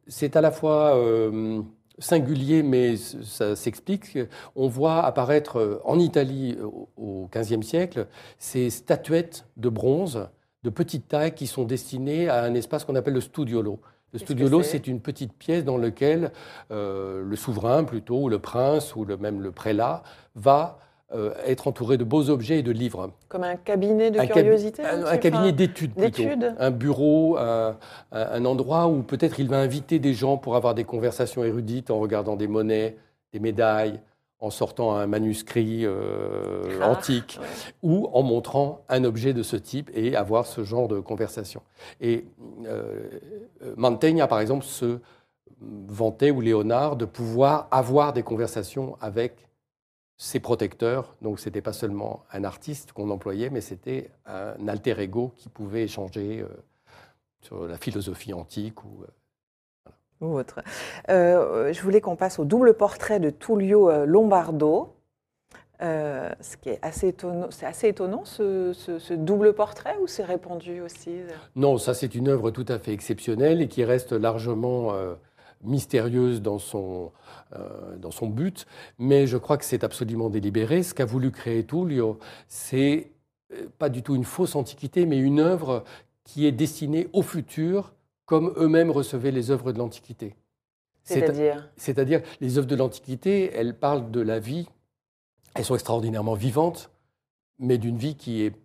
C'est 0.08 0.36
à 0.36 0.42
la 0.42 0.52
fois 0.52 0.98
euh, 0.98 1.62
singulier, 2.00 2.64
mais 2.64 2.98
ça 2.98 3.56
s'explique. 3.56 4.18
On 4.56 4.68
voit 4.68 5.04
apparaître 5.06 5.82
en 5.86 6.00
Italie 6.00 6.58
au 6.98 7.30
XVe 7.34 7.62
siècle 7.62 8.08
ces 8.38 8.70
statuettes 8.70 9.46
de 9.58 9.70
bronze 9.70 10.28
de 10.64 10.70
petite 10.70 11.08
taille 11.08 11.34
qui 11.34 11.48
sont 11.48 11.64
destinées 11.64 12.30
à 12.30 12.44
un 12.44 12.54
espace 12.54 12.84
qu'on 12.84 12.96
appelle 12.96 13.14
le 13.14 13.22
studiolo. 13.22 13.80
Le 14.14 14.20
studiolo, 14.20 14.62
c'est 14.62 14.88
une 14.88 15.00
petite 15.00 15.34
pièce 15.34 15.64
dans 15.64 15.78
laquelle 15.78 16.32
euh, 16.72 17.24
le 17.26 17.36
souverain, 17.36 17.84
plutôt, 17.84 18.24
ou 18.24 18.30
le 18.30 18.40
prince, 18.40 18.96
ou 18.96 19.06
le, 19.06 19.18
même 19.18 19.42
le 19.42 19.52
prélat, 19.52 20.04
va 20.36 20.80
euh, 21.14 21.34
être 21.46 21.68
entouré 21.68 21.98
de 21.98 22.04
beaux 22.04 22.30
objets 22.30 22.60
et 22.60 22.64
de 22.64 22.72
livres. 22.72 23.12
Comme 23.30 23.44
un 23.44 23.56
cabinet 23.56 24.12
de 24.12 24.20
curiosité 24.20 24.84
Un, 24.84 25.18
cabinet 25.18 25.54
d'études, 25.54 25.94
plutôt. 25.94 26.24
Un 26.60 26.72
bureau, 26.72 27.38
un, 27.38 28.46
endroit 28.46 28.88
où 28.88 29.02
peut-être 29.02 29.40
il 29.40 29.48
va 29.48 29.60
inviter 29.60 30.00
des 30.00 30.14
gens 30.14 30.38
pour 30.38 30.56
avoir 30.56 30.76
des 30.76 30.84
conversations 30.84 31.44
érudites 31.44 31.90
en 31.90 32.00
regardant 32.00 32.36
des 32.36 32.48
monnaies, 32.48 32.98
des 33.32 33.40
médailles, 33.40 34.00
en 34.42 34.50
sortant 34.50 34.96
un 34.96 35.06
manuscrit 35.06 35.86
euh, 35.86 36.82
antique 36.82 37.40
ou 37.84 38.10
en 38.12 38.24
montrant 38.24 38.84
un 38.90 39.04
objet 39.04 39.34
de 39.34 39.44
ce 39.44 39.56
type 39.56 39.90
et 39.94 40.16
avoir 40.16 40.48
ce 40.48 40.64
genre 40.64 40.88
de 40.88 41.00
conversation. 41.00 41.62
Et 42.02 42.26
euh, 42.66 43.08
Mantegna, 43.78 44.28
par 44.28 44.40
exemple, 44.40 44.66
se 44.66 45.00
vantait, 45.62 46.32
ou 46.32 46.42
Léonard, 46.42 46.96
de 46.96 47.06
pouvoir 47.06 47.68
avoir 47.70 48.14
des 48.14 48.24
conversations 48.24 48.98
avec 49.00 49.48
ses 50.18 50.40
protecteurs. 50.40 51.16
Donc 51.22 51.40
ce 51.40 51.48
n'était 51.48 51.62
pas 51.62 51.74
seulement 51.74 52.24
un 52.32 52.44
artiste 52.44 52.94
qu'on 52.94 53.12
employait, 53.12 53.52
mais 53.52 53.62
c'était 53.62 54.10
un 54.26 54.68
alter 54.68 55.00
ego 55.00 55.34
qui 55.38 55.50
pouvait 55.50 55.84
échanger 55.84 56.42
euh, 56.42 56.48
sur 57.42 57.68
la 57.68 57.78
philosophie 57.78 58.34
antique 58.34 58.84
ou 58.84 59.06
ou 60.22 60.38
autre. 60.38 60.60
Euh, 61.10 61.74
je 61.74 61.82
voulais 61.82 62.02
qu'on 62.02 62.16
passe 62.16 62.40
au 62.40 62.46
double 62.46 62.74
portrait 62.76 63.20
de 63.20 63.30
Tullio 63.30 63.90
euh, 63.90 64.06
Lombardo. 64.06 64.96
Euh, 65.82 66.30
ce 66.42 66.58
qui 66.58 66.70
est 66.70 66.80
assez 66.84 67.16
c'est 67.50 67.66
assez 67.66 67.88
étonnant 67.88 68.24
ce, 68.24 69.14
double 69.16 69.54
portrait 69.54 69.98
ou 70.00 70.06
c'est 70.06 70.24
répandu 70.24 70.80
aussi 70.80 71.10
Non, 71.56 71.80
ça 71.80 71.96
c'est 71.96 72.14
une 72.14 72.28
œuvre 72.28 72.52
tout 72.52 72.68
à 72.68 72.78
fait 72.78 72.94
exceptionnelle 72.94 73.64
et 73.64 73.68
qui 73.68 73.84
reste 73.84 74.12
largement 74.12 74.94
mystérieuse 75.64 76.44
dans 76.44 76.60
son, 76.60 77.12
dans 77.98 78.12
son 78.12 78.28
but, 78.28 78.68
mais 79.00 79.26
je 79.26 79.38
crois 79.38 79.58
que 79.58 79.66
c'est 79.66 79.84
absolument 79.84 80.30
délibéré. 80.30 80.84
Ce 80.84 80.94
qu'a 80.94 81.06
voulu 81.06 81.32
créer 81.32 81.66
Tullio, 81.66 82.20
c'est 82.48 83.10
pas 83.80 83.90
du 83.90 84.04
tout 84.04 84.14
une 84.14 84.24
fausse 84.24 84.56
antiquité, 84.56 85.08
mais 85.08 85.18
une 85.18 85.40
œuvre 85.40 85.84
qui 86.26 86.46
est 86.46 86.52
destinée 86.52 87.10
au 87.12 87.24
futur 87.24 87.92
comme 88.32 88.54
eux-mêmes 88.56 88.92
recevaient 88.92 89.32
les 89.32 89.52
œuvres 89.52 89.74
de 89.74 89.78
l'Antiquité. 89.78 90.38
C'est-à-dire 91.04 91.70
C'est-à-dire, 91.76 92.22
les 92.40 92.58
œuvres 92.58 92.66
de 92.66 92.78
l'Antiquité, 92.78 93.52
elles 93.54 93.78
parlent 93.78 94.10
de 94.10 94.22
la 94.22 94.40
vie, 94.40 94.70
elles 95.54 95.66
sont 95.66 95.74
extraordinairement 95.74 96.36
vivantes, 96.36 96.92
mais 97.60 97.78
d'une 97.78 97.98
vie 97.98 98.16
qui 98.16 98.44
est 98.44 98.56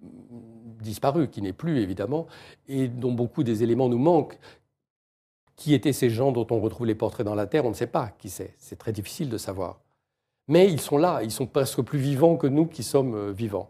disparue, 0.80 1.28
qui 1.28 1.42
n'est 1.42 1.52
plus 1.52 1.80
évidemment, 1.80 2.28
et 2.68 2.86
dont 2.86 3.10
beaucoup 3.10 3.42
des 3.42 3.64
éléments 3.64 3.88
nous 3.88 3.98
manquent. 3.98 4.38
Qui 5.56 5.74
étaient 5.74 5.92
ces 5.92 6.10
gens 6.10 6.30
dont 6.30 6.46
on 6.50 6.60
retrouve 6.60 6.86
les 6.86 6.94
portraits 6.94 7.26
dans 7.26 7.34
la 7.34 7.48
terre 7.48 7.64
On 7.64 7.70
ne 7.70 7.74
sait 7.74 7.88
pas 7.88 8.10
qui 8.18 8.30
c'est. 8.30 8.54
C'est 8.58 8.78
très 8.78 8.92
difficile 8.92 9.28
de 9.28 9.36
savoir. 9.36 9.80
Mais 10.46 10.70
ils 10.70 10.80
sont 10.80 10.96
là, 10.96 11.24
ils 11.24 11.32
sont 11.32 11.48
presque 11.48 11.82
plus 11.82 11.98
vivants 11.98 12.36
que 12.36 12.46
nous 12.46 12.66
qui 12.66 12.84
sommes 12.84 13.16
euh, 13.16 13.32
vivants. 13.32 13.68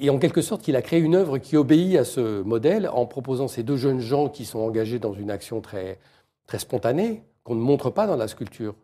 Et 0.00 0.08
en 0.08 0.18
quelque 0.18 0.40
sorte, 0.40 0.66
il 0.66 0.76
a 0.76 0.82
créé 0.82 0.98
une 0.98 1.14
œuvre 1.14 1.36
qui 1.36 1.58
obéit 1.58 1.98
à 1.98 2.04
ce 2.04 2.42
modèle 2.42 2.88
en 2.88 3.04
proposant 3.04 3.48
ces 3.48 3.62
deux 3.62 3.76
jeunes 3.76 4.00
gens 4.00 4.30
qui 4.30 4.46
sont 4.46 4.58
engagés 4.58 4.98
dans 4.98 5.12
une 5.12 5.30
action 5.30 5.60
très, 5.60 5.98
très 6.46 6.58
spontanée, 6.58 7.22
qu'on 7.44 7.54
ne 7.54 7.60
montre 7.60 7.90
pas 7.90 8.06
dans 8.06 8.16
la 8.16 8.26
sculpture, 8.26 8.74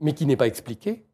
mais 0.00 0.14
qui 0.14 0.26
n'est 0.26 0.36
pas 0.36 0.48
expliquée. 0.48 1.04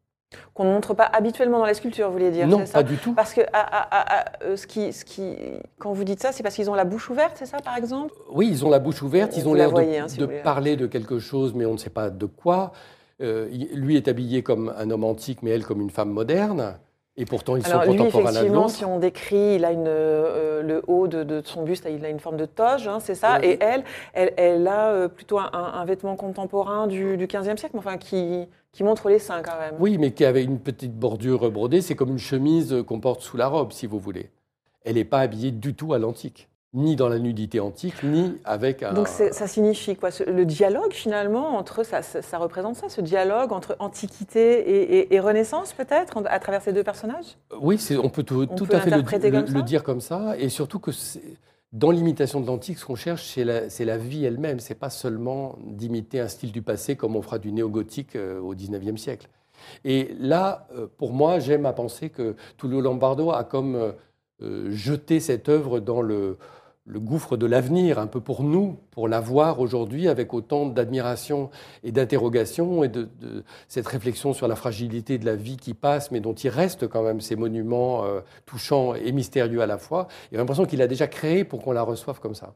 Qu'on 0.54 0.64
ne 0.64 0.70
montre 0.70 0.94
pas 0.94 1.04
habituellement 1.04 1.58
dans 1.58 1.66
la 1.66 1.74
sculpture, 1.74 2.06
vous 2.06 2.14
voulez 2.14 2.30
dire 2.30 2.46
Non, 2.48 2.64
pas 2.64 2.82
du 2.82 2.96
tout. 2.96 3.12
Parce 3.12 3.34
que 3.34 3.42
euh, 3.42 4.56
ce 4.56 4.66
qui, 4.66 4.92
ce 4.94 5.04
qui, 5.04 5.36
quand 5.78 5.92
vous 5.92 6.04
dites 6.04 6.20
ça, 6.20 6.32
c'est 6.32 6.42
parce 6.42 6.54
qu'ils 6.54 6.70
ont 6.70 6.74
la 6.74 6.86
bouche 6.86 7.10
ouverte, 7.10 7.36
c'est 7.36 7.46
ça, 7.46 7.58
par 7.58 7.76
exemple? 7.76 8.14
Oui, 8.32 8.48
ils 8.50 8.64
ont 8.64 8.70
la 8.70 8.78
bouche 8.78 9.02
ouverte, 9.02 9.36
ils 9.36 9.46
ont 9.46 9.54
l'air 9.54 9.72
de, 9.72 9.82
hein, 9.82 10.06
de 10.18 10.42
parler 10.42 10.76
de 10.76 10.86
quelque 10.86 11.18
chose, 11.18 11.52
mais 11.54 11.66
on 11.66 11.74
ne 11.74 11.78
sait 11.78 11.90
pas 11.90 12.08
de 12.08 12.26
quoi. 12.26 12.72
Euh, 13.20 13.48
lui 13.74 13.96
est 13.96 14.08
habillé 14.08 14.42
comme 14.42 14.72
un 14.76 14.90
homme 14.90 15.04
antique, 15.04 15.42
mais 15.42 15.50
elle 15.50 15.64
comme 15.64 15.82
une 15.82 15.90
femme 15.90 16.10
moderne. 16.10 16.78
Et 17.16 17.26
pourtant, 17.26 17.56
ils 17.56 17.64
Alors, 17.66 17.84
sont 17.84 17.92
lui, 17.92 18.02
effectivement, 18.02 18.66
si 18.66 18.84
on 18.84 18.98
décrit, 18.98 19.54
il 19.54 19.64
a 19.64 19.70
une, 19.70 19.86
euh, 19.86 20.62
le 20.62 20.82
haut 20.88 21.06
de, 21.06 21.42
son 21.44 21.62
buste, 21.62 21.86
il 21.88 22.04
a 22.04 22.08
une 22.08 22.18
forme 22.18 22.36
de 22.36 22.44
toge, 22.44 22.88
hein, 22.88 22.98
c'est 22.98 23.14
ça. 23.14 23.38
Et 23.40 23.56
elle, 23.60 23.84
elle, 24.14 24.66
a 24.66 24.88
euh, 24.88 25.08
plutôt 25.08 25.38
un, 25.38 25.84
vêtement 25.84 26.16
contemporain 26.16 26.88
du, 26.88 27.16
du 27.16 27.26
15e 27.26 27.56
siècle, 27.56 27.76
enfin, 27.78 27.98
qui, 27.98 28.48
qui 28.72 28.82
montre 28.82 29.08
les 29.08 29.20
seins 29.20 29.42
quand 29.42 29.58
même. 29.60 29.74
Oui, 29.78 29.96
mais 29.96 30.10
qui 30.10 30.24
avait 30.24 30.42
une 30.42 30.58
petite 30.58 30.98
bordure 30.98 31.52
brodée. 31.52 31.82
C'est 31.82 31.94
comme 31.94 32.10
une 32.10 32.18
chemise 32.18 32.82
qu'on 32.86 32.98
porte 32.98 33.20
sous 33.20 33.36
la 33.36 33.46
robe, 33.46 33.70
si 33.70 33.86
vous 33.86 34.00
voulez. 34.00 34.30
Elle 34.84 34.96
n'est 34.96 35.04
pas 35.04 35.20
habillée 35.20 35.52
du 35.52 35.74
tout 35.74 35.94
à 35.94 35.98
l'antique 35.98 36.48
ni 36.74 36.96
dans 36.96 37.08
la 37.08 37.18
nudité 37.18 37.60
antique, 37.60 38.02
ni 38.02 38.38
avec 38.44 38.82
un... 38.82 38.92
Donc 38.92 39.08
ça 39.08 39.46
signifie 39.46 39.96
quoi? 39.96 40.10
Le 40.26 40.44
dialogue 40.44 40.92
finalement 40.92 41.56
entre... 41.56 41.84
Ça, 41.84 42.02
ça, 42.02 42.38
représente 42.38 42.76
ça, 42.76 42.88
ce 42.88 43.00
dialogue 43.00 43.52
entre 43.52 43.76
Antiquité 43.78 45.14
et, 45.14 45.20
Renaissance 45.20 45.72
peut-être, 45.72 46.20
à 46.26 46.38
travers 46.40 46.62
ces 46.62 46.72
deux 46.72 46.82
personnages? 46.82 47.38
Oui, 47.60 47.80
on 48.02 48.08
peut 48.08 48.24
tout, 48.24 48.46
à 48.70 48.80
fait 48.80 48.90
le, 48.90 49.62
dire 49.62 49.84
comme 49.84 50.00
ça, 50.00 50.34
et 50.38 50.48
surtout 50.48 50.80
que 50.80 50.90
dans 51.72 51.90
l'imitation 51.90 52.40
de 52.40 52.46
l'antique, 52.46 52.78
ce 52.78 52.84
qu'on 52.84 52.94
cherche, 52.94 53.24
c'est 53.24 53.44
la, 53.44 53.62
la, 53.80 53.98
vie 53.98 54.24
elle-même, 54.24 54.60
c'est 54.60 54.74
pas 54.74 54.90
seulement 54.90 55.56
d'imiter 55.64 56.20
un 56.20 56.28
style 56.28 56.52
du 56.52 56.62
passé 56.62 56.96
comme 56.96 57.16
on 57.16 57.22
fera 57.22 57.38
du 57.38 57.52
néo-gothique 57.52 58.16
euh, 58.16 58.40
au 58.40 58.54
XIXe 58.54 59.00
siècle. 59.00 59.28
Et 59.84 60.14
là, 60.18 60.66
euh, 60.76 60.86
pour 60.96 61.12
moi, 61.12 61.38
j'aime 61.38 61.66
à 61.66 61.72
penser 61.72 62.10
que 62.10 62.36
Tullio 62.56 62.80
Lombardo 62.80 63.30
a 63.30 63.44
comme 63.44 63.76
euh, 63.76 63.92
euh, 64.42 64.70
jeté 64.70 65.20
cette 65.20 65.48
œuvre 65.48 65.80
dans 65.80 66.02
le, 66.02 66.38
le 66.86 67.00
gouffre 67.00 67.36
de 67.36 67.46
l'avenir, 67.46 67.98
un 67.98 68.06
peu 68.06 68.20
pour 68.20 68.42
nous, 68.42 68.78
pour 68.90 69.08
la 69.08 69.20
voir 69.20 69.60
aujourd'hui 69.60 70.06
avec 70.08 70.34
autant 70.34 70.66
d'admiration 70.66 71.50
et 71.82 71.92
d'interrogation 71.92 72.84
et 72.84 72.88
de, 72.88 73.08
de 73.20 73.42
cette 73.68 73.86
réflexion 73.86 74.34
sur 74.34 74.48
la 74.48 74.56
fragilité 74.56 75.16
de 75.16 75.24
la 75.24 75.34
vie 75.34 75.56
qui 75.56 75.72
passe, 75.72 76.10
mais 76.10 76.20
dont 76.20 76.34
il 76.34 76.50
reste 76.50 76.86
quand 76.88 77.02
même 77.02 77.20
ces 77.20 77.36
monuments 77.36 78.04
euh, 78.04 78.20
touchants 78.44 78.94
et 78.94 79.12
mystérieux 79.12 79.62
à 79.62 79.66
la 79.66 79.78
fois. 79.78 80.08
J'ai 80.30 80.36
l'impression 80.36 80.66
qu'il 80.66 80.82
a 80.82 80.86
déjà 80.86 81.06
créé 81.06 81.44
pour 81.44 81.62
qu'on 81.62 81.72
la 81.72 81.82
reçoive 81.82 82.20
comme 82.20 82.34
ça. 82.34 82.54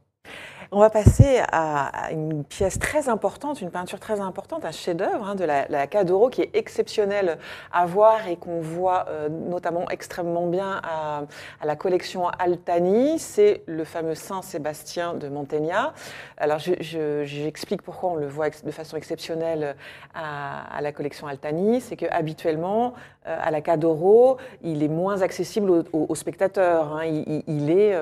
On 0.70 0.80
va 0.80 0.90
passer 0.90 1.40
à 1.50 2.12
une 2.12 2.44
pièce 2.44 2.78
très 2.78 3.08
importante, 3.08 3.62
une 3.62 3.70
peinture 3.70 3.98
très 3.98 4.20
importante, 4.20 4.66
un 4.66 4.70
chef-d'œuvre 4.70 5.26
hein, 5.30 5.34
de 5.34 5.44
la, 5.44 5.66
la 5.68 5.86
Cadoro 5.86 6.28
qui 6.28 6.42
est 6.42 6.50
exceptionnel 6.54 7.38
à 7.72 7.86
voir 7.86 8.28
et 8.28 8.36
qu'on 8.36 8.60
voit 8.60 9.06
euh, 9.08 9.30
notamment 9.30 9.88
extrêmement 9.88 10.46
bien 10.46 10.82
à, 10.84 11.22
la 11.64 11.74
collection 11.74 12.28
Altani. 12.28 13.18
C'est 13.18 13.62
le 13.64 13.84
fameux 13.84 14.14
Saint 14.14 14.42
Sébastien 14.42 15.14
de 15.14 15.28
Mantegna. 15.28 15.94
Alors 16.36 16.58
je- 16.58 16.74
je- 16.80 17.24
j'explique 17.24 17.80
pourquoi 17.80 18.10
on 18.10 18.16
le 18.16 18.26
voit 18.26 18.50
de 18.50 18.70
façon 18.70 18.98
exceptionnelle 18.98 19.74
à, 20.14 20.80
la 20.82 20.92
collection 20.92 21.26
Altani. 21.28 21.80
C'est 21.80 21.96
que 21.96 22.06
habituellement 22.10 22.92
euh, 23.26 23.38
à 23.40 23.50
la 23.50 23.62
Cadoro, 23.62 24.36
il 24.62 24.82
est 24.82 24.88
moins 24.88 25.22
accessible 25.22 25.84
aux, 25.92 26.14
spectateurs. 26.14 26.94
hein. 26.96 27.04
Il, 27.46 27.70
est 27.70 27.94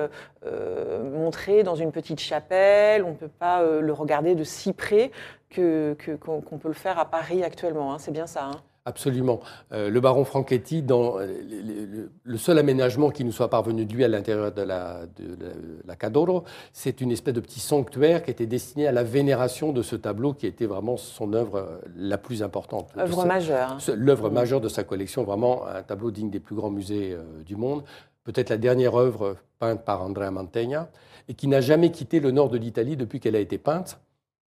euh, 0.45 1.09
montré 1.11 1.63
dans 1.63 1.75
une 1.75 1.91
petite 1.91 2.16
chapelle. 2.19 3.03
On 3.03 3.11
ne 3.11 3.15
peut 3.15 3.27
pas 3.27 3.61
euh, 3.61 3.81
le 3.81 3.93
regarder 3.93 4.35
de 4.35 4.43
si 4.43 4.73
près 4.73 5.11
que- 5.49 5.93
que- 5.99 6.15
qu'on 6.15 6.41
qu'on 6.41 6.57
peut 6.57 6.67
le 6.69 6.73
faire 6.73 6.99
à 6.99 7.05
Paris 7.09 7.43
actuellement. 7.43 7.93
hein. 7.93 7.97
C'est 7.99 8.11
bien 8.11 8.27
ça. 8.27 8.45
hein. 8.45 8.61
Absolument. 8.85 9.41
Euh, 9.73 9.89
le 9.89 9.99
baron 9.99 10.23
Franchetti, 10.23 10.81
dans 10.81 11.19
euh, 11.19 11.27
le, 12.23 12.37
seul 12.37 12.57
aménagement 12.57 13.09
qui 13.09 13.25
nous 13.25 13.33
soit 13.33 13.49
parvenu 13.49 13.85
de 13.85 13.93
lui 13.93 14.05
à 14.05 14.07
l'intérieur 14.07 14.53
de 14.53 14.61
la, 14.61 15.01
de 15.17 15.37
la 15.85 15.95
Cadoro, 15.97 16.45
c'est 16.71 17.01
une 17.01 17.11
espèce 17.11 17.33
de 17.33 17.41
petit 17.41 17.59
sanctuaire 17.59 18.23
qui 18.23 18.31
était 18.31 18.45
destiné 18.45 18.87
à 18.87 18.93
la 18.93 19.03
vénération 19.03 19.73
de 19.73 19.81
ce 19.81 19.97
tableau 19.97 20.33
qui 20.33 20.47
était 20.47 20.67
vraiment 20.67 20.95
son 20.95 21.33
œuvre 21.33 21.81
la 21.97 22.17
plus 22.17 22.41
importante. 22.43 22.91
Œuvre 22.97 23.25
majeure. 23.25 23.71
hein. 23.73 23.77
L'œuvre 23.97 24.29
majeure 24.29 24.61
de 24.61 24.69
sa 24.69 24.85
collection, 24.85 25.23
vraiment 25.25 25.67
un 25.67 25.83
tableau 25.83 26.09
digne 26.09 26.29
des 26.29 26.39
plus 26.39 26.55
grands 26.55 26.69
musées 26.71 27.11
euh, 27.11 27.43
du 27.45 27.57
monde. 27.57 27.83
Peut-être 28.23 28.49
la 28.49 28.57
dernière 28.57 28.95
œuvre 28.95 29.35
peinte 29.59 29.83
par 29.83 30.01
Andrea 30.01 30.31
Mantegna 30.31 30.87
et 31.27 31.33
qui 31.33 31.47
n'a 31.47 31.61
jamais 31.61 31.91
quitté 31.91 32.19
le 32.19 32.31
nord 32.31 32.49
de 32.49 32.57
l'Italie 32.57 32.95
depuis 32.97 33.19
qu'elle 33.19 33.35
a 33.35 33.39
été 33.39 33.57
peinte. 33.57 33.99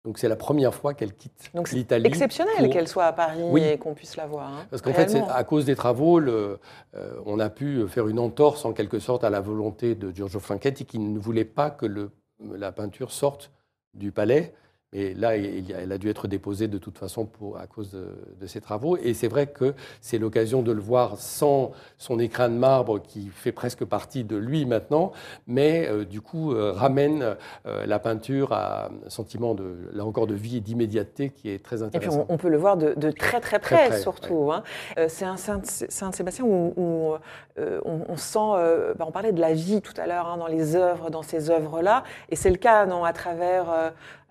Donc 0.03 0.19
c'est 0.19 0.29
la 0.29 0.35
première 0.35 0.73
fois 0.75 0.93
qu'elle 0.93 1.13
quitte 1.15 1.49
Donc 1.55 1.67
c'est 1.67 1.75
l'Italie. 1.77 2.05
exceptionnel 2.05 2.53
pour- 2.59 2.69
qu'elle 2.69 2.87
soit 2.87 3.05
à 3.05 3.13
Paris 3.13 3.39
Oui. 3.49 3.63
et 3.63 3.77
qu'on 3.79 3.95
puisse 3.95 4.15
la 4.17 4.27
voir. 4.27 4.47
hein. 4.53 4.65
parce 4.69 4.81
qu'en 4.83 4.93
fait, 4.93 5.15
à 5.29 5.43
cause 5.43 5.65
des 5.65 5.75
travaux, 5.75 6.19
le- 6.19 6.59
euh, 6.95 7.13
on 7.25 7.39
a 7.39 7.49
pu 7.49 7.87
faire 7.87 8.07
une 8.07 8.19
entorse 8.19 8.65
en 8.65 8.73
quelque 8.73 8.99
sorte 8.99 9.23
à 9.23 9.31
la 9.31 9.41
volonté 9.41 9.95
de 9.95 10.11
Giorgio 10.11 10.39
Franchetti 10.39 10.85
qui 10.85 10.99
ne 10.99 11.17
voulait 11.17 11.43
pas 11.45 11.71
que 11.71 11.87
le- 11.87 12.11
la 12.55 12.71
peinture 12.71 13.11
sorte 13.11 13.51
du 13.95 14.11
palais. 14.11 14.53
Et 14.97 15.13
là, 15.13 15.35
il 15.35 15.71
elle 15.77 15.91
a 15.91 15.97
dû 15.97 16.09
être 16.09 16.27
déposée 16.29 16.69
de 16.69 16.77
toute 16.77 16.97
façon 16.97 17.25
pour, 17.25 17.57
à 17.57 17.67
cause 17.67 17.91
de, 17.91 18.05
de 18.39 18.47
ces 18.47 18.61
travaux. 18.61 18.95
Et 18.97 19.13
c'est 19.13 19.27
vrai 19.27 19.47
que 19.47 19.73
c'est 19.99 20.17
l'occasion 20.17 20.61
de 20.61 20.71
le 20.71 20.79
voir 20.81 21.17
sans 21.17 21.71
son 21.97 22.17
écrin 22.17 22.47
de 22.47 22.55
marbre 22.55 23.01
qui 23.01 23.27
fait 23.27 23.51
presque 23.51 23.83
partie 23.83 24.23
de 24.23 24.37
lui 24.37 24.65
maintenant, 24.65 25.11
mais 25.47 25.87
euh, 25.89 26.05
du 26.05 26.21
coup 26.21 26.53
euh, 26.53 26.71
ramène 26.71 27.35
euh, 27.65 27.85
la 27.85 27.99
peinture 27.99 28.53
à 28.53 28.85
un 29.05 29.09
sentiment 29.09 29.53
de, 29.53 29.75
là 29.91 30.05
encore, 30.05 30.27
de 30.27 30.33
vie 30.35 30.57
et 30.57 30.61
d'immédiateté 30.61 31.29
qui 31.31 31.49
est 31.49 31.61
très 31.61 31.83
Et 31.93 31.99
puis 31.99 32.09
intéressant. 32.09 32.25
on, 32.29 32.33
on 32.35 32.37
peut 32.37 32.49
le 32.49 32.57
voir 32.57 32.77
de, 32.77 32.93
de 32.95 33.11
très 33.11 33.41
très 33.41 33.59
près, 33.59 33.75
Très 33.75 33.87
près, 33.89 33.99
surtout. 33.99 34.51
hein. 34.53 34.63
C'est 35.09 35.25
un 35.25 35.35
Saint- 35.37 35.61
Saint-Sébastien 35.89 36.45
où, 36.45 36.73
où, 36.77 37.13
on, 37.57 37.99
on 38.07 38.17
sent, 38.17 38.93
bah, 38.97 39.05
on 39.07 39.11
parlait 39.11 39.31
de 39.33 39.41
la 39.41 39.53
vie 39.53 39.81
tout 39.81 39.93
à 39.97 40.07
l'heure 40.07 40.27
hein, 40.27 40.37
dans 40.37 40.47
les 40.47 40.75
œuvres, 40.75 41.09
dans 41.09 41.21
ces 41.23 41.49
œuvres-là, 41.49 42.03
et 42.29 42.35
c'est 42.35 42.49
le 42.49 42.57
cas 42.57 42.85
non, 42.85 43.03
à 43.03 43.13
travers 43.13 43.65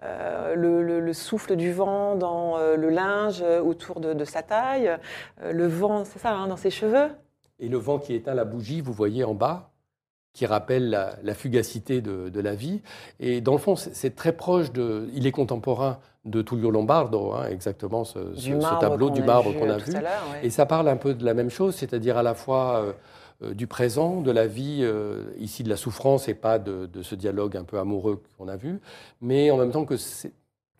euh, 0.04 0.54
le, 0.54 0.82
le- 0.82 1.00
le 1.00 1.12
souffle 1.12 1.56
du 1.56 1.72
vent 1.72 2.14
dans 2.16 2.58
euh, 2.58 2.76
le 2.76 2.90
linge 2.90 3.42
autour 3.64 4.00
de, 4.00 4.12
de 4.14 4.24
sa 4.24 4.42
taille, 4.42 4.88
euh, 5.42 5.52
le 5.52 5.66
vent, 5.66 6.04
c'est 6.04 6.18
ça, 6.18 6.32
hein, 6.32 6.46
dans 6.48 6.56
ses 6.56 6.70
cheveux. 6.70 7.08
Et 7.58 7.68
le 7.68 7.78
vent 7.78 7.98
qui 7.98 8.14
éteint 8.14 8.34
la 8.34 8.44
bougie, 8.44 8.80
vous 8.80 8.92
voyez 8.92 9.24
en 9.24 9.34
bas, 9.34 9.70
qui 10.32 10.46
rappelle 10.46 10.90
la, 10.90 11.14
la 11.22 11.34
fugacité 11.34 12.00
de, 12.00 12.28
de 12.28 12.40
la 12.40 12.54
vie. 12.54 12.82
Et 13.20 13.40
dans 13.40 13.52
le 13.52 13.58
fond, 13.58 13.76
c'est 13.76 14.16
très 14.16 14.32
proche 14.32 14.72
de. 14.72 15.08
Il 15.14 15.26
est 15.26 15.32
contemporain 15.32 15.98
de 16.24 16.42
Tullio 16.42 16.70
Lombardo, 16.70 17.32
hein, 17.32 17.46
exactement 17.50 18.02
ce, 18.02 18.34
ce- 18.34 18.40
Du 18.40 18.50
ce 18.52 18.56
marbre 18.56 18.80
tableau 18.80 19.08
qu'on 19.08 19.14
du 19.14 19.22
a 19.22 19.26
marbre 19.26 19.50
vu, 19.50 19.58
qu'on 19.58 19.68
euh, 19.68 19.74
a 19.74 19.78
vu. 19.78 19.92
ouais. 19.94 20.02
Et 20.42 20.50
ça 20.50 20.66
parle 20.66 20.88
un 20.88 20.96
peu 20.96 21.14
de 21.14 21.24
la 21.24 21.34
même 21.34 21.50
chose, 21.50 21.76
c'est-à-dire 21.76 22.16
à 22.18 22.22
la 22.24 22.34
fois 22.34 22.82
du 23.42 23.66
présent, 23.66 24.20
de 24.20 24.30
la 24.30 24.46
vie, 24.46 24.80
euh, 24.82 25.24
ici 25.38 25.62
de 25.62 25.68
la 25.68 25.76
souffrance 25.76 26.28
et 26.28 26.34
pas 26.34 26.58
de, 26.58 26.86
de 26.86 27.02
ce 27.02 27.14
dialogue 27.14 27.56
un 27.56 27.64
peu 27.64 27.78
amoureux 27.78 28.22
qu'on 28.38 28.48
a 28.48 28.56
vu, 28.56 28.80
mais 29.20 29.50
en 29.50 29.56
même 29.56 29.70
temps 29.72 29.84
que 29.84 29.94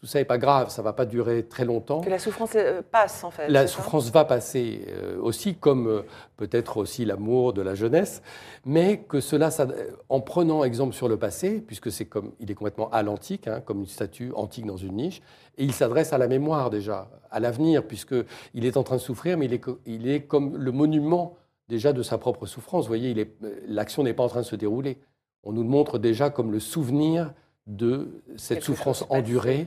tout 0.00 0.06
ça 0.06 0.18
n'est 0.18 0.24
pas 0.26 0.36
grave, 0.38 0.68
ça 0.70 0.82
va 0.82 0.92
pas 0.92 1.06
durer 1.06 1.44
très 1.46 1.64
longtemps. 1.64 2.02
Que 2.02 2.10
la 2.10 2.18
souffrance 2.18 2.50
euh, 2.56 2.82
passe 2.82 3.24
en 3.24 3.30
fait. 3.30 3.48
La 3.48 3.66
souffrance 3.66 4.10
va 4.10 4.26
passer 4.26 4.84
euh, 4.88 5.18
aussi, 5.18 5.54
comme 5.54 5.86
euh, 5.88 6.02
peut-être 6.36 6.76
aussi 6.76 7.06
l'amour 7.06 7.54
de 7.54 7.62
la 7.62 7.74
jeunesse, 7.74 8.22
mais 8.66 8.98
que 8.98 9.20
cela, 9.20 9.50
ça- 9.50 9.66
en 10.10 10.20
prenant 10.20 10.62
exemple 10.62 10.92
sur 10.94 11.08
le 11.08 11.16
passé, 11.16 11.58
puisque 11.66 11.90
c'est 11.90 12.04
comme, 12.04 12.32
il 12.38 12.50
est 12.50 12.54
complètement 12.54 12.90
à 12.90 13.02
l'antique, 13.02 13.48
hein, 13.48 13.62
comme 13.64 13.80
une 13.80 13.86
statue 13.86 14.30
antique 14.36 14.66
dans 14.66 14.76
une 14.76 14.92
niche, 14.96 15.22
et 15.56 15.64
il 15.64 15.72
s'adresse 15.72 16.12
à 16.12 16.18
la 16.18 16.28
mémoire 16.28 16.68
déjà, 16.68 17.08
à 17.30 17.40
l'avenir, 17.40 17.82
puisque 17.86 18.14
il 18.52 18.66
est 18.66 18.76
en 18.76 18.82
train 18.82 18.96
de 18.96 19.00
souffrir, 19.00 19.38
mais 19.38 19.46
il 19.46 19.54
est, 19.54 19.58
co- 19.60 19.78
il 19.86 20.06
est 20.06 20.20
comme 20.22 20.56
le 20.56 20.70
monument 20.70 21.34
déjà 21.74 21.92
de 21.92 22.02
sa 22.02 22.18
propre 22.18 22.46
souffrance. 22.46 22.84
Vous 22.84 22.94
voyez, 22.96 23.12
euh, 23.16 23.50
l'action 23.66 24.02
n'est 24.04 24.14
pas 24.14 24.22
en 24.22 24.28
train 24.28 24.44
de 24.46 24.46
se 24.54 24.56
dérouler. 24.56 24.98
On 25.42 25.52
nous 25.52 25.62
le 25.62 25.68
montre 25.68 25.98
déjà 25.98 26.30
comme 26.30 26.50
le 26.52 26.60
souvenir 26.60 27.32
de 27.66 28.22
cette 28.36 28.62
souffrance 28.62 29.04
endurée 29.10 29.66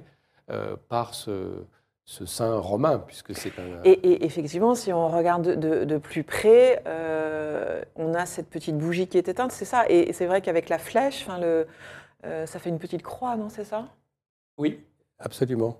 euh, 0.49 0.75
par 0.87 1.13
ce, 1.13 1.33
ce 2.05 2.25
saint 2.25 2.57
romain, 2.57 2.99
puisque 2.99 3.35
c'est 3.35 3.53
un... 3.59 3.83
Et, 3.83 3.91
et 3.91 4.25
effectivement, 4.25 4.73
si 4.75 4.93
on 4.93 5.09
regarde 5.09 5.43
de, 5.43 5.55
de- 5.55 5.83
de 5.83 5.97
plus 5.97 6.23
près, 6.23 6.81
euh, 6.87 7.83
on 7.95 8.13
a 8.13 8.25
cette 8.25 8.49
petite 8.49 8.77
bougie 8.77 9.07
qui 9.07 9.17
est 9.17 9.27
éteinte, 9.27 9.51
c'est 9.51 9.65
ça? 9.65 9.89
Et 9.89 10.13
c'est 10.13 10.25
vrai 10.25 10.41
qu'avec 10.41 10.69
la 10.69 10.79
flèche, 10.79 11.27
le, 11.41 11.67
euh, 12.25 12.45
ça 12.45 12.59
fait 12.59 12.69
une 12.69 12.79
petite 12.79 13.03
croix, 13.03 13.35
non? 13.35 13.49
C'est 13.49 13.65
ça? 13.65 13.87
Oui, 14.57 14.79
absolument. 15.19 15.73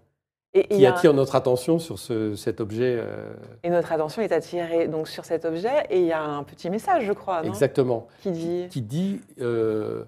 Et, 0.54 0.68
Qui 0.68 0.86
un- 0.86 0.94
attire 0.94 1.14
notre 1.14 1.36
attention 1.36 1.78
sur 1.80 2.00
ce- 2.00 2.36
cet 2.36 2.62
objet. 2.62 2.98
euh, 3.00 3.34
et 3.64 3.70
notre 3.70 3.92
attention 3.92 4.22
est 4.22 4.32
attirée 4.32 4.88
donc 4.88 5.08
sur 5.08 5.26
cet 5.26 5.46
objet. 5.46 5.86
Et 5.90 6.00
il 6.00 6.06
y 6.08 6.12
a 6.14 6.24
un 6.24 6.44
petit 6.44 6.70
message, 6.70 7.06
je 7.06 7.14
crois, 7.14 7.42
non? 7.44 7.50
Exactement. 7.50 8.08
qui 8.22 8.32
dit 8.32 8.68
Qui 8.70 8.82
dit 8.82 9.22
euh, 9.40 10.04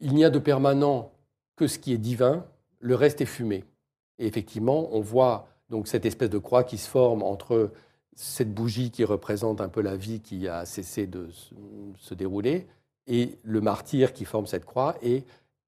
il 0.00 0.14
n'y 0.14 0.24
a 0.24 0.30
de 0.30 0.38
permanent 0.38 1.12
que 1.56 1.66
ce 1.66 1.78
qui 1.78 1.92
est 1.92 1.98
divin, 1.98 2.44
le 2.80 2.94
reste 2.94 3.20
est 3.20 3.26
fumé. 3.26 3.64
Et 4.18 4.26
effectivement, 4.26 4.88
on 4.92 5.00
voit 5.00 5.46
donc 5.70 5.86
cette 5.88 6.04
espèce 6.06 6.30
de 6.30 6.38
croix 6.38 6.64
qui 6.64 6.78
se 6.78 6.88
forme 6.88 7.22
entre 7.22 7.70
cette 8.14 8.52
bougie 8.52 8.90
qui 8.90 9.04
représente 9.04 9.60
un 9.60 9.68
peu 9.68 9.80
la 9.80 9.96
vie 9.96 10.20
qui 10.20 10.48
a 10.48 10.64
cessé 10.66 11.06
de 11.06 11.28
se, 11.30 11.54
se 11.98 12.14
dérouler 12.14 12.66
et 13.06 13.38
le 13.42 13.60
martyr 13.60 14.12
qui 14.12 14.24
forme 14.24 14.46
cette 14.46 14.64
croix 14.64 14.96
et 15.02 15.24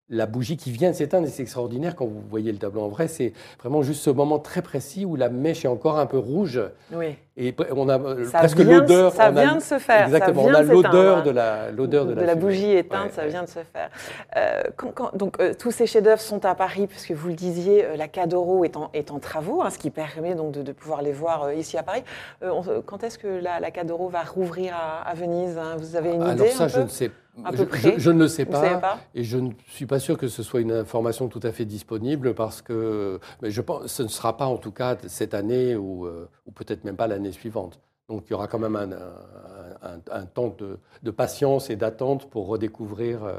la 0.08 0.26
bougie 0.26 0.56
qui 0.56 0.70
vient 0.70 0.90
de 0.90 0.96
s'éteindre, 0.96 1.26
et 1.26 1.30
c'est 1.30 1.42
extraordinaire 1.42 1.96
quand 1.96 2.06
vous 2.06 2.20
voyez 2.28 2.52
le 2.52 2.58
tableau 2.58 2.82
en 2.82 2.88
vrai, 2.88 3.08
c'est 3.08 3.32
vraiment 3.58 3.82
juste 3.82 4.02
ce 4.02 4.10
moment 4.10 4.38
très 4.38 4.62
précis 4.62 5.04
où 5.04 5.16
la 5.16 5.30
mèche 5.30 5.64
est 5.64 5.68
encore 5.68 5.98
un 5.98 6.06
peu 6.06 6.18
rouge. 6.18 6.60
Oui, 6.92 7.16
et 7.36 7.52
on 7.74 7.88
a 7.88 7.98
euh, 7.98 8.24
ça 8.26 8.38
presque 8.38 8.58
l'odeur. 8.60 9.12
ça 9.12 9.30
on 9.32 9.36
a- 9.36 9.40
vient 9.42 9.56
de 9.56 9.60
se 9.62 9.78
faire. 9.78 10.04
Exactement, 10.04 10.44
on 10.44 10.54
a 10.54 10.62
l'odeur 10.62 11.18
hein. 11.18 11.22
de 11.22 11.30
la, 11.30 11.70
l'odeur 11.72 12.06
de 12.06 12.14
la, 12.14 12.34
bougie 12.36 12.70
éteinte, 12.72 13.06
Ouais, 13.06 13.10
ça 13.12 13.22
ouais. 13.22 13.28
vient 13.28 13.42
de 13.42 13.48
se 13.48 13.58
faire. 13.72 13.90
Euh, 14.36 14.62
quand- 14.76 14.92
quand- 14.94 15.16
donc, 15.16 15.40
euh, 15.40 15.52
tous 15.58 15.70
ces 15.72 15.86
chefs-d'œuvre 15.86 16.20
sont 16.20 16.44
à 16.44 16.54
Paris, 16.54 16.86
puisque 16.86 17.10
vous 17.12 17.28
le 17.28 17.34
disiez, 17.34 17.84
euh, 17.84 17.96
la 17.96 18.06
Cadoro 18.08 18.64
est 18.64 18.76
en, 18.76 18.88
est 18.94 19.10
en 19.10 19.18
travaux, 19.18 19.62
hein, 19.62 19.70
ce 19.70 19.78
qui 19.78 19.90
permet 19.90 20.34
donc 20.36 20.52
de, 20.52 20.62
de 20.62 20.72
pouvoir 20.72 21.02
les 21.02 21.12
voir 21.12 21.52
ici 21.52 21.76
à 21.76 21.82
Paris. 21.82 22.04
On- 22.42 22.62
quand 22.86 23.02
est-ce 23.02 23.18
que 23.18 23.26
la, 23.28 23.58
la 23.58 23.70
Cadoro 23.72 24.08
va 24.08 24.22
rouvrir 24.22 24.74
à, 24.74 25.02
à 25.08 25.14
Venise 25.14 25.58
hein? 25.58 25.76
Vous 25.78 25.96
avez 25.96 26.10
une 26.14 26.22
Alors 26.22 26.34
idée 26.34 26.50
ça, 26.50 26.64
un 26.64 26.68
je 26.68 26.80
ne 26.80 26.88
sais 26.88 27.10
À 27.44 27.50
peu 27.50 27.56
je, 27.58 27.62
près 27.64 27.78
je- 27.78 27.98
je 27.98 28.10
ne 28.12 28.20
le 28.20 28.28
sais 28.28 28.44
pas, 28.44 28.76
pas 28.76 28.98
et 29.14 29.24
je 29.24 29.38
ne 29.38 29.50
suis 29.66 29.86
pas 29.86 29.98
sûr 29.98 30.16
que 30.16 30.28
ce 30.28 30.42
soit 30.44 30.60
une 30.60 30.70
information 30.72 31.26
tout 31.28 31.40
à 31.42 31.50
fait 31.50 31.64
disponible 31.64 32.32
parce 32.34 32.62
que 32.62 33.18
mais 33.42 33.50
je 33.50 33.60
pense 33.60 33.86
ce 33.88 34.02
ne 34.04 34.08
sera 34.08 34.36
pas 34.36 34.46
en 34.46 34.56
tout 34.56 34.70
cas 34.70 34.96
cette 35.08 35.34
année 35.34 35.74
ou, 35.74 36.06
ou 36.06 36.50
peut-être 36.54 36.84
même 36.84 36.94
pas 36.96 37.08
l'année 37.08 37.23
suivante. 37.32 37.80
Donc 38.08 38.24
il 38.26 38.32
y 38.32 38.34
aura 38.34 38.48
quand 38.48 38.58
même 38.58 38.76
un, 38.76 38.92
un- 38.92 39.94
un- 39.94 40.00
un 40.20 40.26
temps 40.26 40.54
de, 40.58 40.78
de 41.02 41.10
patience 41.10 41.70
et 41.70 41.76
d'attente 41.76 42.28
pour 42.28 42.46
redécouvrir 42.48 43.24
euh, 43.24 43.32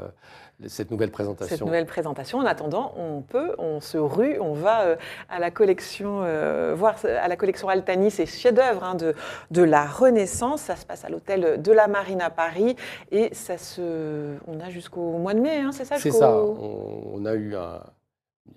cette 0.66 0.90
nouvelle 0.90 1.12
présentation. 1.12 1.56
cette 1.56 1.64
nouvelle 1.64 1.86
présentation. 1.86 2.38
En 2.38 2.46
attendant, 2.46 2.92
on 2.96 3.20
peut, 3.20 3.54
on 3.58 3.80
se 3.80 3.96
rue, 3.96 4.40
on 4.40 4.54
va 4.54 4.82
euh, 4.82 4.96
à 5.28 5.38
la 5.38 5.52
collection, 5.52 6.22
euh, 6.24 6.74
voir 6.76 6.96
à 7.04 7.28
la 7.28 7.36
collection 7.36 7.68
Altani 7.68 8.10
ces 8.10 8.26
chefs-d'œuvre 8.26 8.82
hein, 8.82 8.96
de, 8.96 9.14
de 9.52 9.62
la 9.62 9.86
Renaissance. 9.86 10.62
Ça 10.62 10.74
se 10.74 10.84
passe 10.84 11.04
à 11.04 11.10
l'hôtel 11.10 11.62
de 11.62 11.72
la 11.72 11.86
Marine 11.86 12.20
à 12.20 12.30
Paris 12.30 12.74
et 13.12 13.32
ça 13.34 13.58
se, 13.58 14.34
on 14.48 14.58
a 14.58 14.68
jusqu'au 14.70 15.12
mois 15.18 15.34
de 15.34 15.40
mai, 15.40 15.58
hein, 15.60 15.70
c'est 15.72 15.84
ça 15.84 15.96
C'est 15.98 16.10
ça. 16.10 16.36
On, 16.42 17.02
on 17.14 17.24
a 17.24 17.34
eu 17.34 17.54
un, 17.54 17.82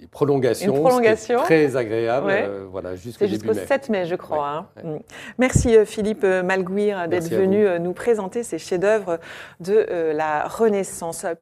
une 0.01 0.07
prolongation, 0.07 0.75
Une 0.75 1.43
très 1.43 1.75
agréable, 1.75 2.27
Ouais. 2.27 2.45
euh, 2.47 2.65
voilà, 2.71 2.95
jusqu'au 2.95 3.25
mai. 3.25 3.65
7 3.65 3.89
mai, 3.89 4.05
je 4.05 4.15
crois. 4.15 4.37
Ouais, 4.37 4.43
hein. 4.43 4.65
ouais. 4.83 4.97
Mm. 4.97 4.99
Merci 5.37 5.77
euh, 5.77 5.85
Philippe 5.85 6.23
euh, 6.23 6.43
Malguir 6.43 7.07
d'être 7.07 7.29
venu 7.29 7.65
nous 7.79 7.93
présenter 7.93 8.43
ces 8.43 8.57
chefs-d'œuvre 8.57 9.19
de 9.59 9.85
la 10.13 10.47
Renaissance. 10.47 11.25